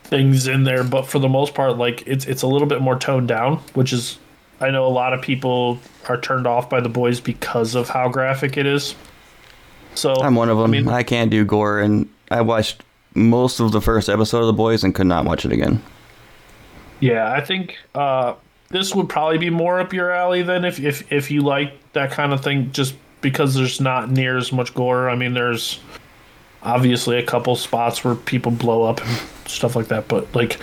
things 0.03 0.47
in 0.47 0.63
there, 0.63 0.83
but 0.83 1.05
for 1.07 1.19
the 1.19 1.29
most 1.29 1.53
part, 1.53 1.77
like 1.77 2.03
it's 2.07 2.25
it's 2.25 2.41
a 2.41 2.47
little 2.47 2.67
bit 2.67 2.81
more 2.81 2.97
toned 2.97 3.27
down, 3.27 3.57
which 3.73 3.93
is 3.93 4.17
I 4.61 4.69
know 4.71 4.85
a 4.85 4.89
lot 4.89 5.13
of 5.13 5.21
people 5.21 5.79
are 6.07 6.19
turned 6.19 6.47
off 6.47 6.69
by 6.69 6.79
the 6.79 6.89
boys 6.89 7.19
because 7.19 7.75
of 7.75 7.89
how 7.89 8.09
graphic 8.09 8.57
it 8.57 8.65
is. 8.65 8.95
So 9.95 10.13
I'm 10.13 10.35
one 10.35 10.49
of 10.49 10.57
them. 10.57 10.71
I, 10.71 10.81
mean- 10.81 11.05
can't 11.05 11.31
do 11.31 11.43
gore, 11.43 11.79
and 11.79 12.07
I 12.29 12.41
watched 12.41 12.83
most 13.13 13.59
of 13.59 13.71
the 13.71 13.81
first 13.81 14.09
episode 14.09 14.39
of 14.39 14.47
The 14.47 14.53
Boys 14.53 14.83
and 14.83 14.95
could 14.95 15.07
not 15.07 15.25
watch 15.25 15.45
it 15.45 15.51
again. 15.51 15.83
Yeah, 16.99 17.31
I 17.31 17.41
think 17.41 17.77
uh, 17.95 18.35
this 18.69 18.95
would 18.95 19.09
probably 19.09 19.37
be 19.37 19.49
more 19.49 19.79
up 19.79 19.91
your 19.91 20.11
alley 20.11 20.43
than 20.43 20.63
if 20.63 20.79
if 20.79 21.11
if 21.11 21.31
you 21.31 21.41
like 21.41 21.73
that 21.93 22.11
kind 22.11 22.31
of 22.31 22.43
thing, 22.43 22.71
just 22.71 22.95
because 23.21 23.55
there's 23.55 23.81
not 23.81 24.11
near 24.11 24.37
as 24.37 24.51
much 24.51 24.73
gore. 24.73 25.09
I 25.09 25.15
mean, 25.15 25.33
there's 25.33 25.79
obviously 26.63 27.17
a 27.17 27.23
couple 27.23 27.55
spots 27.55 28.03
where 28.03 28.15
people 28.15 28.51
blow 28.51 28.83
up 28.83 29.01
and 29.01 29.19
stuff 29.47 29.75
like 29.75 29.87
that, 29.87 30.07
but 30.07 30.33
like 30.35 30.53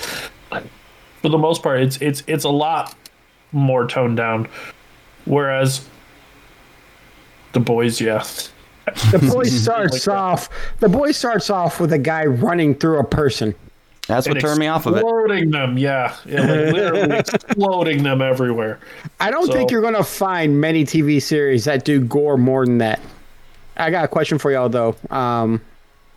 for 1.23 1.29
the 1.29 1.39
most 1.39 1.63
part, 1.63 1.81
it's 1.81 1.97
it's 2.01 2.23
it's 2.27 2.45
a 2.45 2.51
lot 2.51 2.95
more 3.53 3.87
toned 3.87 4.17
down. 4.17 4.49
Whereas 5.25 5.87
the 7.53 7.61
boys, 7.61 8.01
yeah, 8.01 8.25
The 9.11 9.19
boy 9.19 9.45
starts 9.45 10.07
Like 10.07 10.17
off. 10.17 10.49
The 10.81 10.89
boy 10.89 11.13
starts 11.13 11.51
off 11.51 11.81
with 11.81 11.93
a 11.93 11.99
guy 11.99 12.25
running 12.25 12.75
through 12.75 12.99
a 12.99 13.05
person. 13.05 13.55
That's 14.07 14.27
what 14.27 14.39
and 14.39 14.41
turned 14.41 14.59
me 14.59 14.67
off 14.69 14.87
of 14.87 14.95
it. 14.95 15.01
Exploding 15.01 15.51
them, 15.51 15.77
yeah, 15.77 16.17
yeah 16.25 16.41
like 16.41 16.49
literally 16.75 17.19
exploding 17.19 18.03
them 18.03 18.23
everywhere. 18.23 18.81
I 19.21 19.31
don't 19.31 19.53
think 19.53 19.71
you're 19.71 19.83
gonna 19.83 20.03
find 20.03 20.59
many 20.61 20.85
TV 20.85 21.21
series 21.21 21.65
that 21.67 21.85
do 21.85 22.01
gore 22.01 22.39
more 22.39 22.65
than 22.65 22.79
that. 22.79 23.01
I 23.77 23.91
got 23.91 24.05
a 24.07 24.09
question 24.09 24.39
for 24.39 24.51
y'all 24.51 24.71
though. 24.71 24.97
Um, 25.11 25.61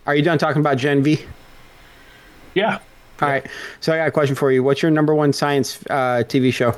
are 0.06 0.16
you 0.16 0.22
done 0.22 0.38
talking 0.38 0.60
about 0.60 0.78
Gen 0.78 1.02
V? 1.02 1.20
Yeah, 2.54 2.78
All 3.20 3.28
right. 3.28 3.46
So 3.80 3.92
I 3.92 3.98
got 3.98 4.08
a 4.08 4.10
question 4.10 4.36
for 4.36 4.50
you. 4.50 4.62
What's 4.62 4.82
your 4.82 4.90
number 4.90 5.14
one 5.14 5.32
science 5.32 5.78
uh, 5.90 6.24
TV 6.26 6.52
show? 6.52 6.74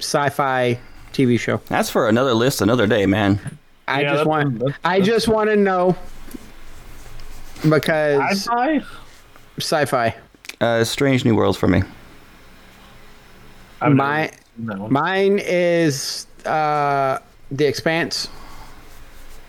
Sci-fi 0.00 0.78
TV 1.12 1.38
show. 1.38 1.60
That's 1.68 1.90
for 1.90 2.08
another 2.08 2.34
list, 2.34 2.60
another 2.60 2.86
day, 2.86 3.06
man. 3.06 3.58
I 3.88 4.02
Yeah, 4.02 4.12
just 4.14 4.26
want. 4.26 4.58
that's- 4.58 4.78
I 4.84 5.00
just 5.00 5.28
want 5.28 5.50
to 5.50 5.56
know 5.56 5.96
because 7.68 8.48
I, 8.48 8.82
sci-fi. 9.58 10.14
Uh, 10.60 10.84
Strange 10.84 11.24
New 11.24 11.34
Worlds 11.34 11.56
for 11.58 11.68
me. 11.68 11.82
I've 13.80 13.92
My 13.92 14.20
never 14.22 14.32
seen 14.56 14.66
that 14.66 14.78
one. 14.78 14.92
mine 14.92 15.40
is 15.42 16.26
uh, 16.44 17.18
The 17.50 17.66
Expanse 17.66 18.28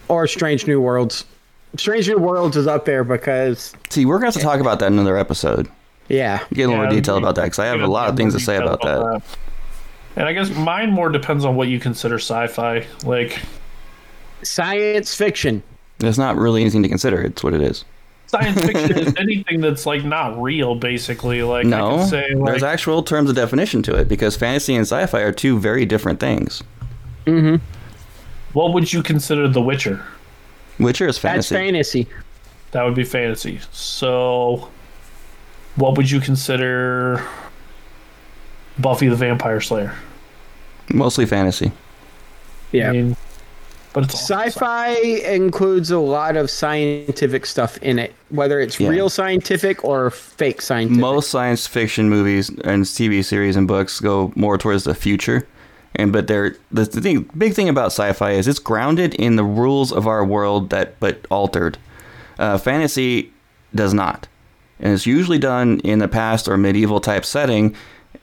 or 0.07 0.25
Strange 0.27 0.67
New 0.67 0.79
Worlds. 0.81 1.25
Strange 1.77 2.07
New 2.07 2.17
Worlds 2.17 2.57
is 2.57 2.67
up 2.67 2.85
there 2.85 3.03
because 3.03 3.73
See, 3.89 4.05
we're 4.05 4.19
going 4.19 4.31
to 4.31 4.37
have 4.37 4.41
to 4.41 4.47
talk 4.47 4.59
about 4.59 4.79
that 4.79 4.87
in 4.87 4.93
another 4.93 5.17
episode. 5.17 5.69
yeah, 6.09 6.39
Get 6.53 6.63
a 6.63 6.67
little 6.67 6.71
Yeah, 6.75 6.81
more 6.83 6.89
detail 6.89 7.17
about 7.17 7.35
that 7.35 7.43
because 7.43 7.59
I 7.59 7.65
have 7.67 7.81
a 7.81 7.87
lot 7.87 8.09
of 8.09 8.17
things 8.17 8.33
to 8.33 8.39
say 8.39 8.57
detailed 8.57 8.79
about 8.81 9.21
that. 9.21 9.23
And 10.15 10.25
I 10.27 10.33
guess 10.33 10.49
mine 10.49 10.91
more 10.91 11.09
depends 11.09 11.45
on 11.45 11.55
what 11.55 11.67
you 11.69 11.79
consider 11.79 12.15
sci-fi. 12.15 12.85
Like 13.05 13.39
science 14.43 15.15
fiction. 15.15 15.63
It's 15.99 16.17
not 16.17 16.35
really 16.35 16.61
anything 16.61 16.83
to 16.83 16.89
consider. 16.89 17.21
It's 17.21 17.43
what 17.43 17.53
it 17.53 17.61
is. 17.61 17.85
science 18.27 18.59
fiction 18.65 18.97
is 18.97 19.13
anything 19.17 19.61
that's 19.61 19.85
like 19.85 20.03
not 20.03 20.39
real, 20.41 20.75
basically. 20.75 21.43
Like 21.43 21.65
I 21.65 21.69
No, 21.69 21.97
could 21.97 22.09
say, 22.09 22.33
like, 22.33 22.51
there's 22.51 22.63
actual 22.63 23.03
terms 23.03 23.29
of 23.29 23.35
definition 23.35 23.81
to 23.83 23.95
it 23.95 24.07
because 24.07 24.35
fantasy 24.35 24.75
and 24.75 24.81
sci-fi 24.85 25.19
are 25.21 25.31
two 25.31 25.59
very 25.59 25.85
different 25.85 26.19
things. 26.19 26.63
Mhm. 27.25 27.61
What 28.53 28.73
would 28.73 28.91
you 28.91 29.01
consider 29.03 29.47
The 29.47 29.61
Witcher? 29.61 30.03
Witcher 30.79 31.07
is 31.07 31.17
fantasy. 31.17 31.55
That's 31.55 31.61
fantasy. 31.61 32.03
fantasy. 32.03 32.25
That 32.71 32.83
would 32.83 32.95
be 32.95 33.03
fantasy. 33.03 33.59
So, 33.71 34.67
what 35.75 35.95
would 35.97 36.09
you 36.09 36.19
consider 36.19 37.23
Buffy 38.79 39.07
the 39.07 39.15
Vampire 39.15 39.61
Slayer? 39.61 39.93
Mostly 40.93 41.25
fantasy. 41.25 41.71
Yeah. 42.71 42.89
I 42.89 42.91
mean, 42.93 43.17
but 43.93 44.05
it's 44.05 44.13
all 44.31 44.39
Sci-fi 44.39 44.89
includes 44.93 45.91
a 45.91 45.99
lot 45.99 46.37
of 46.37 46.49
scientific 46.49 47.45
stuff 47.45 47.77
in 47.79 47.99
it, 47.99 48.13
whether 48.29 48.59
it's 48.61 48.79
Yeah. 48.79 48.87
real 48.89 49.09
scientific 49.09 49.83
or 49.83 50.09
fake 50.11 50.61
scientific. 50.61 50.99
Most 51.01 51.29
science 51.29 51.67
fiction 51.67 52.09
movies 52.09 52.49
and 52.63 52.85
TV 52.85 53.23
series 53.23 53.55
and 53.57 53.67
books 53.67 53.99
go 53.99 54.31
more 54.35 54.57
towards 54.57 54.85
the 54.85 54.95
future. 54.95 55.45
And 55.95 56.13
but 56.13 56.27
they're 56.27 56.55
the, 56.71 56.85
the 56.85 57.01
thing, 57.01 57.29
big 57.37 57.53
thing 57.53 57.67
about 57.67 57.87
sci-fi 57.87 58.31
is 58.31 58.47
it's 58.47 58.59
grounded 58.59 59.13
in 59.15 59.35
the 59.35 59.43
rules 59.43 59.91
of 59.91 60.07
our 60.07 60.23
world 60.23 60.69
that 60.69 60.97
but 61.01 61.25
altered. 61.29 61.77
Uh, 62.39 62.57
fantasy 62.57 63.31
does 63.75 63.93
not, 63.93 64.27
and 64.79 64.93
it's 64.93 65.05
usually 65.05 65.37
done 65.37 65.79
in 65.83 65.99
the 65.99 66.07
past 66.07 66.47
or 66.47 66.55
medieval 66.57 67.01
type 67.01 67.25
setting, 67.25 67.75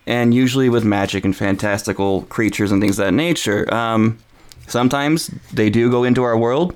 and 0.09 0.33
usually 0.35 0.69
with 0.69 0.85
magic 0.85 1.25
and 1.25 1.37
fantastical 1.37 2.23
creatures 2.23 2.73
and 2.73 2.81
things 2.83 2.99
of 2.99 3.05
that 3.05 3.13
nature. 3.15 3.73
Um, 3.73 4.19
sometimes 4.67 5.29
they 5.53 5.71
do 5.71 5.91
go 5.91 6.03
into 6.03 6.23
our 6.25 6.37
world. 6.37 6.75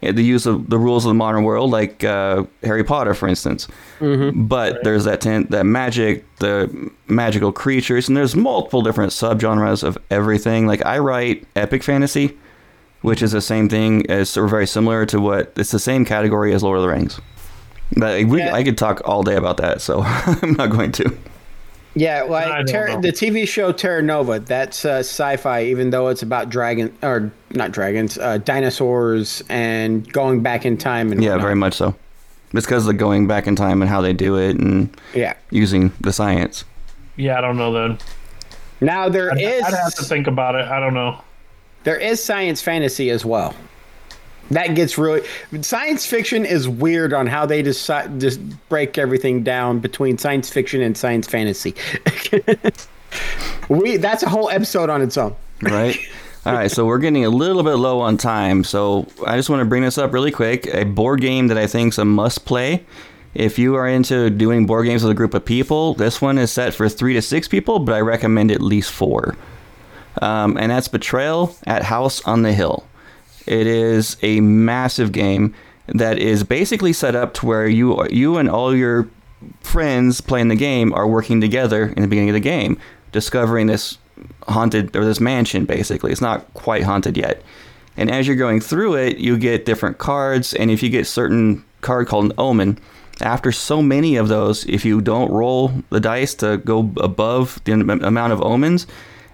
The 0.00 0.22
use 0.22 0.46
of 0.46 0.70
the 0.70 0.78
rules 0.78 1.04
of 1.04 1.10
the 1.10 1.14
modern 1.14 1.42
world, 1.42 1.70
like 1.72 2.04
uh, 2.04 2.44
Harry 2.62 2.84
Potter, 2.84 3.12
for 3.12 3.26
instance. 3.28 3.66
But 4.00 4.82
there's 4.84 5.04
that 5.04 5.20
ten, 5.20 5.46
that 5.50 5.66
magic, 5.66 6.24
the 6.38 6.90
magical 7.08 7.52
creatures, 7.52 8.08
and 8.08 8.16
there's 8.16 8.36
multiple 8.36 8.82
different 8.82 9.10
subgenres 9.12 9.82
of 9.82 9.98
everything. 10.10 10.66
Like 10.68 10.86
I 10.86 10.98
write 11.00 11.44
epic 11.56 11.82
fantasy, 11.82 12.38
which 13.02 13.20
is 13.20 13.32
the 13.32 13.40
same 13.42 13.68
thing 13.68 14.08
as 14.08 14.36
or 14.36 14.46
very 14.46 14.66
similar 14.66 15.04
to 15.06 15.20
what 15.20 15.52
it's 15.56 15.72
the 15.72 15.80
same 15.80 16.04
category 16.04 16.54
as 16.54 16.62
Lord 16.62 16.78
of 16.78 16.82
the 16.82 16.88
Rings. 16.88 17.20
But 17.96 18.24
we, 18.26 18.38
Yeah. 18.38 18.54
I 18.54 18.62
could 18.62 18.78
talk 18.78 19.02
all 19.04 19.24
day 19.24 19.34
about 19.34 19.56
that, 19.56 19.80
so 19.82 20.02
I'm 20.42 20.52
not 20.52 20.70
going 20.70 20.92
to. 20.92 21.18
Yeah, 21.94 22.22
like 22.22 22.46
don't 22.48 22.66
Terra, 22.68 23.00
the 23.00 23.12
TV 23.12 23.48
show 23.48 23.72
Terra 23.72 24.00
Nova, 24.02 24.38
that's 24.38 24.84
uh, 24.84 24.98
sci-fi, 25.00 25.64
even 25.64 25.90
though 25.90 26.08
it's 26.08 26.22
about 26.22 26.48
dragon 26.48 26.96
or 27.02 27.32
not 27.50 27.72
dragons, 27.72 28.16
uh, 28.16 28.38
dinosaurs 28.38 29.42
and 29.48 30.10
going 30.12 30.40
back 30.42 30.64
in 30.64 30.76
time 30.76 31.10
and 31.10 31.22
Yeah, 31.22 31.30
whatnot. 31.30 31.42
very 31.42 31.54
much 31.56 31.74
so. 31.74 31.94
It's 32.52 32.66
because 32.66 32.86
of 32.86 32.96
going 32.96 33.26
back 33.26 33.46
in 33.46 33.56
time 33.56 33.82
and 33.82 33.88
how 33.88 34.00
they 34.00 34.12
do 34.12 34.36
it 34.36 34.56
and 34.56 34.96
yeah. 35.14 35.34
using 35.50 35.92
the 36.00 36.12
science. 36.12 36.64
Yeah, 37.16 37.38
I 37.38 37.40
don't 37.40 37.56
know 37.56 37.72
then. 37.72 37.98
Now 38.80 39.08
there 39.08 39.30
I'd, 39.32 39.40
is 39.40 39.62
I'd 39.64 39.74
have 39.74 39.94
to 39.96 40.04
think 40.04 40.26
about 40.26 40.54
it. 40.54 40.66
I 40.66 40.80
don't 40.80 40.94
know. 40.94 41.20
there 41.84 41.96
is 41.98 42.22
science 42.22 42.62
fantasy 42.62 43.10
as 43.10 43.24
well. 43.24 43.54
That 44.50 44.74
gets 44.74 44.98
really 44.98 45.26
science 45.60 46.06
fiction 46.06 46.44
is 46.44 46.68
weird 46.68 47.12
on 47.12 47.26
how 47.26 47.46
they 47.46 47.62
decide 47.62 48.20
just 48.20 48.40
break 48.68 48.98
everything 48.98 49.42
down 49.42 49.78
between 49.78 50.18
science 50.18 50.50
fiction 50.50 50.82
and 50.82 50.96
science 50.96 51.28
fantasy. 51.28 51.74
we 53.68 53.96
that's 53.96 54.22
a 54.22 54.28
whole 54.28 54.50
episode 54.50 54.90
on 54.90 55.02
its 55.02 55.16
own. 55.16 55.36
right? 55.62 55.96
All 56.46 56.54
right, 56.54 56.70
so 56.70 56.86
we're 56.86 56.98
getting 56.98 57.26
a 57.26 57.28
little 57.28 57.62
bit 57.62 57.74
low 57.74 58.00
on 58.00 58.16
time, 58.16 58.64
so 58.64 59.06
I 59.26 59.36
just 59.36 59.50
want 59.50 59.60
to 59.60 59.66
bring 59.66 59.82
this 59.82 59.98
up 59.98 60.14
really 60.14 60.30
quick. 60.30 60.66
A 60.72 60.84
board 60.84 61.20
game 61.20 61.48
that 61.48 61.58
I 61.58 61.66
think 61.66 61.92
is 61.92 61.98
a 61.98 62.04
must 62.06 62.46
play. 62.46 62.86
If 63.34 63.58
you 63.58 63.74
are 63.76 63.86
into 63.86 64.30
doing 64.30 64.64
board 64.64 64.86
games 64.86 65.02
with 65.04 65.12
a 65.12 65.14
group 65.14 65.34
of 65.34 65.44
people, 65.44 65.92
this 65.94 66.22
one 66.22 66.38
is 66.38 66.50
set 66.50 66.72
for 66.72 66.88
three 66.88 67.12
to 67.12 67.20
six 67.20 67.46
people, 67.46 67.78
but 67.78 67.94
I 67.94 68.00
recommend 68.00 68.50
at 68.50 68.62
least 68.62 68.90
four. 68.90 69.36
Um, 70.22 70.56
and 70.56 70.70
that's 70.70 70.88
Betrayal 70.88 71.54
at 71.66 71.82
House 71.82 72.22
on 72.22 72.42
the 72.42 72.54
Hill. 72.54 72.86
It 73.46 73.66
is 73.66 74.16
a 74.22 74.40
massive 74.40 75.12
game 75.12 75.54
that 75.86 76.18
is 76.18 76.44
basically 76.44 76.92
set 76.92 77.14
up 77.16 77.34
to 77.34 77.46
where 77.46 77.66
you 77.66 78.06
you 78.10 78.36
and 78.36 78.48
all 78.48 78.74
your 78.74 79.08
friends 79.60 80.20
playing 80.20 80.48
the 80.48 80.56
game 80.56 80.92
are 80.92 81.06
working 81.06 81.40
together 81.40 81.86
in 81.88 82.02
the 82.02 82.08
beginning 82.08 82.30
of 82.30 82.34
the 82.34 82.40
game, 82.40 82.78
discovering 83.12 83.66
this 83.66 83.98
haunted 84.48 84.94
or 84.94 85.04
this 85.04 85.20
mansion. 85.20 85.64
Basically, 85.64 86.12
it's 86.12 86.20
not 86.20 86.52
quite 86.54 86.84
haunted 86.84 87.16
yet. 87.16 87.42
And 87.96 88.10
as 88.10 88.26
you're 88.26 88.36
going 88.36 88.60
through 88.60 88.94
it, 88.94 89.18
you 89.18 89.36
get 89.36 89.66
different 89.66 89.98
cards, 89.98 90.54
and 90.54 90.70
if 90.70 90.82
you 90.82 90.88
get 90.88 91.06
certain 91.06 91.64
card 91.80 92.06
called 92.06 92.26
an 92.26 92.32
omen, 92.38 92.78
after 93.20 93.52
so 93.52 93.82
many 93.82 94.16
of 94.16 94.28
those, 94.28 94.64
if 94.66 94.84
you 94.84 95.00
don't 95.00 95.30
roll 95.30 95.72
the 95.90 96.00
dice 96.00 96.34
to 96.36 96.58
go 96.58 96.90
above 96.98 97.60
the 97.64 97.72
amount 97.72 98.32
of 98.32 98.40
omens, 98.40 98.86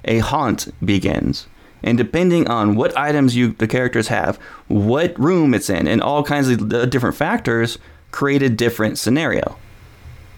a 0.05 0.19
haunt 0.19 0.73
begins. 0.85 1.47
And 1.87 1.97
depending 1.97 2.49
on 2.49 2.75
what 2.75 2.99
items 2.99 3.37
you 3.37 3.53
the 3.53 3.69
characters 3.69 4.09
have, 4.09 4.39
what 4.67 5.17
room 5.19 5.55
it's 5.55 5.71
in, 5.71 5.87
and 5.87 6.03
all 6.03 6.25
kinds 6.25 6.49
of 6.49 6.73
uh, 6.73 6.85
different 6.87 7.15
factors, 7.15 7.79
create 8.11 8.43
a 8.43 8.51
different 8.51 8.99
scenario. 8.99 9.57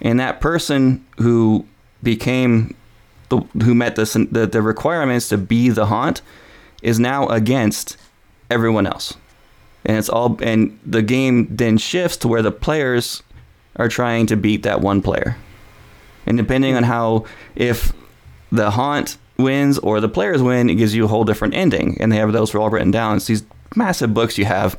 And 0.03 0.21
that 0.21 0.43
person 0.43 1.07
who 1.17 1.67
became 2.03 2.77
the, 3.31 3.39
who 3.63 3.75
met 3.75 3.97
the, 3.97 4.29
the 4.31 4.47
the 4.47 4.61
requirements 4.61 5.31
to 5.31 5.39
be 5.39 5.71
the 5.71 5.87
haunt 5.87 6.21
is 6.83 7.01
now 7.01 7.27
against 7.29 7.97
everyone 8.51 8.87
else. 8.87 9.17
And 9.87 9.97
it's 9.97 10.11
all 10.11 10.39
and 10.43 10.79
the 10.85 11.03
game 11.03 11.47
then 11.51 11.79
shifts 11.79 12.19
to 12.19 12.29
where 12.29 12.43
the 12.43 12.53
players 12.53 13.23
are 13.77 13.89
trying 13.89 14.27
to 14.27 14.37
beat 14.37 14.65
that 14.65 14.83
one 14.83 15.01
player. 15.01 15.39
And 16.27 16.37
depending 16.37 16.75
on 16.75 16.83
how 16.83 17.25
if 17.57 17.95
the 18.53 18.73
haunt 18.73 19.17
wins 19.39 19.79
or 19.79 20.01
the 20.01 20.09
players 20.09 20.43
win, 20.43 20.69
it 20.69 20.75
gives 20.75 20.95
you 20.95 21.05
a 21.05 21.09
whole 21.09 21.25
different 21.25 21.55
ending. 21.55 21.97
And 22.01 22.11
they 22.11 22.17
have 22.17 22.33
those 22.33 22.55
all 22.55 22.71
written 22.71 22.91
down. 22.91 23.17
It's 23.17 23.27
these 23.27 23.45
massive 23.77 24.13
books 24.13 24.37
you 24.37 24.45
have. 24.45 24.79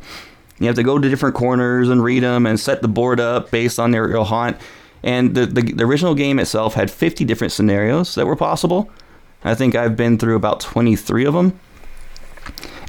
You 0.60 0.68
have 0.68 0.76
to 0.76 0.84
go 0.84 1.00
to 1.00 1.10
different 1.10 1.36
corners 1.36 1.88
and 1.88 2.04
read 2.04 2.24
them 2.24 2.46
and 2.46 2.60
set 2.60 2.82
the 2.82 2.90
board 2.90 3.20
up 3.20 3.50
based 3.52 3.80
on 3.80 3.92
their 3.92 4.08
real 4.08 4.26
haunt. 4.26 4.58
And 5.02 5.34
the, 5.34 5.46
the, 5.46 5.62
the 5.62 5.86
original 5.86 6.14
game 6.14 6.40
itself 6.40 6.74
had 6.74 6.92
50 6.92 7.24
different 7.24 7.54
scenarios 7.54 8.16
that 8.16 8.26
were 8.26 8.36
possible. 8.36 8.90
I 9.46 9.56
think 9.56 9.76
I've 9.76 9.96
been 9.96 10.18
through 10.18 10.36
about 10.36 10.60
23 10.60 11.26
of 11.26 11.34
them. 11.34 11.58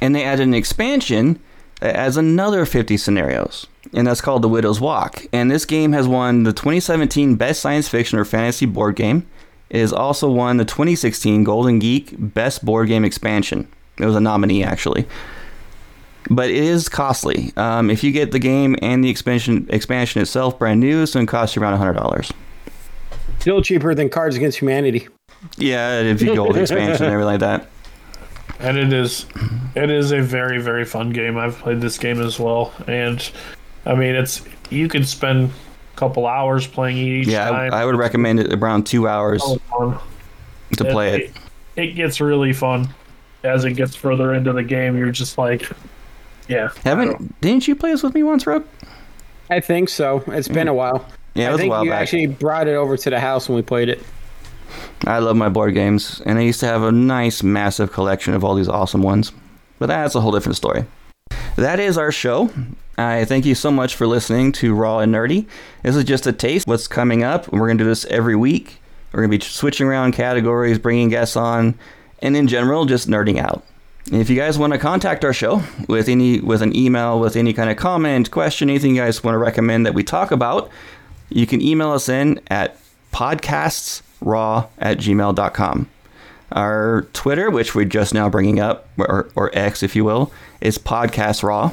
And 0.01 0.13
they 0.13 0.25
added 0.25 0.47
an 0.47 0.53
expansion 0.53 1.39
that 1.79 1.95
adds 1.95 2.17
another 2.17 2.65
50 2.65 2.97
scenarios. 2.97 3.67
And 3.93 4.07
that's 4.07 4.19
called 4.19 4.41
The 4.41 4.49
Widow's 4.49 4.81
Walk. 4.81 5.25
And 5.31 5.49
this 5.49 5.63
game 5.63 5.93
has 5.93 6.07
won 6.07 6.43
the 6.43 6.51
2017 6.51 7.35
Best 7.35 7.61
Science 7.61 7.87
Fiction 7.87 8.19
or 8.19 8.25
Fantasy 8.25 8.65
Board 8.65 8.97
Game. 8.97 9.25
It 9.71 9.79
has 9.79 9.93
also 9.93 10.29
won 10.29 10.57
the 10.57 10.65
2016 10.65 11.43
Golden 11.45 11.79
Geek 11.79 12.13
Best 12.17 12.63
Board 12.63 12.89
Game 12.89 13.05
Expansion. 13.05 13.67
It 13.97 14.05
was 14.05 14.15
a 14.17 14.19
nominee 14.19 14.63
actually, 14.63 15.07
but 16.29 16.49
it 16.49 16.57
is 16.57 16.89
costly. 16.89 17.53
Um, 17.55 17.89
if 17.89 18.03
you 18.03 18.11
get 18.11 18.31
the 18.31 18.39
game 18.39 18.75
and 18.81 19.01
the 19.03 19.09
expansion 19.09 19.65
expansion 19.69 20.21
itself 20.21 20.59
brand 20.59 20.81
new, 20.81 21.01
it's 21.01 21.13
going 21.13 21.25
to 21.25 21.31
cost 21.31 21.55
you 21.55 21.61
around 21.61 21.77
hundred 21.77 21.93
dollars. 21.93 22.31
Still 23.39 23.61
cheaper 23.61 23.95
than 23.95 24.09
Cards 24.09 24.35
Against 24.35 24.59
Humanity. 24.59 25.07
Yeah, 25.57 26.01
if 26.01 26.21
you 26.21 26.35
go 26.35 26.45
with 26.47 26.55
the 26.55 26.61
expansion 26.61 27.05
and 27.05 27.13
everything 27.13 27.25
like 27.25 27.39
that. 27.39 27.67
And 28.59 28.77
it 28.77 28.93
is, 28.93 29.25
it 29.75 29.89
is 29.89 30.11
a 30.11 30.21
very 30.21 30.61
very 30.61 30.85
fun 30.85 31.09
game. 31.11 31.35
I've 31.35 31.57
played 31.57 31.81
this 31.81 31.97
game 31.97 32.21
as 32.21 32.39
well, 32.39 32.71
and 32.87 33.27
I 33.87 33.95
mean 33.95 34.13
it's 34.13 34.43
you 34.69 34.87
can 34.87 35.03
spend 35.03 35.49
a 35.49 35.97
couple 35.97 36.27
hours 36.27 36.67
playing 36.67 36.97
it 36.97 37.07
each 37.07 37.27
Yeah, 37.27 37.49
time. 37.49 37.73
I, 37.73 37.81
I 37.81 37.85
would 37.85 37.95
recommend 37.95 38.39
it 38.39 38.53
around 38.53 38.85
two 38.85 39.07
hours 39.07 39.41
So 39.41 39.60
fun. 39.89 39.99
to 40.77 40.85
play 40.85 41.15
it. 41.15 41.21
it. 41.21 41.31
It 41.75 41.87
gets 41.95 42.19
really 42.21 42.53
fun 42.53 42.89
as 43.43 43.65
it 43.65 43.73
gets 43.73 43.95
further 43.95 44.33
into 44.33 44.53
the 44.53 44.63
game. 44.63 44.97
You're 44.97 45.11
just 45.11 45.37
like, 45.37 45.69
yeah. 46.47 46.69
Haven't 46.83 47.39
didn't 47.41 47.67
you 47.67 47.75
play 47.75 47.91
this 47.91 48.03
with 48.03 48.13
me 48.13 48.23
once, 48.23 48.45
Rook? 48.45 48.67
I 49.49 49.59
think 49.59 49.89
so. 49.89 50.23
It's 50.27 50.47
been 50.47 50.67
a 50.67 50.73
while. 50.73 51.05
Yeah, 51.33 51.45
it 51.45 51.47
I 51.47 51.51
was 51.51 51.59
a 51.59 51.61
think 51.63 51.71
while 51.71 51.83
you 51.85 51.91
back. 51.91 52.01
actually 52.01 52.27
brought 52.27 52.67
it 52.67 52.75
over 52.75 52.97
to 52.97 53.09
the 53.09 53.19
house 53.19 53.47
when 53.49 53.55
we 53.55 53.61
played 53.61 53.89
it. 53.89 54.03
I 55.05 55.19
love 55.19 55.35
my 55.35 55.49
board 55.49 55.73
games, 55.73 56.21
and 56.25 56.37
I 56.37 56.41
used 56.41 56.59
to 56.61 56.65
have 56.67 56.83
a 56.83 56.91
nice, 56.91 57.43
massive 57.43 57.91
collection 57.91 58.33
of 58.33 58.43
all 58.43 58.55
these 58.55 58.69
awesome 58.69 59.01
ones. 59.01 59.31
But 59.79 59.87
that's 59.87 60.15
a 60.15 60.21
whole 60.21 60.31
different 60.31 60.55
story. 60.55 60.85
That 61.55 61.79
is 61.79 61.97
our 61.97 62.11
show. 62.11 62.49
I 62.97 63.25
thank 63.25 63.45
you 63.45 63.55
so 63.55 63.71
much 63.71 63.95
for 63.95 64.05
listening 64.07 64.51
to 64.53 64.73
Raw 64.73 64.99
and 64.99 65.13
Nerdy. 65.13 65.47
This 65.83 65.95
is 65.95 66.03
just 66.03 66.27
a 66.27 66.31
taste 66.31 66.65
of 66.67 66.69
what's 66.69 66.87
coming 66.87 67.23
up. 67.23 67.51
We're 67.51 67.67
going 67.67 67.77
to 67.77 67.83
do 67.83 67.89
this 67.89 68.05
every 68.05 68.35
week. 68.35 68.81
We're 69.11 69.21
going 69.21 69.31
to 69.31 69.37
be 69.37 69.43
switching 69.43 69.87
around 69.87 70.13
categories, 70.13 70.79
bringing 70.79 71.09
guests 71.09 71.35
on, 71.35 71.75
and 72.19 72.35
in 72.37 72.47
general, 72.47 72.85
just 72.85 73.09
nerding 73.09 73.39
out. 73.39 73.63
If 74.11 74.29
you 74.29 74.35
guys 74.35 74.57
want 74.57 74.73
to 74.73 74.79
contact 74.79 75.23
our 75.23 75.33
show 75.33 75.61
with 75.87 76.09
any 76.09 76.39
with 76.39 76.61
an 76.61 76.75
email, 76.75 77.19
with 77.19 77.35
any 77.35 77.53
kind 77.53 77.69
of 77.69 77.77
comment, 77.77 78.31
question, 78.31 78.69
anything 78.69 78.95
you 78.95 79.01
guys 79.01 79.23
want 79.23 79.35
to 79.35 79.39
recommend 79.39 79.85
that 79.85 79.93
we 79.93 80.03
talk 80.03 80.31
about, 80.31 80.69
you 81.29 81.45
can 81.45 81.61
email 81.61 81.91
us 81.91 82.09
in 82.09 82.41
at 82.47 82.77
podcastsraw 83.13 84.67
at 84.79 84.97
gmail.com. 84.97 85.89
Our 86.51 87.07
Twitter, 87.13 87.49
which 87.49 87.75
we're 87.75 87.85
just 87.85 88.13
now 88.13 88.27
bringing 88.27 88.59
up, 88.59 88.89
or, 88.97 89.29
or 89.35 89.51
X, 89.53 89.83
if 89.83 89.95
you 89.95 90.03
will, 90.03 90.33
is 90.59 90.77
Podcast 90.77 91.43
Raw, 91.43 91.71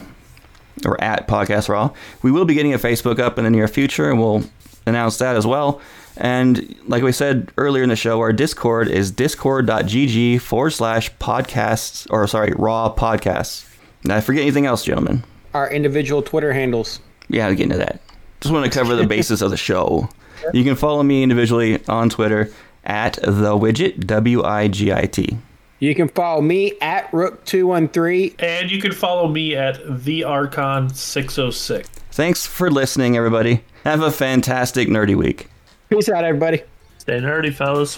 or 0.85 1.03
at 1.03 1.27
Podcast 1.27 1.69
Raw. 1.69 1.91
We 2.23 2.31
will 2.31 2.45
be 2.45 2.55
getting 2.55 2.75
a 2.75 2.79
Facebook 2.79 3.19
up 3.19 3.39
in 3.39 3.45
the 3.45 3.51
near 3.51 3.67
future, 3.67 4.09
and 4.11 4.21
we'll 4.21 4.45
announce 4.87 5.19
that 5.19 5.35
as 5.35 5.47
well. 5.47 5.81
And 6.19 6.75
like 6.89 7.03
we 7.03 7.13
said 7.13 7.53
earlier 7.57 7.83
in 7.85 7.89
the 7.89 7.97
show, 7.97 8.19
our 8.19 8.33
Discord 8.33 8.89
is 8.89 9.11
discord.gg 9.13 10.41
forward 10.41 10.71
slash 10.71 11.13
podcasts, 11.15 12.09
or 12.11 12.27
sorry, 12.27 12.53
raw 12.57 12.93
podcasts. 12.93 13.69
Did 14.03 14.11
I 14.11 14.21
forget 14.21 14.43
anything 14.43 14.67
else, 14.67 14.85
gentlemen? 14.85 15.23
Our 15.55 15.71
individual 15.71 16.23
Twitter 16.23 16.53
handles. 16.53 17.01
Yeah, 17.29 17.47
I'll 17.47 17.55
get 17.55 17.65
into 17.65 17.79
that. 17.79 18.01
Just 18.41 18.53
want 18.53 18.71
to 18.71 18.79
cover 18.79 18.97
the 18.97 19.07
basis 19.17 19.41
of 19.41 19.51
the 19.51 19.57
show. 19.57 20.09
You 20.53 20.65
can 20.65 20.75
follow 20.75 21.03
me 21.03 21.23
individually 21.23 21.85
on 21.87 22.11
Twitter 22.11 22.53
at 22.85 23.15
the 23.15 23.57
Wigit 23.57 24.07
W 24.07 24.43
I 24.43 24.69
G 24.69 24.93
I 24.93 25.07
T. 25.07 25.39
You 25.81 25.95
can 25.95 26.09
follow 26.09 26.41
me 26.41 26.73
at 26.81 27.09
Rook213. 27.13 28.35
And 28.41 28.71
you 28.71 28.81
can 28.81 28.93
follow 28.93 29.29
me 29.29 29.55
at 29.55 29.79
the 30.05 30.25
Archon 30.25 30.93
606. 30.93 31.89
Thanks 32.11 32.47
for 32.47 32.69
listening, 32.69 33.17
everybody. 33.17 33.63
Have 33.85 34.03
a 34.03 34.11
fantastic 34.11 34.89
nerdy 34.89 35.15
week. 35.15 35.49
Peace 35.89 36.09
out, 36.11 36.25
everybody. 36.25 36.63
Stay 36.99 37.19
nerdy, 37.21 37.53
fellas. 37.53 37.97